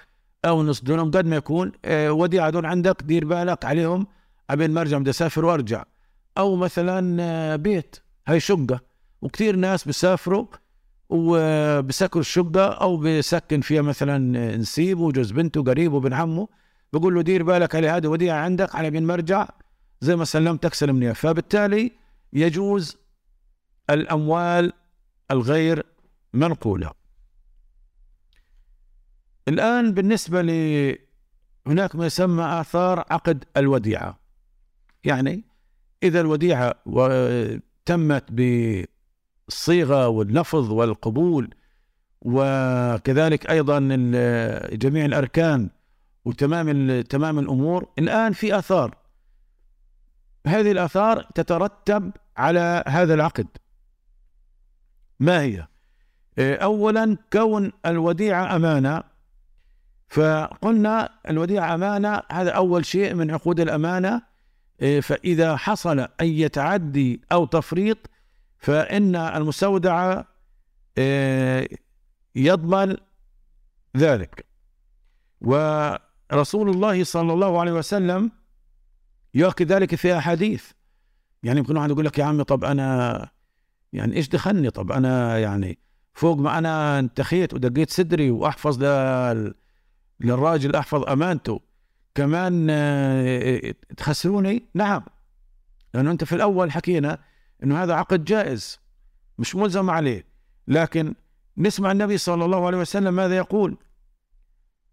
أو 0.45 0.63
نص 0.63 0.83
دلم 0.83 1.11
قد 1.11 1.27
ما 1.27 1.37
يكون 1.37 1.73
آه، 1.85 2.13
وديعة 2.13 2.51
دول 2.51 2.67
عندك 2.67 3.03
دير 3.03 3.25
بالك 3.25 3.65
عليهم 3.65 4.07
عبين 4.51 4.71
ما 4.71 4.81
أرجع 4.81 4.99
بدي 4.99 5.11
أسافر 5.11 5.45
وأرجع. 5.45 5.85
أو 6.39 6.57
مثلا 6.57 7.23
آه، 7.23 7.57
بيت 7.57 7.97
هاي 8.29 8.41
شقة. 8.41 8.81
وكثير 9.23 9.57
ناس 9.57 9.85
بيسافروا 9.85 10.47
وبسكروا 11.09 12.21
الشقة 12.21 12.67
أو 12.67 12.97
بسكن 12.97 13.61
فيها 13.61 13.83
مثلا 13.83 14.57
نسيبه 14.57 15.03
وجوز 15.03 15.31
بنته 15.31 15.63
قريبه 15.63 15.97
وبن 15.97 16.13
عمه. 16.13 16.49
بقول 16.93 17.15
له 17.15 17.23
دير 17.23 17.43
بالك 17.43 17.75
على 17.75 17.89
هذه 17.89 18.07
وديعة 18.07 18.37
عندك 18.37 18.75
على 18.75 18.91
بين 18.91 19.07
مرجع 19.07 19.49
زي 20.01 20.17
ما 20.17 20.25
سلمتك 20.25 20.75
سلمني 20.75 21.15
فبالتالي 21.15 21.93
يجوز 22.33 22.97
الأموال 23.91 24.73
الغير 25.31 25.87
منقولة. 26.33 26.91
الآن 29.49 29.95
بالنسبة 29.95 30.43
ل 30.43 30.51
هناك 31.67 31.97
ما 31.97 32.07
يسمى 32.07 32.45
آثار 32.45 33.05
عقد 33.11 33.45
الوديعة. 33.57 34.19
يعني 35.05 35.45
إذا 36.03 36.21
الوديعة 36.21 36.75
تمت 37.85 38.25
الصيغة 39.49 40.09
واللفظ 40.09 40.73
والقبول 40.73 41.55
وكذلك 42.23 43.51
أيضا 43.51 43.79
جميع 44.73 45.05
الأركان 45.05 45.71
وتمام 46.29 47.01
تمام 47.01 47.39
الأمور. 47.39 47.89
الآن 47.99 48.33
في 48.33 48.59
آثار. 48.59 48.97
هذه 50.47 50.73
الآثار 50.73 51.23
تترتب 51.35 52.13
على 52.37 52.85
هذا 52.89 53.15
العقد. 53.15 53.47
ما 55.21 55.41
هي؟ 55.41 55.67
أولا 56.39 57.17
كون 57.33 57.73
الوديعة 57.87 58.57
أمانة. 58.57 59.03
فقلنا 60.09 61.09
الوديعة 61.29 61.75
أمانة 61.75 62.23
هذا 62.33 62.51
أول 62.51 62.85
شيء 62.85 63.15
من 63.15 63.31
عقود 63.31 63.61
الأمانة. 63.61 64.23
فإذا 65.03 65.57
حصل 65.57 66.09
أي 66.21 66.49
تعدي 66.49 67.21
أو 67.33 67.47
تفريط 67.47 67.99
فإن 68.59 69.17
المستودع 69.17 70.23
يضمن 72.35 72.97
ذلك. 73.97 74.47
ورسول 76.33 76.71
الله 76.71 77.05
صلى 77.05 77.33
الله 77.33 77.61
عليه 77.61 77.73
وسلم 77.73 78.31
يؤكد 79.35 79.73
ذلك 79.73 79.95
في 79.95 80.19
أحاديث. 80.19 80.71
يعني 81.43 81.59
يمكن 81.59 81.77
واحد 81.77 81.91
يقول 81.91 82.05
لك 82.05 82.19
يا 82.19 82.25
عمي 82.25 82.45
طب 82.45 82.65
أنا 82.65 83.29
يعني 83.93 84.17
إيش 84.17 84.29
دخلني؟ 84.29 84.71
طب 84.71 84.93
أنا 84.93 85.39
يعني 85.39 85.79
فوق 86.15 86.39
ما 86.39 86.59
أنا 86.59 86.99
انتخيت 86.99 87.55
ودقيت 87.55 87.91
صدري 87.91 88.31
وأحفظ 88.31 88.85
لل... 88.85 89.55
للراجل 90.21 90.77
أحفظ 90.77 91.03
أمانته 91.09 91.61
كمان 92.15 92.67
تخسروني؟ 93.97 94.63
نعم. 94.75 95.03
لأنه 95.95 96.11
أنت 96.11 96.25
في 96.25 96.35
الأول 96.35 96.73
حكينا 96.73 97.19
أنه 97.65 97.83
هذا 97.83 97.95
عقد 97.95 98.25
جائز 98.25 98.81
مش 99.39 99.57
ملزم 99.57 99.91
عليه. 99.91 100.25
لكن 100.69 101.15
نسمع 101.59 101.93
النبي 101.93 102.19
صلى 102.19 102.45
الله 102.45 102.67
عليه 102.67 102.79
وسلم 102.79 103.15
ماذا 103.15 103.37
يقول؟ 103.37 103.77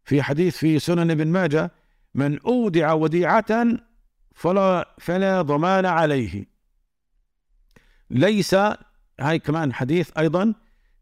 في 0.06 0.22
حديث 0.22 0.58
في 0.58 0.80
سنن 0.80 1.12
ابن 1.12 1.28
ماجه 1.28 1.72
من 2.16 2.39
أودع 2.39 2.93
وديعة 2.93 3.68
فلا 4.36 4.95
فلا 4.99 5.41
ضمان 5.41 5.86
عليه. 5.86 6.45
ليس 8.10 8.56
هاي 9.20 9.39
كمان 9.39 9.74
حديث 9.74 10.12
أيضا 10.18 10.53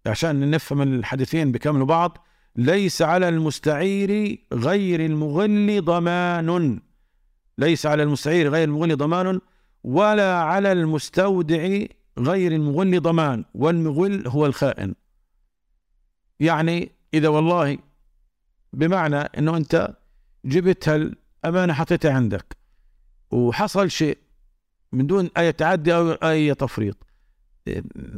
عشان 0.05 0.51
نفهم 0.51 0.81
الحديثين 0.81 1.51
بكملوا 1.51 1.85
بعض 1.85 2.27
ليس 2.55 3.01
على 3.01 3.29
المستعير 3.29 4.39
غير 4.53 5.05
المغل 5.05 5.85
ضمان. 5.85 6.81
ليس 7.57 7.85
على 7.85 8.03
المستعير 8.03 8.49
غير 8.49 8.63
المغل 8.63 8.97
ضمان 8.97 9.41
ولا 9.83 10.35
على 10.35 10.71
المستودع 10.71 11.79
غير 12.19 12.51
المغل 12.51 13.01
ضمان. 13.01 13.45
والمغل 13.55 14.27
هو 14.27 14.45
الخائن. 14.45 14.95
يعني 16.39 16.91
إذا 17.13 17.27
والله 17.27 17.77
بمعنى 18.73 19.15
أنه 19.15 19.57
أنت 19.57 19.93
جبت 20.45 20.89
هالأمانة 20.89 21.73
حطيتها 21.73 22.13
عندك 22.13 22.57
وحصل 23.31 23.91
شيء 23.91 24.17
من 24.91 25.07
دون 25.07 25.29
أي 25.37 25.51
تعدي 25.51 25.95
أو 25.95 26.11
أي 26.11 26.55
تفريط. 26.55 26.97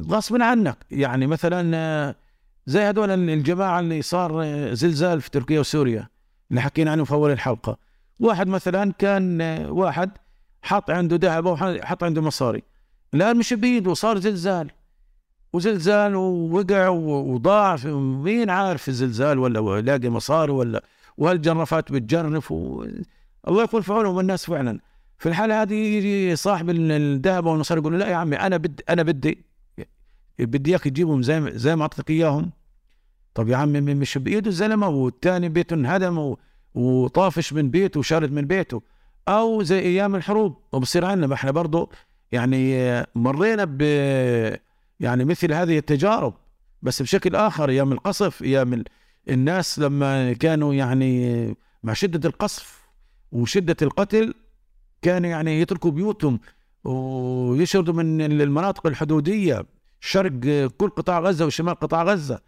غصبا 0.09 0.43
عنك. 0.43 0.77
يعني 0.91 1.27
مثلا 1.27 2.15
زي 2.65 2.81
هذول 2.81 3.29
الجماعة 3.29 3.79
اللي 3.79 4.01
صار 4.01 4.43
زلزال 4.73 5.21
في 5.21 5.29
تركيا 5.29 5.59
وسوريا 5.59 6.07
اللي 6.49 6.61
حكينا 6.61 6.91
عنه 6.91 7.03
في 7.03 7.11
أول 7.11 7.31
الحلقة. 7.31 7.77
واحد 8.19 8.47
مثلا 8.47 8.91
كان 8.91 9.41
واحد 9.69 10.11
حط 10.61 10.89
عنده 10.89 11.15
ذهب 11.15 11.45
وحط 11.45 12.03
عنده 12.03 12.21
مصاري. 12.21 12.63
الآن 13.13 13.37
مش 13.37 13.53
بيده 13.53 13.93
صار 13.93 14.19
زلزال. 14.19 14.71
وزلزال 15.55 16.15
ووقع 16.15 16.89
وضاع 16.89 17.75
مين 18.25 18.49
عارف 18.49 18.89
الزلزال 18.89 19.39
ولا 19.39 19.81
لاقي 19.81 20.09
مصاري 20.09 20.51
ولا 20.51 20.83
وهالجرافات 21.17 21.91
بتجرف 21.91 22.51
و... 22.51 22.85
الله 23.47 23.63
يكون 23.63 23.81
في 23.81 23.93
عونهم 23.93 24.19
الناس 24.19 24.45
فعلا. 24.45 24.79
في 25.17 25.29
الحالة 25.29 25.61
هذه 25.61 25.73
يجي 25.73 26.35
صاحب 26.35 26.69
الذهب 26.69 27.45
والمصاري 27.45 27.81
يقول 27.81 27.99
لا 27.99 28.07
يا 28.07 28.15
عمي 28.15 28.35
أنا 28.35 28.57
بدي 28.57 28.83
أنا 28.89 29.03
بدي 29.03 29.45
بدي 30.39 30.69
إياك 30.71 30.83
تجيبهم 30.83 31.21
زي 31.21 31.51
زي 31.57 31.75
ما 31.75 31.81
أعطيتك 31.81 32.09
إياهم. 32.09 32.51
طب 33.33 33.49
يا 33.49 33.57
عمي 33.57 33.81
مش 33.81 34.17
بايده 34.17 34.49
الزلمة؟ 34.49 34.87
والثاني 34.89 35.49
بيته 35.49 35.73
انهدم 35.73 36.35
وطافش 36.75 37.53
من 37.53 37.69
بيته 37.69 37.99
وشارد 37.99 38.31
من 38.31 38.41
بيته. 38.41 38.81
أو 39.27 39.63
زي 39.63 39.79
أيام 39.79 40.15
الحروب. 40.15 40.57
وبصير 40.73 41.05
عندنا 41.05 41.27
ما 41.27 41.33
إحنا 41.33 41.51
برضه 41.51 41.89
يعني 42.31 43.03
مرينا 43.15 43.65
ب 43.67 43.81
يعني 44.99 45.25
مثل 45.25 45.53
هذه 45.53 45.77
التجارب 45.77 46.33
بس 46.81 47.01
بشكل 47.01 47.35
آخر 47.35 47.69
أيام 47.69 47.91
القصف 47.91 48.43
أيام 48.43 48.83
الناس 49.29 49.79
لما 49.79 50.33
كانوا 50.33 50.73
يعني 50.73 51.55
مع 51.83 51.93
شدة 51.93 52.29
القصف 52.29 52.85
وشدة 53.31 53.77
القتل 53.81 54.33
كانوا 55.01 55.29
يعني 55.29 55.61
يتركوا 55.61 55.91
بيوتهم 55.91 56.39
ويشردوا 56.83 57.93
من 57.93 58.21
المناطق 58.41 58.87
الحدودية 58.87 59.65
شرق 59.99 60.31
كل 60.77 60.89
قطاع 60.89 61.19
غزة 61.19 61.45
وشمال 61.45 61.75
قطاع 61.75 62.03
غزة. 62.03 62.39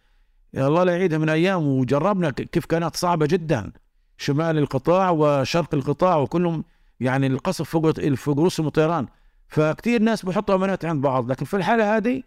الله 0.56 0.84
لا 0.84 0.92
يعيدها 0.92 1.18
من 1.18 1.30
أيام 1.30 1.68
وجربنا 1.68 2.30
كيف 2.30 2.66
كانت 2.66 2.96
صعبة 2.96 3.26
جدا. 3.26 3.72
شمال 4.18 4.58
القطاع 4.58 5.10
وشرق 5.10 5.76
القطاع 5.76 6.18
وكلهم 6.18 6.64
يعني 7.00 7.28
القصف 7.28 7.70
فوق 7.70 7.92
فوق 8.16 8.40
رؤوسهم 8.40 8.68
الطيران 8.68 9.08
فكثير 9.48 10.02
ناس 10.02 10.26
بيحطوا 10.26 10.56
أمانات 10.56 10.86
عند 10.86 11.02
بعض 11.02 11.32
لكن 11.32 11.46
في 11.46 11.58
الحالة 11.58 11.98
هذه 11.98 12.24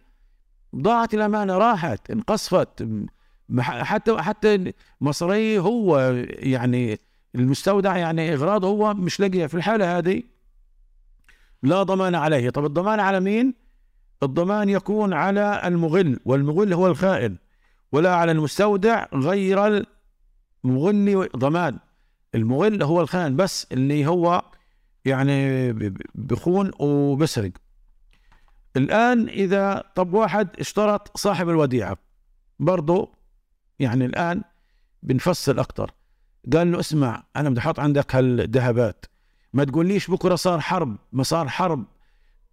ضاعت 0.75 1.13
الامانه 1.13 1.57
راحت 1.57 2.11
انقصفت. 2.11 2.87
حتى 3.59 4.17
حتى 4.21 4.73
مصري 5.01 5.59
هو 5.59 5.99
يعني 6.27 6.99
المستودع 7.35 7.97
يعني 7.97 8.33
اغراضه 8.33 8.67
هو 8.67 8.93
مش 8.93 9.19
لاقيه 9.19 9.45
في 9.45 9.55
الحالة 9.55 9.97
هذه 9.97 10.23
لا 11.63 11.83
ضمان 11.83 12.15
عليه. 12.15 12.49
طب 12.49 12.65
الضمان 12.65 12.99
على 12.99 13.19
مين؟ 13.19 13.53
الضمان 14.23 14.69
يكون 14.69 15.13
على 15.13 15.61
المغل 15.65 16.19
والمغل 16.25 16.73
هو 16.73 16.87
الخائن 16.87 17.37
ولا 17.91 18.15
على 18.15 18.31
المستودع 18.31 19.05
غير 19.13 19.85
المغل 20.65 21.29
ضمان. 21.37 21.79
المغل 22.35 22.83
هو 22.83 23.01
الخائن 23.01 23.35
بس 23.35 23.67
اللي 23.71 24.07
هو 24.07 24.43
يعني 25.05 25.73
بخون 26.15 26.71
وبسرق. 26.79 27.51
الآن 28.77 29.29
إذا 29.29 29.83
طب 29.95 30.13
واحد 30.13 30.47
اشترط 30.59 31.17
صاحب 31.17 31.49
الوديعة 31.49 31.97
برضه 32.59 33.11
يعني 33.79 34.05
الآن 34.05 34.41
بنفصل 35.03 35.59
أكتر. 35.59 35.91
قال 36.53 36.71
له 36.71 36.79
اسمع 36.79 37.23
أنا 37.35 37.49
بدي 37.49 37.59
أحط 37.59 37.79
عندك 37.79 38.15
هالذهبات. 38.15 39.05
ما 39.53 39.63
تقوليش 39.63 40.11
بكرة 40.11 40.35
صار 40.35 40.59
حرب؟ 40.59 40.97
ما 41.11 41.23
صار 41.23 41.49
حرب. 41.49 41.85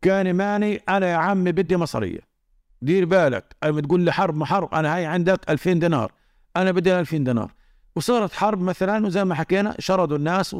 كان 0.03 0.35
ماني 0.35 0.77
أنا 0.89 1.07
يا 1.07 1.17
عمي 1.17 1.53
بدي 1.53 1.77
مصريه 1.77 2.21
دير 2.83 3.05
بالك. 3.05 3.57
اما 3.65 3.81
تقول 3.81 4.01
لي 4.01 4.13
حرب 4.13 4.37
ما 4.37 4.47
حرب 4.47 4.75
أنا 4.75 4.97
هاي 4.97 5.07
عندك 5.07 5.51
2000 5.51 5.73
دينار. 5.73 6.13
أنا 6.57 6.73
بدي 6.73 7.01
2000 7.01 7.17
دينار. 7.17 7.53
وصارت 7.97 8.33
حرب 8.33 8.61
مثلا 8.61 9.07
وزي 9.07 9.25
ما 9.25 9.35
حكينا 9.35 9.75
شردوا 9.79 10.17
الناس 10.17 10.57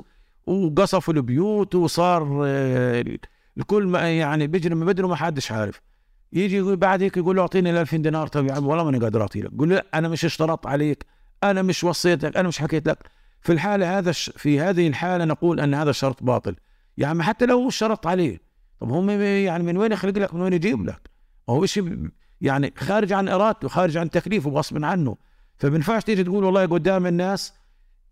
وقصفوا 0.47 1.15
البيوت 1.15 1.75
وصار 1.75 2.43
آه، 2.47 3.05
الكل 3.59 3.87
ما 3.87 4.19
يعني 4.19 4.47
بيجري 4.47 4.75
ما 4.75 4.85
بدري 4.85 5.07
ما 5.07 5.17
حدش 5.17 5.53
عارف. 5.53 5.81
يجي 6.33 6.57
يقول 6.57 6.77
بعد 6.77 7.03
هيك 7.03 7.17
يقول 7.17 7.37
له 7.37 7.43
أعطيني 7.43 7.71
ال 7.71 7.77
2000 7.77 7.97
دينار 7.97 8.27
طيب 8.27 8.47
يا 8.47 8.53
عم 8.53 8.67
والله 8.67 8.85
ماني 8.85 8.99
قادر 8.99 9.23
اعطي 9.23 9.41
لك. 9.41 9.51
قول 9.59 9.71
له 9.71 9.83
أنا 9.95 10.09
مش 10.09 10.25
اشترطت 10.25 10.67
عليك 10.67 11.07
أنا 11.45 11.63
مش 11.63 11.85
وصيتك 11.85 12.37
أنا 12.37 12.49
مش 12.49 12.59
حكيت 12.59 12.89
لك. 12.89 12.99
في 13.41 13.53
الحالة 13.53 13.99
هذا 13.99 14.13
في 14.13 14.61
هذه 14.61 14.89
الحالة 14.89 15.25
نقول 15.25 15.61
أن 15.61 15.75
هذا 15.75 15.91
الشرط 15.91 16.23
باطل. 16.23 16.57
يا 16.99 17.07
عم 17.07 17.23
حتى 17.23 17.47
لو 17.47 17.71
شرط 17.71 18.07
عليه. 18.07 18.41
طب 18.81 18.91
هم 18.91 19.11
يعني 19.21 19.63
من 19.63 19.77
وين 19.77 19.93
يخلق 19.93 20.19
لك؟ 20.19 20.35
من 20.35 20.41
وين 20.41 20.53
يجيب 20.53 20.87
لك؟ 20.87 21.11
هو 21.49 21.67
شيء 21.67 22.11
يعني 22.41 22.73
خارج 22.77 23.13
عن 23.13 23.29
إرادته 23.29 23.69
خارج 23.69 23.97
عن 23.97 24.11
تكليفه 24.11 24.51
غصب 24.51 24.85
عنه. 24.85 25.17
فبنفعش 25.57 26.05
تيجي 26.05 26.25
تقول 26.25 26.45
والله 26.45 26.67
قدام 26.67 27.07
الناس 27.07 27.53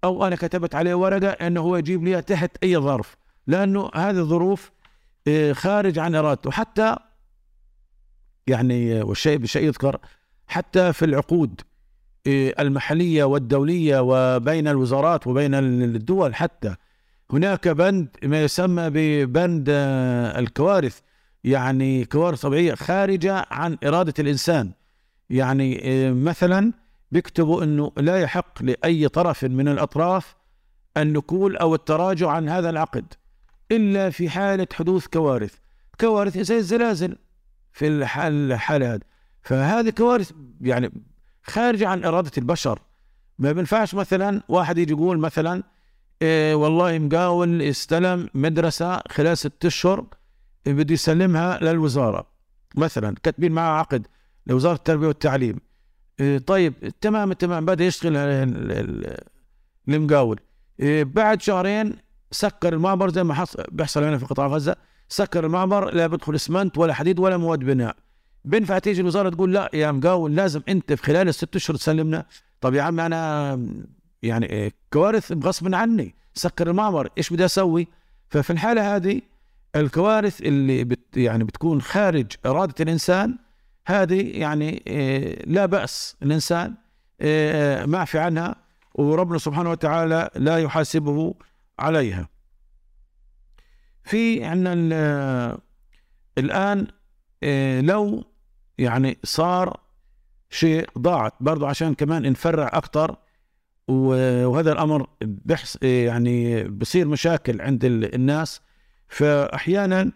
أو 0.05 0.27
أنا 0.27 0.37
كتبت 0.37 0.75
عليه 0.75 0.95
ورقة 0.95 1.29
أنه 1.29 1.61
هو 1.61 1.77
يجيب 1.77 2.05
لي 2.05 2.23
تحت 2.23 2.51
أي 2.63 2.77
ظرف. 2.77 3.17
لأنه 3.47 3.91
هذه 3.95 4.19
الظروف 4.19 4.71
خارج 5.53 5.99
عن 5.99 6.15
إرادته. 6.15 6.51
حتى 6.51 6.97
يعني 8.47 9.03
والشيء 9.03 9.39
بشيء 9.39 9.63
يذكر 9.65 9.99
حتى 10.47 10.93
في 10.93 11.05
العقود 11.05 11.61
آه، 12.27 12.55
المحلية 12.59 13.25
والدولية 13.25 14.01
وبين 14.01 14.69
الوزارات 14.69 15.27
وبين 15.27 15.55
الدول 15.55 16.35
حتى. 16.35 16.75
هناك 17.31 17.69
بند 17.69 18.09
ما 18.23 18.43
يسمى 18.43 18.91
ببند 18.91 19.67
آه، 19.71 20.39
الكوارث. 20.39 21.01
يعني 21.45 22.05
كوارث 22.05 22.41
طبيعية 22.41 22.75
خارجة 22.75 23.47
عن 23.51 23.79
إرادة 23.85 24.15
الإنسان. 24.19 24.73
يعني 25.31 25.81
آه، 25.85 26.13
مثلا 26.13 26.73
بيكتبوا 27.13 27.65
أنه 27.65 27.93
لا 27.97 28.21
يحق 28.21 28.63
لأي 28.63 29.09
طرف 29.09 29.45
من 29.45 29.69
الأطراف 29.69 30.37
النكول 30.97 31.57
أو 31.57 31.75
التراجع 31.75 32.31
عن 32.31 32.49
هذا 32.49 32.71
العقد. 32.71 33.15
إلا 33.73 34.11
في 34.11 34.29
حالة 34.29 34.67
حدوث 34.73 35.07
كوارث. 35.07 35.55
كوارث 36.01 36.39
زي 36.39 36.57
الزلازل 36.57 37.17
في 37.73 37.87
الحالة 37.87 38.95
هذه. 38.95 39.01
فهذه 39.43 39.91
كوارث 39.91 40.33
يعني 40.61 40.93
خارجة 41.43 41.89
عن 41.89 42.05
إرادة 42.05 42.31
البشر. 42.39 42.83
ما 43.39 43.53
بينفعش 43.53 43.95
مثلا 43.95 44.43
واحد 44.49 44.79
يجي 44.79 44.93
يقول 44.93 45.19
مثلا 45.19 45.63
إيه 46.23 46.55
والله 46.55 46.99
مقاول 46.99 47.63
استلم 47.63 48.29
مدرسة 48.35 49.03
خلال 49.09 49.39
ست 49.39 49.65
أشهر 49.65 50.07
بده 50.67 50.95
يسلمها 50.95 51.59
للوزارة. 51.63 52.27
مثلا 52.77 53.15
كاتبين 53.23 53.53
معاه 53.53 53.79
عقد 53.79 54.07
لوزارة 54.47 54.75
التربية 54.75 55.07
والتعليم. 55.07 55.59
إيه 56.21 56.39
طيب 56.39 56.75
تمام 57.01 57.33
تمام 57.33 57.65
بدأ 57.65 57.85
يشتغل 57.85 58.17
المقاول. 59.89 60.41
إيه 60.81 61.05
بعد 61.05 61.43
شهرين 61.43 61.97
سكر 62.31 62.73
المعبر 62.73 63.11
زي 63.11 63.25
ما 63.25 63.35
حصل 63.35 63.65
بيحصل 63.71 64.05
هنا 64.05 64.19
في 64.19 64.27
قطاع 64.27 64.47
غزة. 64.47 64.77
سكر 65.09 65.47
المعبر 65.47 65.95
لا 65.95 66.07
بيدخل 66.07 66.35
اسمنت 66.35 66.79
ولا 66.79 66.95
حديد 66.95 67.19
ولا 67.19 67.37
مواد 67.37 67.59
بناء. 67.59 67.97
بينفع 68.45 68.79
تيجي 68.79 69.01
الوزارة 69.01 69.29
تقول 69.29 69.55
لا 69.55 69.71
يا 69.75 69.93
مقاول 69.93 70.37
لازم 70.37 70.63
انت 70.69 70.93
في 70.93 71.03
خلال 71.03 71.29
الست 71.29 71.57
أشهر 71.57 71.77
تسلمنا. 71.77 72.27
طب 72.61 72.75
يا 72.75 72.83
عم 72.83 73.01
أنا 73.01 73.61
يعني 74.23 74.73
كوارث 74.93 75.33
غصب 75.33 75.75
عني. 75.75 76.15
سكر 76.35 76.71
المعبر 76.71 77.09
إيش 77.19 77.33
بدي 77.33 77.45
أسوي؟ 77.45 77.89
ففي 78.29 78.51
الحالة 78.51 78.97
هذه 78.97 79.21
الكوارث 79.77 80.41
اللي 80.41 80.85
بت 80.85 81.17
يعني 81.17 81.45
بتكون 81.45 81.83
خارج 81.83 82.27
إرادة 82.47 82.75
الإنسان 82.81 83.39
هذه 83.87 84.39
يعني 84.39 84.83
لا 85.47 85.67
بأس 85.67 86.17
الإنسان 86.23 86.75
إيه 87.21 87.87
معفي 87.87 88.19
عنها. 88.19 88.57
وربنا 88.95 89.39
سبحانه 89.39 89.71
وتعالى 89.71 90.31
لا 90.37 90.59
يحاسبه 90.59 91.35
عليها. 91.79 92.29
في 94.05 94.45
عندنا 94.45 95.59
الآن 96.39 96.87
إيه 97.43 97.81
لو 97.81 98.25
يعني 98.79 99.19
صار 99.25 99.81
شيء 100.51 100.89
ضاعت 100.99 101.33
برضو 101.41 101.67
عشان 101.67 101.95
كمان 101.95 102.23
نفرع 102.33 102.71
أكثر 102.73 103.17
وهذا 103.89 104.73
الأمر 104.73 105.09
بحس 105.23 105.79
يعني 105.83 106.65
بصير 106.65 107.09
مشاكل 107.09 107.61
عند 107.61 107.85
الناس. 107.85 108.61
فأحيانا 109.09 110.13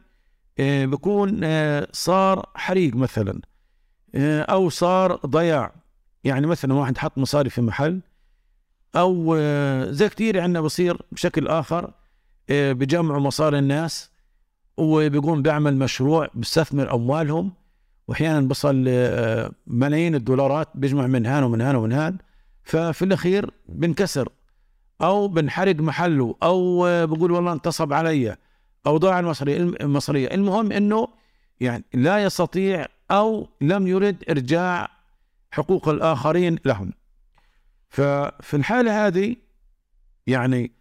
آه، 0.61 0.85
بكون 0.85 1.41
آه، 1.45 1.89
صار 1.93 2.51
حريق 2.55 2.95
مثلا 2.95 3.41
آه، 4.15 4.43
أو 4.43 4.69
صار 4.69 5.17
ضياع. 5.27 5.73
يعني 6.25 6.47
مثلا 6.47 6.75
واحد 6.75 6.99
حط 6.99 7.19
مصاري 7.19 7.51
في 7.51 7.61
محل 7.61 8.01
أو 8.97 9.36
زي 9.91 10.09
كثير 10.09 10.41
عندنا 10.41 10.61
بصير 10.61 11.03
بشكل 11.12 11.49
آخر 11.49 11.91
بجمعوا 12.51 13.20
مصاري 13.20 13.59
الناس 13.59 14.11
وبيقوم 14.76 15.43
بيعمل 15.43 15.76
مشروع 15.76 16.28
بيستثمر 16.34 16.95
أموالهم 16.95 17.53
واحيانا 18.09 18.41
بصل 18.49 18.84
آه، 18.88 19.51
ملايين 19.66 20.14
الدولارات 20.14 20.68
بيجمع 20.74 21.07
من 21.07 21.26
هان 21.26 21.43
ومن 21.43 21.61
هان 21.61 21.74
ومن 21.74 21.93
هان 21.93 22.18
ففي 22.62 23.05
الأخير 23.05 23.51
بنكسر 23.68 24.28
أو 25.03 25.28
بنحرق 25.28 25.76
محله 25.76 26.34
أو 26.43 26.86
آه، 26.86 27.05
بقول 27.05 27.32
والله 27.32 27.53
انتصب 27.53 27.93
علي 27.93 28.36
أو 28.86 28.97
ضاع 28.97 29.20
المصرية 29.20 29.57
المصرية. 29.57 30.28
المهم 30.34 30.72
إنه 30.72 31.09
يعني 31.61 31.84
لا 31.95 32.24
يستطيع 32.24 32.86
أو 33.11 33.49
لم 33.61 33.86
يرد 33.86 34.24
إرجاع 34.30 34.88
حقوق 35.51 35.88
الآخرين 35.88 36.59
لهم. 36.64 36.93
ففي 37.91 38.55
الحالة 38.55 39.07
هذه 39.07 39.36
يعني 40.26 40.72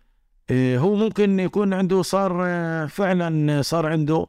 آه، 0.51 0.77
هو 0.77 0.95
ممكن 0.95 1.39
يكون 1.39 1.73
عنده 1.73 2.01
صار 2.01 2.31
فعلا 2.87 3.61
صار 3.61 3.85
عنده 3.85 4.27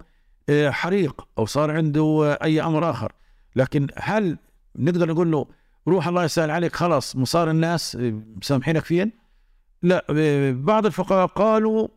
آه، 0.51 0.70
حريق 0.70 1.28
أو 1.39 1.47
صار 1.47 1.70
عنده 1.70 2.20
آه، 2.24 2.45
أي 2.45 2.62
أمر 2.62 2.91
آخر. 2.91 3.12
لكن 3.57 3.87
هل 3.97 4.39
نقدر 4.76 5.09
نقول 5.09 5.31
له 5.31 5.47
روح 5.89 6.09
الله 6.09 6.24
يسهل 6.24 6.51
عليك 6.51 6.76
خلاص 6.76 7.16
مصار 7.16 7.51
الناس 7.51 7.97
آه، 7.97 8.22
مسامحينك 8.37 8.85
فين 8.85 9.12
لا 9.83 10.05
بعض 10.53 10.87
الفقهاء 10.87 11.26
قالوا 11.26 11.89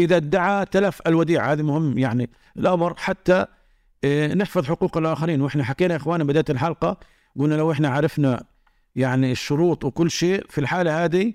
إذا 0.00 0.16
ادعى 0.16 0.64
تلف 0.64 1.00
الوديعه 1.06 1.52
هذه 1.52 1.62
مهم 1.62 1.98
يعني 1.98 2.30
الأمر 2.56 2.94
حتى 2.96 3.46
نحفظ 4.34 4.64
حقوق 4.64 4.96
الآخرين. 4.96 5.40
وإحنا 5.40 5.64
حكينا 5.64 5.94
يا 5.94 5.96
اخوانا 5.98 6.24
بداية 6.24 6.44
الحلقة 6.50 7.00
قلنا 7.38 7.54
لو 7.54 7.72
إحنا 7.72 7.88
عرفنا 7.88 8.44
يعني 8.96 9.32
الشروط 9.32 9.84
وكل 9.84 10.10
شيء 10.10 10.46
في 10.48 10.58
الحالة 10.58 11.04
هذه 11.04 11.34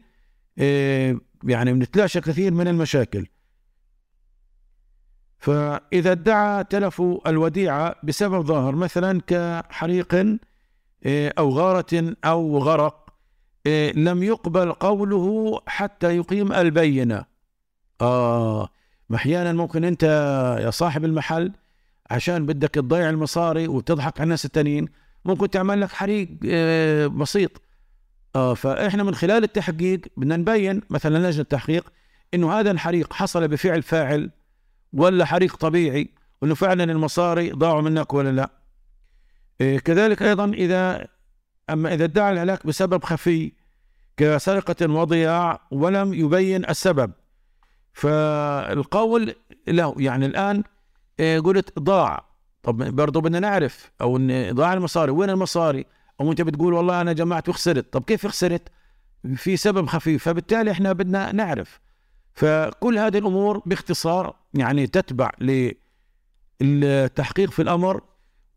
يعني 1.44 1.74
بنتلاشى 1.74 2.22
كثير 2.22 2.54
من 2.54 2.68
المشاكل. 2.68 3.26
فإذا 5.38 6.12
ادعى 6.12 6.64
تلف 6.64 7.02
الوديعة 7.28 7.96
بسبب 8.04 8.46
ظاهر 8.46 8.76
مثلا 8.76 9.22
كحريق 9.28 10.38
إيه، 11.06 11.34
أو 11.38 11.50
غارة 11.50 12.16
أو 12.26 12.58
غرق 12.58 13.14
إيه، 13.66 13.94
لم 13.94 14.24
يقبل 14.24 14.72
قوله 14.74 15.60
حتى 15.68 16.18
يقيم 16.18 16.54
البينة. 16.54 17.26
آه 18.02 18.70
أحيانا 19.16 19.54
ممكن 19.54 19.84
أنت 19.84 20.04
يا 20.62 20.70
صاحب 20.70 21.06
المحل 21.06 21.52
عشان 22.12 22.46
بدك 22.46 22.70
تضيع 22.70 23.10
المصاري 23.10 23.68
وتضحك 23.68 24.20
على 24.20 24.24
الناس 24.24 24.46
التانيين 24.46 24.88
ممكن 25.26 25.50
تعمل 25.50 25.82
لك 25.82 25.92
حريق 25.92 26.30
إيه، 26.44 27.08
بسيط. 27.08 27.62
آه 28.36 28.54
فإحنا 28.54 29.04
من 29.04 29.16
خلال 29.16 29.44
التحقيق 29.44 30.02
بدنا 30.18 30.38
نبين 30.38 30.82
مثلا 30.90 31.28
لجنة 31.28 31.42
التحقيق 31.42 31.94
إنه 32.34 32.54
هذا 32.60 32.72
الحريق 32.72 33.14
حصل 33.14 33.48
بفعل 33.48 33.82
فاعل 33.82 34.32
ولا 34.94 35.26
حريق 35.26 35.56
طبيعي 35.56 36.10
وإنه 36.42 36.56
فعلا 36.56 36.84
المصاري 36.84 37.52
ضاعوا 37.52 37.82
منك 37.82 38.14
ولا 38.14 38.32
لا. 38.32 38.50
إيه 39.62 39.80
كذلك 39.80 40.22
أيضا 40.24 40.46
إذا 40.46 41.08
أما 41.70 41.94
إذا 41.94 42.04
ادعى 42.04 42.34
الهلاك 42.34 42.68
بسبب 42.68 43.04
خفي 43.04 43.52
كسرقة 44.18 44.92
وضياع 44.94 45.62
ولم 45.72 46.14
يبين 46.14 46.70
السبب. 46.70 47.12
فالقول 47.94 49.36
له 49.68 49.96
يعني 49.98 50.26
الآن 50.26 50.64
قلت 51.20 51.80
ضاع. 51.80 52.33
طب 52.64 52.96
برضه 52.96 53.22
بدنا 53.22 53.40
نعرف 53.40 53.92
أو 54.02 54.18
إن 54.18 54.52
ضاع 54.52 54.74
المصاري 54.74 55.12
وين 55.12 55.30
المصاري؟ 55.30 55.86
أو 56.22 56.32
أنت 56.32 56.42
بتقول 56.42 56.74
والله 56.74 57.02
أنا 57.02 57.14
جمعت 57.14 57.50
وخسرت 57.50 57.94
طب 57.94 58.04
كيف 58.04 58.28
خسرت؟ 58.28 58.70
في 59.36 59.58
سبب 59.58 59.88
خفيف 59.88 60.24
فبالتالي 60.24 60.72
إحنا 60.72 60.94
بدنا 60.94 61.32
نعرف. 61.32 61.80
فكل 62.34 62.98
هذه 62.98 63.18
الأمور 63.18 63.62
باختصار 63.66 64.36
يعني 64.54 64.88
تتبع 64.88 65.32
للتحقيق 66.62 67.52
في 67.52 67.62
الأمر 67.62 68.02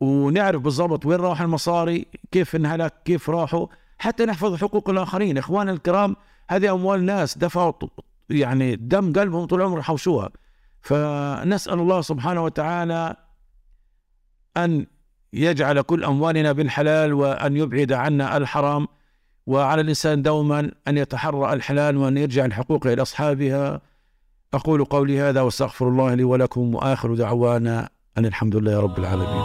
ونعرف 0.00 0.62
بالضبط 0.62 1.06
وين 1.06 1.20
راح 1.20 1.40
المصاري 1.40 2.06
كيف 2.32 2.56
انهلك 2.56 2.94
كيف 3.04 3.30
راحوا 3.30 3.66
حتى 3.98 4.24
نحفظ 4.24 4.56
حقوق 4.56 4.90
الآخرين. 4.90 5.38
إخواننا 5.38 5.72
الكرام 5.72 6.16
هذه 6.50 6.74
أموال 6.74 7.04
ناس 7.04 7.38
دفعوا 7.38 7.72
يعني 8.30 8.76
دم 8.76 9.12
قلبهم 9.12 9.44
طول 9.44 9.62
عمرهم 9.62 9.82
حوشوها 9.82 10.30
فنسأل 10.82 11.78
الله 11.78 12.00
سبحانه 12.00 12.44
وتعالى 12.44 13.16
أن 14.56 14.86
يجعل 15.32 15.80
كل 15.80 16.04
أموالنا 16.04 16.52
بالحلال 16.52 17.14
وأن 17.14 17.56
يبعد 17.56 17.92
عنا 17.92 18.36
الحرام 18.36 18.88
وعلى 19.46 19.80
الإنسان 19.80 20.22
دوما 20.22 20.70
أن 20.88 20.98
يتحرى 20.98 21.52
الحلال 21.52 21.96
وأن 21.96 22.16
يرجع 22.16 22.44
الحقوق 22.44 22.86
إلى 22.86 23.02
أصحابها. 23.02 23.80
أقول 24.54 24.84
قولي 24.84 25.20
هذا 25.20 25.40
واستغفر 25.40 25.88
الله 25.88 26.14
لي 26.14 26.24
ولكم 26.24 26.74
وآخر 26.74 27.14
دعوانا 27.14 27.88
أن 28.18 28.26
الحمد 28.26 28.56
لله 28.56 28.80
رب 28.80 28.98
العالمين. 28.98 29.42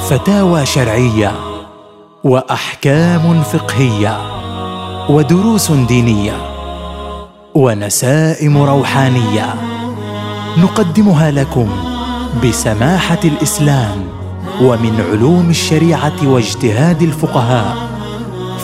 فتاوى 0.00 0.66
شرعية 0.66 1.32
وأحكام 2.24 3.42
فقهية 3.42 4.18
ودروس 5.10 5.72
دينية 5.72 6.54
ونسائم 7.54 8.58
روحانية 8.58 9.54
نقدمها 10.58 11.30
لكم 11.30 11.93
بسماحة 12.42 13.18
الإسلام 13.24 14.04
ومن 14.62 15.04
علوم 15.10 15.50
الشريعة 15.50 16.28
واجتهاد 16.28 17.02
الفقهاء 17.02 17.76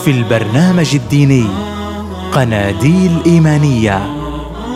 في 0.05 0.11
البرنامج 0.11 0.95
الديني 0.95 1.45
قناديل 2.31 3.17
إيمانية 3.25 3.99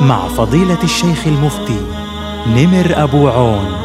مع 0.02 0.28
فضيلة 0.28 0.84
الشيخ 0.84 1.28
المفتي 1.28 1.82
نمر 2.48 3.04
أبو 3.04 3.30
عون. 3.30 3.85